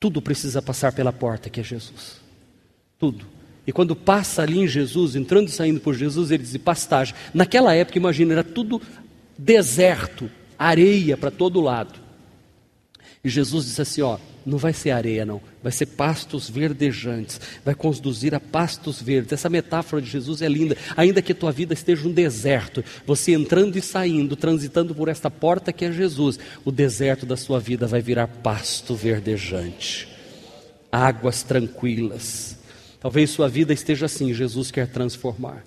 Tudo 0.00 0.20
precisa 0.20 0.60
passar 0.60 0.92
pela 0.92 1.12
porta 1.12 1.48
que 1.48 1.60
é 1.60 1.62
Jesus. 1.62 2.20
Tudo. 2.98 3.26
E 3.66 3.72
quando 3.72 3.96
passa 3.96 4.42
ali 4.42 4.58
em 4.58 4.68
Jesus, 4.68 5.16
entrando 5.16 5.48
e 5.48 5.52
saindo 5.52 5.80
por 5.80 5.94
Jesus, 5.94 6.30
ele 6.30 6.42
diz 6.42 6.56
pastagem. 6.58 7.14
Naquela 7.32 7.74
época, 7.74 7.98
imagina, 7.98 8.34
era 8.34 8.44
tudo 8.44 8.80
deserto, 9.38 10.30
areia 10.58 11.16
para 11.16 11.30
todo 11.30 11.60
lado. 11.60 12.03
E 13.24 13.28
Jesus 13.28 13.64
disse 13.64 13.80
assim: 13.80 14.02
ó, 14.02 14.18
não 14.44 14.58
vai 14.58 14.72
ser 14.72 14.90
areia, 14.90 15.24
não, 15.24 15.40
vai 15.62 15.72
ser 15.72 15.86
pastos 15.86 16.50
verdejantes, 16.50 17.40
vai 17.64 17.74
conduzir 17.74 18.34
a 18.34 18.40
pastos 18.40 19.00
verdes. 19.00 19.32
Essa 19.32 19.48
metáfora 19.48 20.02
de 20.02 20.10
Jesus 20.10 20.42
é 20.42 20.48
linda. 20.48 20.76
Ainda 20.96 21.22
que 21.22 21.32
a 21.32 21.34
tua 21.34 21.50
vida 21.50 21.72
esteja 21.72 22.06
um 22.06 22.12
deserto, 22.12 22.84
você 23.06 23.32
entrando 23.32 23.76
e 23.76 23.80
saindo, 23.80 24.36
transitando 24.36 24.94
por 24.94 25.08
esta 25.08 25.30
porta 25.30 25.72
que 25.72 25.84
é 25.84 25.90
Jesus, 25.92 26.38
o 26.64 26.70
deserto 26.70 27.24
da 27.24 27.36
sua 27.36 27.58
vida 27.58 27.86
vai 27.86 28.02
virar 28.02 28.26
pasto 28.26 28.94
verdejante, 28.94 30.06
águas 30.92 31.42
tranquilas 31.42 32.58
Talvez 33.04 33.28
sua 33.28 33.50
vida 33.50 33.70
esteja 33.74 34.06
assim, 34.06 34.32
Jesus 34.32 34.70
quer 34.70 34.88
transformar. 34.88 35.62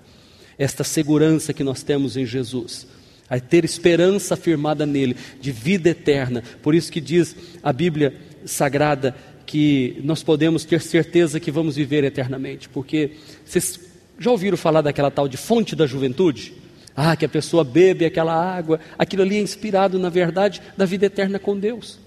Esta 0.57 0.83
segurança 0.83 1.53
que 1.53 1.63
nós 1.63 1.83
temos 1.83 2.17
em 2.17 2.25
Jesus, 2.25 2.87
a 3.30 3.39
ter 3.39 3.65
esperança 3.65 4.36
firmada 4.36 4.86
nele, 4.86 5.15
de 5.41 5.51
vida 5.51 5.89
eterna. 5.89 6.43
Por 6.61 6.73
isso 6.73 6.91
que 6.91 7.01
diz 7.01 7.36
a 7.61 7.73
Bíblia 7.73 8.15
Sagrada 8.45 9.15
que 9.45 9.99
nós 10.03 10.23
podemos 10.23 10.65
ter 10.65 10.82
certeza 10.82 11.39
que 11.39 11.51
vamos 11.51 11.75
viver 11.75 12.03
eternamente, 12.03 12.67
porque 12.69 13.11
vocês 13.45 13.80
já 14.19 14.32
ouviram 14.32 14.57
falar 14.57 14.82
daquela 14.82 15.09
tal 15.09 15.28
de 15.28 15.38
fonte 15.38 15.75
da 15.75 15.86
juventude? 15.86 16.53
Ah, 16.95 17.15
que 17.15 17.25
a 17.25 17.30
pessoa 17.30 17.63
bebe 17.63 18.05
aquela 18.05 18.34
água, 18.34 18.80
aquilo 18.97 19.21
ali 19.21 19.38
é 19.38 19.41
inspirado, 19.41 19.99
na 19.99 20.09
verdade, 20.09 20.61
da 20.75 20.84
vida 20.84 21.05
eterna 21.05 21.38
com 21.38 21.57
Deus. 21.57 21.99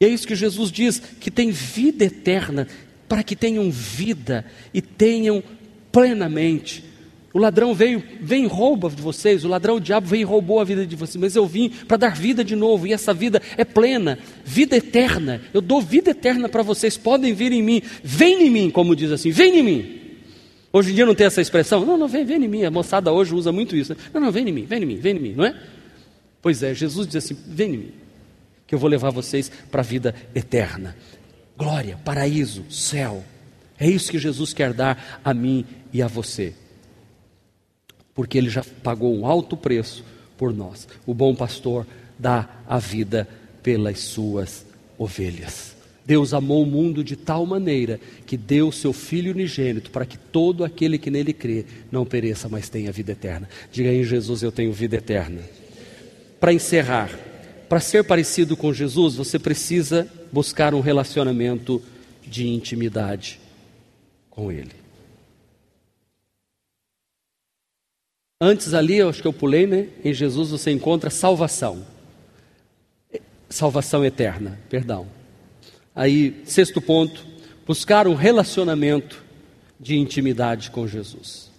E 0.00 0.04
é 0.04 0.08
isso 0.08 0.26
que 0.26 0.36
Jesus 0.36 0.70
diz, 0.70 1.00
que 1.00 1.30
tem 1.30 1.50
vida 1.50 2.04
eterna 2.04 2.68
para 3.08 3.24
que 3.24 3.34
tenham 3.34 3.70
vida 3.70 4.44
e 4.72 4.80
tenham 4.80 5.42
plenamente. 5.90 6.84
O 7.32 7.38
ladrão 7.38 7.74
veio, 7.74 8.02
vem 8.20 8.44
e 8.44 8.46
rouba 8.46 8.88
de 8.88 9.02
vocês, 9.02 9.44
o 9.44 9.48
ladrão, 9.48 9.76
o 9.76 9.80
diabo 9.80 10.06
veio 10.06 10.22
e 10.22 10.24
roubou 10.24 10.60
a 10.60 10.64
vida 10.64 10.86
de 10.86 10.96
vocês, 10.96 11.16
mas 11.16 11.36
eu 11.36 11.46
vim 11.46 11.68
para 11.68 11.98
dar 11.98 12.16
vida 12.16 12.42
de 12.42 12.56
novo, 12.56 12.86
e 12.86 12.92
essa 12.92 13.12
vida 13.12 13.42
é 13.56 13.64
plena, 13.64 14.18
vida 14.44 14.76
eterna. 14.76 15.42
Eu 15.52 15.60
dou 15.60 15.82
vida 15.82 16.10
eterna 16.10 16.48
para 16.48 16.62
vocês, 16.62 16.96
podem 16.96 17.34
vir 17.34 17.52
em 17.52 17.62
mim, 17.62 17.82
vem 18.02 18.46
em 18.46 18.50
mim, 18.50 18.70
como 18.70 18.96
diz 18.96 19.12
assim, 19.12 19.30
vem 19.30 19.58
em 19.58 19.62
mim. 19.62 20.00
Hoje 20.72 20.92
em 20.92 20.94
dia 20.94 21.04
não 21.04 21.14
tem 21.14 21.26
essa 21.26 21.40
expressão, 21.40 21.84
não, 21.84 21.98
não, 21.98 22.08
vem, 22.08 22.24
vem 22.24 22.42
em 22.42 22.48
mim. 22.48 22.64
A 22.64 22.70
moçada 22.70 23.12
hoje 23.12 23.34
usa 23.34 23.52
muito 23.52 23.76
isso. 23.76 23.94
Né? 23.94 24.00
Não, 24.12 24.20
não, 24.20 24.32
vem 24.32 24.48
em 24.48 24.52
mim, 24.52 24.64
vem 24.64 24.82
em 24.82 24.86
mim, 24.86 24.96
vem 24.96 25.16
em 25.16 25.20
mim, 25.20 25.34
não 25.34 25.44
é? 25.44 25.54
Pois 26.40 26.62
é, 26.62 26.74
Jesus 26.74 27.06
diz 27.06 27.16
assim: 27.16 27.36
vem 27.46 27.74
em 27.74 27.78
mim, 27.78 27.92
que 28.66 28.74
eu 28.74 28.78
vou 28.78 28.88
levar 28.88 29.10
vocês 29.10 29.50
para 29.70 29.80
a 29.80 29.84
vida 29.84 30.14
eterna. 30.34 30.96
Glória, 31.56 31.98
paraíso, 32.04 32.64
céu. 32.70 33.24
É 33.78 33.88
isso 33.88 34.10
que 34.10 34.18
Jesus 34.18 34.52
quer 34.52 34.72
dar 34.72 35.20
a 35.24 35.34
mim 35.34 35.64
e 35.92 36.02
a 36.02 36.06
você. 36.06 36.54
Porque 38.18 38.36
ele 38.36 38.50
já 38.50 38.64
pagou 38.82 39.16
um 39.16 39.24
alto 39.24 39.56
preço 39.56 40.04
por 40.36 40.52
nós. 40.52 40.88
O 41.06 41.14
bom 41.14 41.36
pastor 41.36 41.86
dá 42.18 42.48
a 42.66 42.76
vida 42.76 43.28
pelas 43.62 44.00
suas 44.00 44.66
ovelhas. 44.98 45.76
Deus 46.04 46.34
amou 46.34 46.64
o 46.64 46.66
mundo 46.66 47.04
de 47.04 47.14
tal 47.14 47.46
maneira 47.46 48.00
que 48.26 48.36
deu 48.36 48.72
seu 48.72 48.92
Filho 48.92 49.30
unigênito 49.30 49.92
para 49.92 50.04
que 50.04 50.18
todo 50.18 50.64
aquele 50.64 50.98
que 50.98 51.12
nele 51.12 51.32
crê 51.32 51.64
não 51.92 52.04
pereça, 52.04 52.48
mas 52.48 52.68
tenha 52.68 52.90
vida 52.90 53.12
eterna. 53.12 53.48
Diga 53.70 53.90
aí, 53.90 54.02
Jesus, 54.02 54.42
eu 54.42 54.50
tenho 54.50 54.72
vida 54.72 54.96
eterna. 54.96 55.40
Para 56.40 56.52
encerrar, 56.52 57.16
para 57.68 57.78
ser 57.78 58.02
parecido 58.02 58.56
com 58.56 58.72
Jesus, 58.72 59.14
você 59.14 59.38
precisa 59.38 60.08
buscar 60.32 60.74
um 60.74 60.80
relacionamento 60.80 61.80
de 62.26 62.48
intimidade 62.48 63.38
com 64.28 64.50
Ele. 64.50 64.87
Antes 68.40 68.72
ali, 68.72 69.02
acho 69.02 69.20
que 69.20 69.26
eu 69.26 69.32
pulei, 69.32 69.66
né? 69.66 69.88
Em 70.04 70.12
Jesus 70.12 70.50
você 70.50 70.70
encontra 70.70 71.10
salvação. 71.10 71.84
Salvação 73.50 74.04
eterna, 74.04 74.58
perdão. 74.68 75.08
Aí, 75.94 76.40
sexto 76.44 76.80
ponto, 76.80 77.26
buscar 77.66 78.06
um 78.06 78.14
relacionamento 78.14 79.24
de 79.80 79.96
intimidade 79.96 80.70
com 80.70 80.86
Jesus. 80.86 81.50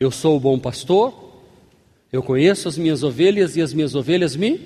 Eu 0.00 0.10
sou 0.10 0.36
o 0.36 0.40
bom 0.40 0.58
pastor, 0.58 1.30
eu 2.12 2.22
conheço 2.22 2.66
as 2.66 2.76
minhas 2.76 3.04
ovelhas 3.04 3.56
e 3.56 3.62
as 3.62 3.72
minhas 3.72 3.94
ovelhas 3.94 4.34
me 4.34 4.60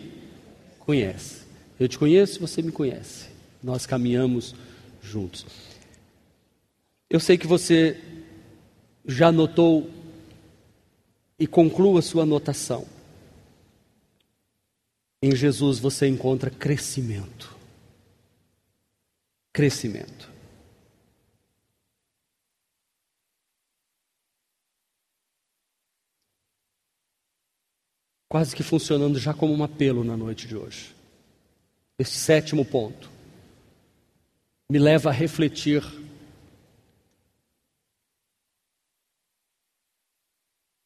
conhecem. 0.78 1.42
Eu 1.78 1.88
te 1.88 1.98
conheço, 1.98 2.40
você 2.40 2.62
me 2.62 2.72
conhece. 2.72 3.26
Nós 3.62 3.84
caminhamos 3.84 4.54
juntos. 5.02 5.44
Eu 7.10 7.20
sei 7.20 7.36
que 7.36 7.46
você 7.46 7.98
já 9.06 9.30
notou 9.30 9.90
e 11.38 11.46
conclua 11.46 12.02
sua 12.02 12.22
anotação. 12.22 12.86
Em 15.22 15.34
Jesus 15.34 15.78
você 15.78 16.06
encontra 16.06 16.50
crescimento 16.50 17.54
crescimento. 19.54 20.28
Quase 28.28 28.56
que 28.56 28.64
funcionando 28.64 29.16
já 29.16 29.32
como 29.32 29.54
um 29.54 29.62
apelo 29.62 30.02
na 30.02 30.16
noite 30.16 30.48
de 30.48 30.56
hoje. 30.56 30.92
Esse 31.96 32.18
sétimo 32.18 32.64
ponto 32.64 33.08
me 34.68 34.80
leva 34.80 35.10
a 35.10 35.12
refletir 35.12 35.84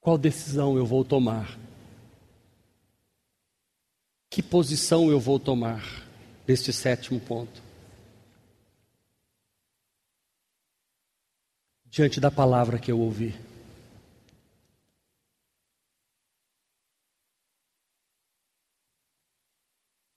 qual 0.01 0.18
decisão 0.18 0.76
eu 0.76 0.86
vou 0.86 1.05
tomar, 1.05 1.59
que 4.30 4.42
posição 4.42 5.11
eu 5.11 5.18
vou 5.18 5.38
tomar 5.38 5.82
neste 6.46 6.72
sétimo 6.72 7.20
ponto. 7.20 7.68
diante 11.90 12.20
da 12.20 12.30
palavra 12.30 12.78
que 12.78 12.92
eu 12.92 13.01
ouvi. 13.01 13.32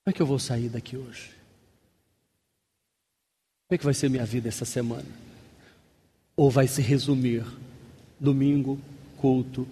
Como 0.03 0.07
é 0.07 0.13
que 0.13 0.21
eu 0.21 0.25
vou 0.25 0.39
sair 0.39 0.69
daqui 0.69 0.97
hoje? 0.97 1.29
Como 3.67 3.75
é 3.75 3.77
que 3.77 3.86
vai 3.86 3.93
ser 3.93 4.09
minha 4.09 4.25
vida 4.25 4.49
essa 4.49 4.65
semana? 4.65 5.09
Ou 6.36 6.51
vai 6.51 6.67
se 6.67 6.82
resumir 6.82 7.45
domingo, 8.19 8.79
culto, 9.22 9.67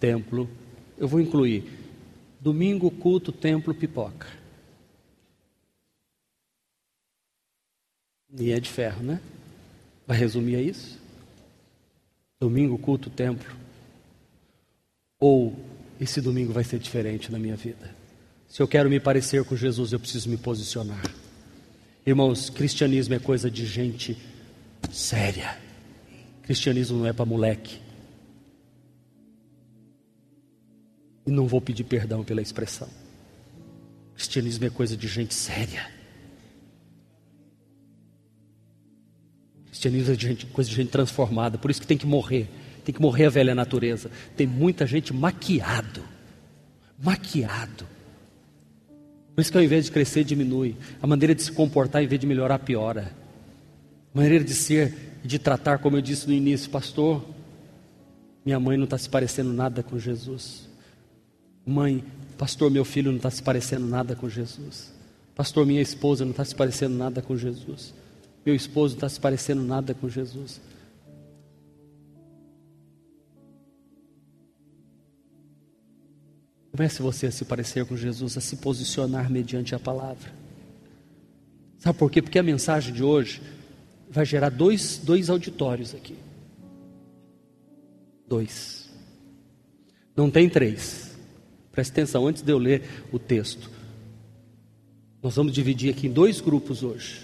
templo? 0.00 0.50
Eu 0.98 1.06
vou 1.06 1.20
incluir 1.20 1.64
domingo, 2.40 2.90
culto, 2.90 3.30
templo, 3.30 3.72
pipoca. 3.72 4.26
E 8.36 8.50
é 8.50 8.58
de 8.58 8.68
ferro, 8.68 9.02
né? 9.02 9.20
Vai 10.06 10.18
resumir 10.18 10.56
a 10.56 10.60
isso? 10.60 10.98
Domingo, 12.40 12.76
culto, 12.76 13.08
templo. 13.08 13.56
Ou 15.20 15.56
esse 16.00 16.20
domingo 16.20 16.52
vai 16.52 16.64
ser 16.64 16.78
diferente 16.78 17.30
na 17.30 17.38
minha 17.38 17.56
vida. 17.56 17.96
Se 18.48 18.60
eu 18.60 18.68
quero 18.68 18.90
me 18.90 18.98
parecer 18.98 19.44
com 19.44 19.56
Jesus, 19.56 19.92
eu 19.92 20.00
preciso 20.00 20.28
me 20.28 20.36
posicionar. 20.36 21.02
Irmãos, 22.04 22.50
cristianismo 22.50 23.14
é 23.14 23.18
coisa 23.18 23.50
de 23.50 23.66
gente 23.66 24.16
séria. 24.90 25.58
Cristianismo 26.42 26.98
não 26.98 27.06
é 27.06 27.12
para 27.12 27.24
moleque. 27.24 27.87
E 31.28 31.30
não 31.30 31.46
vou 31.46 31.60
pedir 31.60 31.84
perdão 31.84 32.24
pela 32.24 32.40
expressão. 32.40 32.88
Cristianismo 34.14 34.64
é 34.64 34.70
coisa 34.70 34.96
de 34.96 35.06
gente 35.06 35.34
séria. 35.34 35.86
Cristianismo 39.66 40.14
é 40.14 40.16
de 40.16 40.26
gente, 40.26 40.46
coisa 40.46 40.70
de 40.70 40.74
gente 40.74 40.88
transformada, 40.88 41.58
por 41.58 41.70
isso 41.70 41.82
que 41.82 41.86
tem 41.86 41.98
que 41.98 42.06
morrer. 42.06 42.48
Tem 42.82 42.94
que 42.94 43.02
morrer 43.02 43.26
a 43.26 43.28
velha 43.28 43.54
natureza. 43.54 44.10
Tem 44.38 44.46
muita 44.46 44.86
gente 44.86 45.12
maquiado. 45.12 46.02
Maquiado. 46.98 47.86
Por 49.34 49.42
isso 49.42 49.52
que 49.52 49.58
ao 49.58 49.62
invés 49.62 49.84
de 49.84 49.92
crescer, 49.92 50.24
diminui. 50.24 50.76
A 51.02 51.06
maneira 51.06 51.34
de 51.34 51.42
se 51.42 51.52
comportar, 51.52 52.02
em 52.02 52.06
vez 52.06 52.18
de 52.18 52.26
melhorar, 52.26 52.58
piora. 52.60 53.14
A 54.14 54.18
maneira 54.18 54.42
de 54.42 54.54
ser 54.54 55.20
e 55.22 55.28
de 55.28 55.38
tratar, 55.38 55.76
como 55.76 55.98
eu 55.98 56.00
disse 56.00 56.26
no 56.26 56.32
início, 56.32 56.70
pastor, 56.70 57.22
minha 58.46 58.58
mãe 58.58 58.78
não 58.78 58.84
está 58.84 58.96
se 58.96 59.10
parecendo 59.10 59.52
nada 59.52 59.82
com 59.82 59.98
Jesus. 59.98 60.67
Mãe, 61.68 62.02
pastor, 62.38 62.70
meu 62.70 62.82
filho 62.82 63.10
não 63.10 63.18
está 63.18 63.30
se 63.30 63.42
parecendo 63.42 63.86
nada 63.86 64.16
com 64.16 64.26
Jesus. 64.26 64.90
Pastor, 65.34 65.66
minha 65.66 65.82
esposa 65.82 66.24
não 66.24 66.30
está 66.30 66.42
se 66.42 66.54
parecendo 66.54 66.96
nada 66.96 67.20
com 67.20 67.36
Jesus. 67.36 67.92
Meu 68.42 68.54
esposo 68.54 68.94
está 68.94 69.06
se 69.06 69.20
parecendo 69.20 69.62
nada 69.62 69.92
com 69.92 70.08
Jesus. 70.08 70.62
Comece 76.72 77.02
você 77.02 77.26
a 77.26 77.30
se 77.30 77.44
parecer 77.44 77.84
com 77.84 77.98
Jesus, 77.98 78.38
a 78.38 78.40
se 78.40 78.56
posicionar 78.56 79.30
mediante 79.30 79.74
a 79.74 79.78
palavra. 79.78 80.32
Sabe 81.78 81.98
por 81.98 82.10
quê? 82.10 82.22
Porque 82.22 82.38
a 82.38 82.42
mensagem 82.42 82.94
de 82.94 83.04
hoje 83.04 83.42
vai 84.08 84.24
gerar 84.24 84.48
dois, 84.48 84.96
dois 85.04 85.28
auditórios 85.28 85.94
aqui. 85.94 86.16
Dois. 88.26 88.88
Não 90.16 90.30
tem 90.30 90.48
três. 90.48 91.07
Preste 91.78 91.92
atenção 91.92 92.26
antes 92.26 92.42
de 92.42 92.50
eu 92.50 92.58
ler 92.58 92.82
o 93.12 93.20
texto. 93.20 93.70
Nós 95.22 95.36
vamos 95.36 95.52
dividir 95.52 95.92
aqui 95.92 96.08
em 96.08 96.10
dois 96.10 96.40
grupos 96.40 96.82
hoje. 96.82 97.20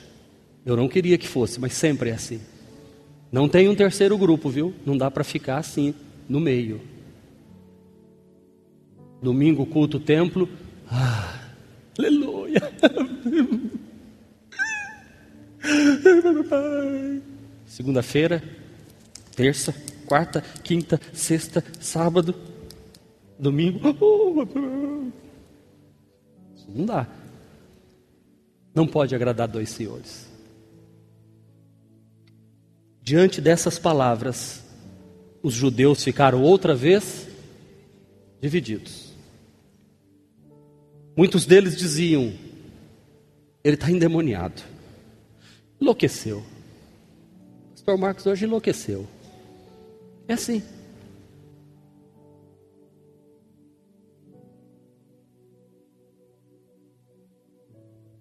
Eu 0.64 0.76
não 0.76 0.86
queria 0.86 1.18
que 1.18 1.26
fosse, 1.26 1.58
mas 1.58 1.72
sempre 1.72 2.10
é 2.10 2.12
assim. 2.12 2.40
Não 3.32 3.48
tem 3.48 3.68
um 3.68 3.74
terceiro 3.74 4.16
grupo, 4.16 4.48
viu? 4.48 4.72
Não 4.86 4.96
dá 4.96 5.10
para 5.10 5.24
ficar 5.24 5.56
assim, 5.56 5.92
no 6.28 6.38
meio. 6.38 6.80
Domingo, 9.20 9.66
culto, 9.66 9.98
templo. 9.98 10.48
Ah, 10.88 11.36
aleluia. 11.98 12.62
Segunda-feira, 17.66 18.40
terça, 19.34 19.74
quarta, 20.06 20.44
quinta, 20.62 21.00
sexta, 21.12 21.64
sábado, 21.80 22.53
domingo. 23.38 23.80
Não 26.68 26.86
dá. 26.86 27.06
Não 28.74 28.86
pode 28.86 29.14
agradar 29.14 29.46
dois 29.46 29.70
senhores. 29.70 30.28
Diante 33.00 33.40
dessas 33.40 33.78
palavras, 33.78 34.64
os 35.42 35.52
judeus 35.54 36.02
ficaram 36.02 36.42
outra 36.42 36.74
vez 36.74 37.28
divididos. 38.40 39.12
Muitos 41.16 41.46
deles 41.46 41.76
diziam: 41.76 42.32
ele 43.62 43.74
está 43.74 43.90
endemoniado, 43.90 44.62
enlouqueceu. 45.80 46.42
Pastor 47.70 47.98
Marcos 47.98 48.26
hoje 48.26 48.46
enlouqueceu. 48.46 49.06
É 50.26 50.32
assim. 50.32 50.62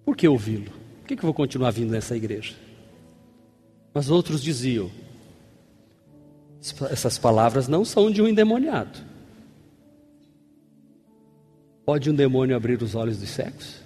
Por 0.06 0.18
que 0.18 0.28
ouvi-lo? 0.28 0.72
Por 1.00 1.08
que, 1.08 1.14
eu 1.14 1.22
vou 1.22 1.34
continuar 1.34 1.72
vindo 1.72 1.92
nessa 1.92 2.16
igreja? 2.16 2.56
Mas 3.94 4.10
outros 4.10 4.42
diziam: 4.42 4.90
Essas 6.90 7.18
palavras 7.18 7.68
não 7.68 7.86
são 7.86 8.12
de 8.12 8.22
um 8.22 8.28
endemoniado. 8.28 9.00
Pode 11.86 12.10
um 12.10 12.16
demônio 12.16 12.56
abrir 12.56 12.82
os 12.82 12.96
olhos 12.96 13.18
dos 13.18 13.30
cegos? 13.30 13.82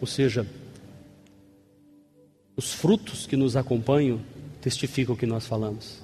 Ou 0.00 0.06
seja, 0.06 0.46
os 2.56 2.72
frutos 2.72 3.26
que 3.26 3.36
nos 3.36 3.56
acompanham 3.56 4.20
testificam 4.60 5.14
o 5.14 5.18
que 5.18 5.26
nós 5.26 5.46
falamos. 5.46 6.00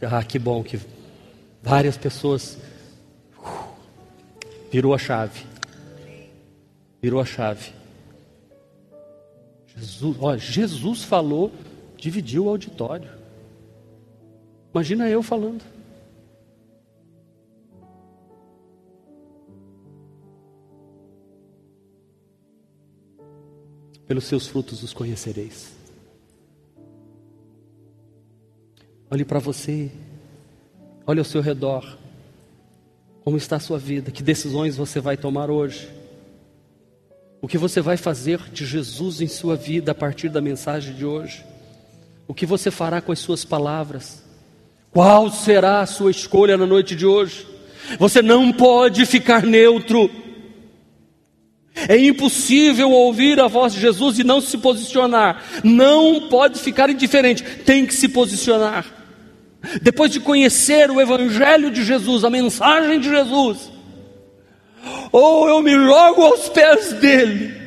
Ah, 0.00 0.22
que 0.24 0.38
bom 0.38 0.62
que 0.62 0.78
várias 1.62 1.96
pessoas 1.96 2.58
virou 4.70 4.92
a 4.92 4.98
chave. 4.98 5.46
Virou 7.00 7.20
a 7.20 7.24
chave. 7.24 7.72
Jesus, 9.76 10.16
ó, 10.20 10.36
Jesus 10.36 11.04
falou, 11.04 11.52
dividiu 11.96 12.46
o 12.46 12.48
auditório. 12.48 13.08
Imagina 14.74 15.08
eu 15.08 15.22
falando. 15.22 15.62
Pelos 24.06 24.24
seus 24.24 24.46
frutos 24.46 24.82
os 24.82 24.92
conhecereis. 24.92 25.72
Olhe 29.10 29.24
para 29.24 29.38
você, 29.38 29.90
olhe 31.06 31.18
ao 31.18 31.24
seu 31.24 31.40
redor. 31.40 31.98
Como 33.24 33.36
está 33.36 33.56
a 33.56 33.60
sua 33.60 33.78
vida? 33.78 34.10
Que 34.10 34.22
decisões 34.22 34.76
você 34.76 35.00
vai 35.00 35.16
tomar 35.16 35.50
hoje? 35.50 35.88
O 37.40 37.48
que 37.48 37.58
você 37.58 37.80
vai 37.80 37.96
fazer 37.96 38.40
de 38.52 38.64
Jesus 38.64 39.20
em 39.20 39.26
sua 39.26 39.56
vida 39.56 39.92
a 39.92 39.94
partir 39.94 40.28
da 40.28 40.40
mensagem 40.40 40.94
de 40.94 41.04
hoje? 41.04 41.44
O 42.26 42.34
que 42.34 42.46
você 42.46 42.70
fará 42.70 43.00
com 43.00 43.12
as 43.12 43.18
suas 43.18 43.44
palavras? 43.44 44.22
Qual 44.90 45.30
será 45.30 45.80
a 45.80 45.86
sua 45.86 46.10
escolha 46.10 46.56
na 46.56 46.66
noite 46.66 46.94
de 46.94 47.06
hoje? 47.06 47.46
Você 47.98 48.22
não 48.22 48.52
pode 48.52 49.04
ficar 49.06 49.42
neutro. 49.42 50.10
É 51.88 51.96
impossível 51.96 52.90
ouvir 52.90 53.40
a 53.40 53.48
voz 53.48 53.72
de 53.72 53.80
Jesus 53.80 54.18
e 54.18 54.24
não 54.24 54.40
se 54.40 54.58
posicionar. 54.58 55.42
Não 55.64 56.28
pode 56.28 56.58
ficar 56.60 56.90
indiferente, 56.90 57.42
tem 57.64 57.86
que 57.86 57.94
se 57.94 58.08
posicionar 58.08 59.01
depois 59.80 60.10
de 60.10 60.20
conhecer 60.20 60.90
o 60.90 61.00
Evangelho 61.00 61.70
de 61.70 61.84
Jesus, 61.84 62.24
a 62.24 62.30
mensagem 62.30 62.98
de 62.98 63.08
Jesus, 63.08 63.70
ou 65.10 65.48
eu 65.48 65.60
me 65.62 65.72
jogo 65.72 66.22
aos 66.22 66.48
pés 66.48 66.92
dele 66.94 67.62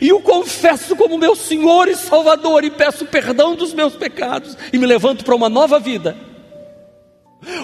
e 0.00 0.12
o 0.12 0.20
confesso 0.20 0.96
como 0.96 1.18
meu 1.18 1.36
Senhor 1.36 1.86
e 1.88 1.94
Salvador 1.94 2.64
e 2.64 2.70
peço 2.70 3.06
perdão 3.06 3.54
dos 3.54 3.72
meus 3.72 3.94
pecados 3.94 4.56
e 4.72 4.78
me 4.78 4.86
levanto 4.86 5.24
para 5.24 5.34
uma 5.34 5.48
nova 5.48 5.78
vida, 5.78 6.16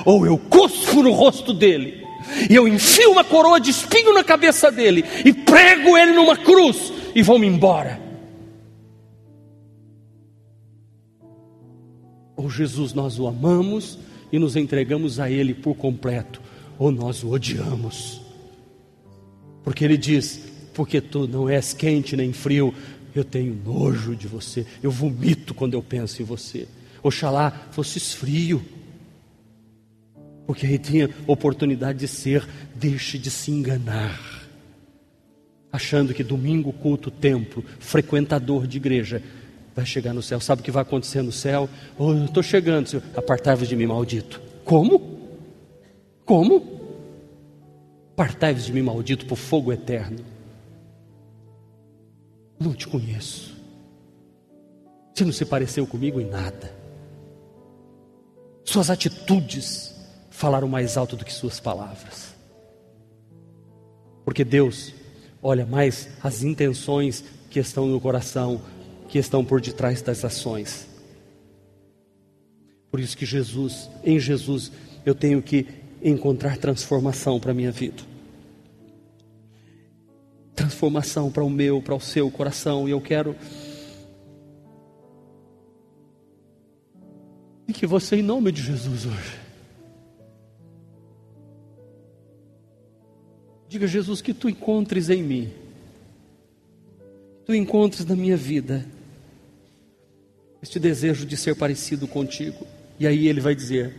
ou 0.05 0.25
eu 0.25 0.39
cuspo 0.39 1.03
no 1.03 1.13
rosto 1.13 1.53
dele 1.53 2.03
e 2.49 2.55
eu 2.55 2.69
enfio 2.69 3.11
uma 3.11 3.25
coroa 3.25 3.59
de 3.59 3.71
espinho 3.71 4.13
na 4.13 4.23
cabeça 4.23 4.71
dele 4.71 5.05
e 5.25 5.33
prego 5.33 5.97
ele 5.97 6.13
numa 6.13 6.37
cruz 6.37 6.93
e 7.15 7.23
vou-me 7.23 7.47
embora. 7.47 8.12
Ou 12.43 12.51
Jesus, 12.51 12.93
nós 12.93 13.21
o 13.21 13.29
amamos 13.29 13.97
e 14.33 14.39
nos 14.39 14.57
entregamos 14.57 15.21
a 15.21 15.31
Ele 15.31 15.55
por 15.55 15.77
completo, 15.77 16.43
ou 16.77 16.91
nós 16.91 17.23
o 17.23 17.31
odiamos. 17.31 18.21
Porque 19.63 19.85
Ele 19.85 19.97
diz: 19.97 20.41
Porque 20.75 21.01
tu 21.01 21.29
não 21.29 21.49
és 21.49 21.73
quente 21.73 22.17
nem 22.17 22.33
frio, 22.33 22.75
eu 23.15 23.23
tenho 23.23 23.55
nojo 23.55 24.17
de 24.17 24.27
você, 24.27 24.67
eu 24.83 24.91
vomito 24.91 25.55
quando 25.55 25.75
eu 25.75 25.83
penso 25.85 26.21
em 26.21 26.25
você. 26.25 26.67
Oxalá 27.01 27.69
fosses 27.71 28.13
frio, 28.13 28.61
porque 30.45 30.67
aí 30.67 30.79
tinha 30.79 31.11
oportunidade 31.29 32.01
de 32.01 32.09
ser, 32.09 32.45
deixe 32.75 33.19
de 33.19 33.31
se 33.31 33.53
enganar, 33.53 34.49
achando 35.71 36.13
que 36.13 36.25
domingo, 36.25 36.73
culto, 36.73 37.09
templo, 37.09 37.65
frequentador 37.79 38.67
de 38.67 38.79
igreja, 38.79 39.23
vai 39.75 39.87
chegar 39.87 40.13
no 40.13 40.23
céu. 40.23 40.41
Sabe 40.41 40.61
o 40.61 40.65
que 40.65 40.71
vai 40.71 40.83
acontecer 40.83 41.23
no 41.23 41.33
céu? 41.33 41.69
Oh, 41.99 42.13
eu 42.13 42.25
estou 42.27 42.43
chegando, 42.43 42.89
Senhor. 42.89 43.05
Apartai-vos 43.17 43.69
de 43.69 43.77
mim, 43.77 43.87
maldito. 43.87 44.41
Como? 44.65 45.19
Como? 46.25 46.81
Apartai-vos 48.13 48.65
de 48.65 48.73
mim, 48.73 48.83
maldito, 48.83 49.27
por 49.27 49.37
fogo 49.37 49.73
eterno. 49.73 50.19
Não 52.59 52.75
te 52.75 52.87
conheço. 52.87 53.57
Você 55.15 55.25
não 55.25 55.33
se 55.33 55.45
pareceu 55.45 55.87
comigo 55.87 56.21
em 56.21 56.27
nada. 56.27 56.73
Suas 58.65 58.91
atitudes 58.91 59.95
falaram 60.31 60.69
mais 60.69 60.97
alto 60.97 61.17
do 61.17 61.25
que 61.25 61.33
suas 61.33 61.59
palavras. 61.59 62.35
Porque 64.25 64.45
Deus 64.45 64.95
olha 65.43 65.67
mais 65.67 66.09
as 66.23 66.43
intenções 66.43 67.25
que 67.51 67.59
estão 67.59 67.87
no 67.87 68.01
coração 68.01 68.63
que 69.13 69.19
estão 69.19 69.45
por 69.45 69.61
detrás 69.61 70.01
das 70.01 70.25
ações. 70.25 70.89
Por 72.91 72.99
isso 72.99 73.15
que 73.15 73.27
Jesus, 73.27 73.91
em 74.03 74.19
Jesus, 74.19 74.73
eu 75.05 75.15
tenho 75.15 75.43
que 75.43 75.67
encontrar 76.03 76.57
transformação 76.57 77.39
para 77.39 77.51
a 77.51 77.55
minha 77.55 77.71
vida. 77.71 78.03
Transformação 80.57 81.31
para 81.31 81.45
o 81.45 81.51
meu, 81.51 81.83
para 81.83 81.95
o 81.95 82.01
seu 82.01 82.31
coração. 82.31 82.89
E 82.89 82.93
eu 82.93 83.03
quero 83.03 83.37
e 87.69 87.73
que 87.75 87.87
você, 87.87 88.17
em 88.17 88.23
nome 88.23 88.51
de 88.51 88.63
Jesus, 88.63 89.05
hoje, 89.05 89.41
diga, 93.69 93.87
Jesus, 93.87 94.23
que 94.23 94.33
tu 94.33 94.49
encontres 94.49 95.11
em 95.11 95.23
mim, 95.23 95.53
tu 97.45 97.55
encontres 97.55 98.07
na 98.07 98.17
minha 98.17 98.39
vida 98.39 98.87
este 100.63 100.79
desejo 100.79 101.27
de 101.27 101.37
ser 101.37 101.57
parecido 101.57 102.07
contigo. 102.07 102.65
E 102.99 103.07
aí 103.07 103.27
ele 103.27 103.41
vai 103.41 103.55
dizer: 103.55 103.93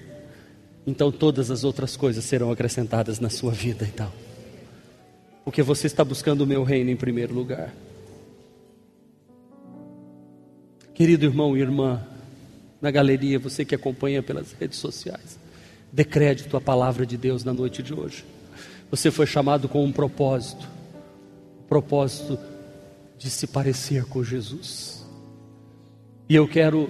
então 0.88 1.12
todas 1.12 1.52
as 1.52 1.64
outras 1.64 1.98
coisas 1.98 2.24
serão 2.24 2.52
acrescentadas 2.52 3.20
na 3.20 3.30
sua 3.30 3.52
vida, 3.52 3.86
então. 3.86 4.12
Porque 5.44 5.62
você 5.62 5.88
está 5.88 6.06
buscando 6.06 6.42
o 6.42 6.48
meu 6.48 6.64
reino 6.64 6.90
em 6.90 6.96
primeiro 6.96 7.34
lugar. 7.34 7.74
Querido 10.94 11.26
irmão 11.26 11.58
e 11.58 11.60
irmã, 11.60 12.06
na 12.82 12.92
galeria, 12.92 13.40
você 13.40 13.66
que 13.66 13.76
acompanha 13.76 14.24
pelas 14.24 14.54
redes 14.54 14.78
sociais, 14.78 15.40
dê 15.92 16.06
crédito 16.06 16.56
à 16.56 16.62
palavra 16.62 17.06
de 17.06 17.18
Deus 17.18 17.44
na 17.44 17.52
noite 17.52 17.84
de 17.84 17.94
hoje. 17.94 18.24
Você 18.90 19.10
foi 19.10 19.26
chamado 19.26 19.68
com 19.68 19.84
um 19.84 19.92
propósito, 19.92 20.68
propósito 21.68 22.38
de 23.18 23.30
se 23.30 23.48
parecer 23.48 24.06
com 24.06 24.24
Jesus. 24.24 25.03
E 26.28 26.36
eu 26.36 26.48
quero 26.48 26.90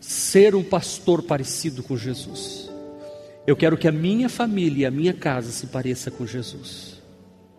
ser 0.00 0.54
um 0.54 0.64
pastor 0.64 1.22
parecido 1.22 1.82
com 1.82 1.96
Jesus. 1.96 2.70
Eu 3.46 3.56
quero 3.56 3.76
que 3.76 3.88
a 3.88 3.92
minha 3.92 4.28
família, 4.28 4.88
a 4.88 4.90
minha 4.90 5.12
casa 5.12 5.50
se 5.50 5.66
pareça 5.66 6.10
com 6.10 6.26
Jesus. 6.26 7.00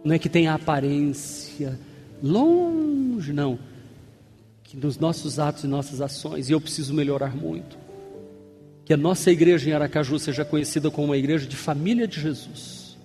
Não 0.04 0.16
é 0.16 0.20
que 0.20 0.30
tenha 0.30 0.54
aparência 0.54 1.80
longe, 2.22 3.32
não. 3.34 3.60
Que 4.64 4.78
nos 4.78 4.98
nossos 4.98 5.40
atos 5.40 5.64
e 5.64 5.68
nossas 5.68 6.02
ações, 6.02 6.50
e 6.50 6.54
eu 6.54 6.62
preciso 6.62 6.94
melhorar 6.94 7.36
muito. 7.36 7.78
Que 8.86 8.94
a 8.94 8.98
nossa 8.98 9.32
igreja 9.32 9.70
em 9.70 9.74
Aracaju 9.74 10.20
seja 10.20 10.44
conhecida 10.44 10.92
como 10.92 11.08
uma 11.08 11.18
igreja 11.18 11.48
de 11.48 11.56
família 11.56 12.08
de 12.08 12.20
Jesus. 12.20 12.98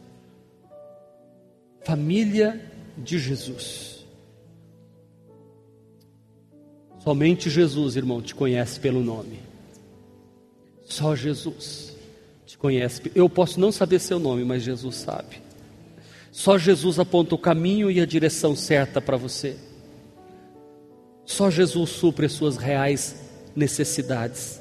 Família 1.85 2.61
de 2.97 3.19
Jesus. 3.19 3.98
Somente 7.09 7.49
Jesus, 7.49 7.97
irmão, 7.97 8.21
te 8.21 8.35
conhece 8.35 8.79
pelo 8.79 9.03
nome. 9.03 9.41
Só 10.85 11.17
Jesus 11.17 11.97
te 12.45 12.59
conhece. 12.59 13.01
Eu 13.15 13.31
posso 13.31 13.59
não 13.59 13.73
saber 13.73 13.99
seu 13.99 14.19
nome, 14.19 14.45
mas 14.45 14.63
Jesus 14.63 14.97
sabe. 14.97 15.41
Só 16.31 16.59
Jesus 16.59 16.99
aponta 16.99 17.35
o 17.35 17.39
caminho 17.39 17.91
e 17.91 17.99
a 17.99 18.05
direção 18.05 18.55
certa 18.55 19.01
para 19.01 19.17
você. 19.17 19.57
Só 21.25 21.51
Jesus 21.51 21.89
supre 21.89 22.27
as 22.27 22.33
suas 22.33 22.59
reais 22.59 23.17
necessidades. 23.57 24.61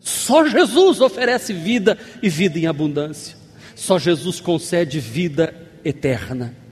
Só 0.00 0.44
Jesus 0.48 1.00
oferece 1.00 1.52
vida 1.52 1.96
e 2.20 2.28
vida 2.28 2.58
em 2.58 2.66
abundância. 2.66 3.36
Só 3.76 3.96
Jesus 3.96 4.40
concede 4.40 4.98
vida 4.98 5.54
eterna. 5.84 6.63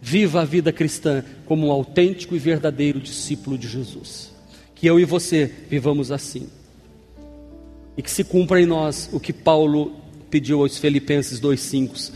Viva 0.00 0.42
a 0.42 0.44
vida 0.44 0.72
cristã 0.72 1.24
como 1.44 1.66
um 1.66 1.72
autêntico 1.72 2.36
e 2.36 2.38
verdadeiro 2.38 3.00
discípulo 3.00 3.58
de 3.58 3.68
Jesus. 3.68 4.32
Que 4.74 4.86
eu 4.86 5.00
e 5.00 5.04
você 5.04 5.52
vivamos 5.68 6.12
assim. 6.12 6.48
E 7.96 8.02
que 8.02 8.10
se 8.10 8.22
cumpra 8.22 8.60
em 8.60 8.66
nós 8.66 9.10
o 9.12 9.18
que 9.18 9.32
Paulo 9.32 9.96
pediu 10.30 10.60
aos 10.60 10.78
Filipenses 10.78 11.40
2:5. 11.40 12.12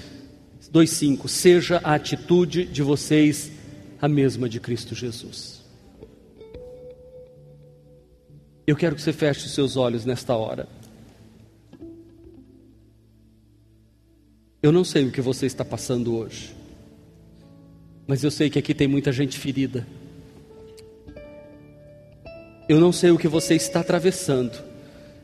2:5 0.73 1.29
Seja 1.29 1.81
a 1.83 1.95
atitude 1.95 2.65
de 2.65 2.83
vocês 2.83 3.51
a 4.01 4.09
mesma 4.09 4.49
de 4.49 4.61
Cristo 4.61 4.95
Jesus. 4.95 5.63
Eu 8.67 8.77
quero 8.77 8.95
que 8.95 9.03
você 9.03 9.13
feche 9.13 9.47
os 9.47 9.55
seus 9.55 9.77
olhos 9.77 10.05
nesta 10.05 10.37
hora. 10.37 10.69
Eu 14.63 14.71
não 14.71 14.85
sei 14.85 15.05
o 15.05 15.11
que 15.11 15.21
você 15.21 15.47
está 15.47 15.65
passando 15.65 16.15
hoje, 16.15 16.55
mas 18.13 18.23
eu 18.23 18.31
sei 18.31 18.51
que 18.51 18.59
aqui 18.59 18.75
tem 18.75 18.87
muita 18.87 19.11
gente 19.11 19.39
ferida. 19.39 19.87
Eu 22.69 22.79
não 22.79 22.93
sei 22.93 23.11
o 23.11 23.17
que 23.17 23.27
você 23.27 23.55
está 23.55 23.81
atravessando, 23.81 24.53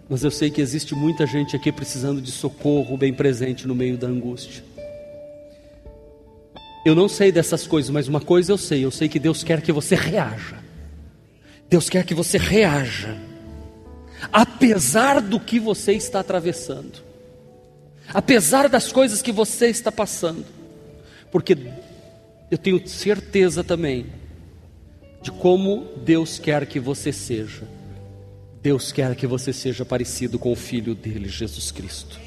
mas 0.09 0.25
eu 0.25 0.31
sei 0.31 0.51
que 0.51 0.63
existe 0.63 0.95
muita 0.95 1.27
gente 1.27 1.55
aqui 1.55 1.71
precisando 1.71 2.19
de 2.23 2.33
socorro 2.33 2.97
bem 2.97 3.13
presente 3.13 3.69
no 3.69 3.75
meio 3.75 3.99
da 3.99 4.07
angústia. 4.07 4.65
Eu 6.83 6.95
não 6.95 7.11
sei 7.11 7.31
dessas 7.31 7.67
coisas, 7.67 7.91
mas 7.91 8.09
uma 8.09 8.23
coisa 8.23 8.53
eu 8.53 8.57
sei: 8.57 8.87
eu 8.87 8.91
sei 8.91 9.07
que 9.07 9.19
Deus 9.19 9.45
quer 9.45 9.61
que 9.61 9.71
você 9.71 9.95
reaja. 9.95 10.57
Deus 11.69 11.91
quer 11.91 12.07
que 12.07 12.15
você 12.15 12.39
reaja, 12.39 13.19
apesar 14.33 15.21
do 15.21 15.39
que 15.39 15.61
você 15.61 15.93
está 15.93 16.21
atravessando 16.21 17.07
apesar 18.15 18.71
das 18.71 18.91
coisas 18.91 19.21
que 19.21 19.31
você 19.31 19.67
está 19.67 19.93
passando, 19.93 20.47
porque 21.31 21.55
eu 22.51 22.59
tenho 22.59 22.87
certeza 22.87 23.63
também 23.63 24.07
de 25.23 25.31
como 25.31 25.87
Deus 26.05 26.39
quer 26.39 26.67
que 26.67 26.81
você 26.81 27.13
seja. 27.13 27.67
Deus 28.63 28.93
quer 28.93 29.15
que 29.15 29.27
você 29.27 29.53
seja 29.53 29.85
parecido 29.85 30.39
com 30.39 30.53
o 30.53 30.57
Filho 30.57 30.95
dele, 30.95 31.29
Jesus 31.29 31.71
Cristo. 31.71 32.19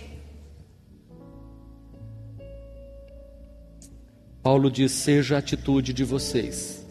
Paulo 4.42 4.72
diz: 4.72 4.92
seja 4.92 5.36
a 5.36 5.40
atitude 5.40 5.94
de 5.94 6.04
vocês 6.04 6.86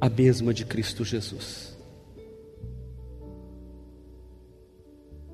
a 0.00 0.08
mesma 0.08 0.54
de 0.54 0.64
Cristo 0.64 1.04
Jesus. 1.04 1.76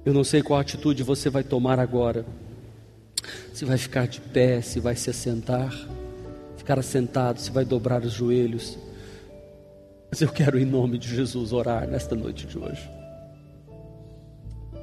Eu 0.05 0.13
não 0.13 0.25
sei 0.25 0.43
qual 0.43 0.61
atitude 0.61 1.03
você 1.03 1.31
vai 1.31 1.43
tomar 1.43 1.79
agora. 1.79 2.25
Se 3.53 3.65
vai 3.65 3.79
ficar 3.79 4.07
de 4.07 4.21
pé, 4.21 4.61
se 4.61 4.79
vai 4.79 4.95
se 4.95 5.11
assentar, 5.11 5.73
ficar 6.67 6.81
assentado, 6.81 7.41
se 7.41 7.49
vai 7.49 7.65
dobrar 7.65 8.03
os 8.03 8.13
joelhos. 8.13 8.77
Mas 10.11 10.21
eu 10.21 10.29
quero, 10.29 10.59
em 10.59 10.65
nome 10.65 10.99
de 10.99 11.15
Jesus, 11.15 11.53
orar 11.53 11.87
nesta 11.87 12.17
noite 12.17 12.45
de 12.45 12.59
hoje. 12.59 12.91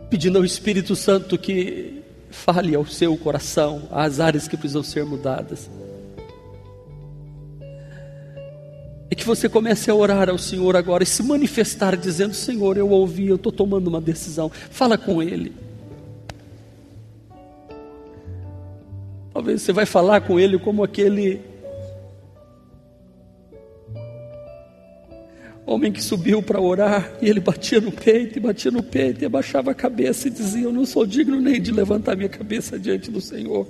Pedindo 0.10 0.38
ao 0.38 0.46
Espírito 0.46 0.96
Santo 0.96 1.38
que 1.38 2.02
fale 2.32 2.74
ao 2.74 2.86
seu 2.86 3.18
coração 3.18 3.90
as 3.92 4.22
áreas 4.22 4.48
que 4.48 4.56
precisam 4.56 4.82
ser 4.82 5.04
mudadas. 5.04 5.70
é 9.12 9.16
que 9.16 9.26
você 9.26 9.48
comece 9.48 9.92
a 9.92 9.96
orar 9.96 10.28
ao 10.28 10.40
Senhor 10.40 10.76
agora 10.76 11.04
e 11.04 11.06
se 11.06 11.22
manifestar 11.22 11.96
dizendo: 11.98 12.34
Senhor, 12.34 12.78
eu 12.78 12.90
ouvi, 12.90 13.28
eu 13.28 13.36
estou 13.36 13.52
tomando 13.52 13.88
uma 13.88 14.02
decisão. 14.02 14.50
Fala 14.50 14.98
com 14.98 15.22
Ele. 15.22 15.54
Talvez 19.34 19.62
você 19.62 19.74
vai 19.74 19.86
falar 19.86 20.22
com 20.22 20.40
Ele 20.40 20.58
como 20.58 20.84
aquele 20.84 21.53
homem 25.66 25.92
que 25.92 26.04
subiu 26.04 26.42
para 26.42 26.60
orar 26.60 27.12
e 27.22 27.30
ele 27.30 27.40
batia 27.40 27.80
no 27.80 27.92
peito 27.92 28.38
e 28.38 28.42
batia 28.42 28.72
no 28.72 28.84
peito 28.84 29.22
e 29.22 29.26
abaixava 29.26 29.72
a 29.72 29.76
cabeça 29.76 30.28
e 30.28 30.32
dizia: 30.32 30.64
Eu 30.64 30.74
não 30.74 30.86
sou 30.86 31.06
digno 31.06 31.40
nem 31.40 31.62
de 31.62 31.72
levantar 31.72 32.16
minha 32.16 32.30
cabeça 32.30 32.78
diante 32.78 33.10
do 33.10 33.22
Senhor. 33.22 33.68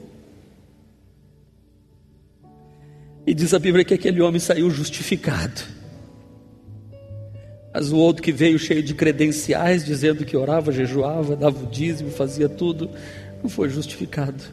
E 3.25 3.33
diz 3.33 3.53
a 3.53 3.59
Bíblia 3.59 3.85
que 3.85 3.93
aquele 3.93 4.21
homem 4.21 4.39
saiu 4.39 4.69
justificado. 4.69 5.61
Mas 7.73 7.91
o 7.91 7.97
outro 7.97 8.21
que 8.21 8.31
veio 8.31 8.59
cheio 8.59 8.83
de 8.83 8.93
credenciais, 8.93 9.83
dizendo 9.83 10.25
que 10.25 10.37
orava, 10.37 10.71
jejuava, 10.71 11.35
dava 11.35 11.63
o 11.63 11.67
dízimo, 11.67 12.11
fazia 12.11 12.47
tudo, 12.47 12.89
não 13.41 13.49
foi 13.49 13.69
justificado. 13.69 14.43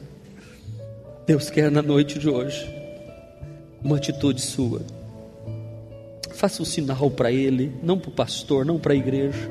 Deus 1.26 1.50
quer 1.50 1.70
na 1.70 1.82
noite 1.82 2.18
de 2.18 2.28
hoje 2.28 2.66
uma 3.82 3.96
atitude 3.96 4.40
sua. 4.40 4.82
Faça 6.40 6.62
um 6.62 6.64
sinal 6.64 7.10
para 7.10 7.30
ele, 7.30 7.70
não 7.82 7.98
para 7.98 8.08
o 8.08 8.12
pastor, 8.14 8.64
não 8.64 8.78
para 8.78 8.94
a 8.94 8.96
igreja. 8.96 9.50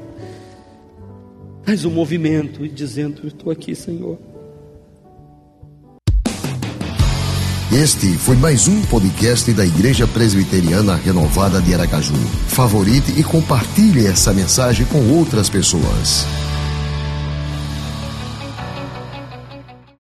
Faz 1.64 1.86
um 1.86 1.92
movimento 1.92 2.66
e 2.66 2.68
dizendo: 2.68 3.28
Estou 3.28 3.52
aqui, 3.52 3.76
Senhor. 3.76 4.18
Este 7.72 8.08
foi 8.18 8.36
mais 8.38 8.68
um 8.68 8.82
podcast 8.88 9.54
da 9.54 9.64
Igreja 9.64 10.08
Presbiteriana 10.08 10.96
Renovada 10.96 11.62
de 11.62 11.76
Aracaju. 11.76 12.16
Favorite 12.48 13.20
e 13.20 13.24
compartilhe 13.24 14.08
essa 14.08 14.34
mensagem 14.34 14.84
com 14.88 15.16
outras 15.16 15.48
pessoas. 15.48 16.26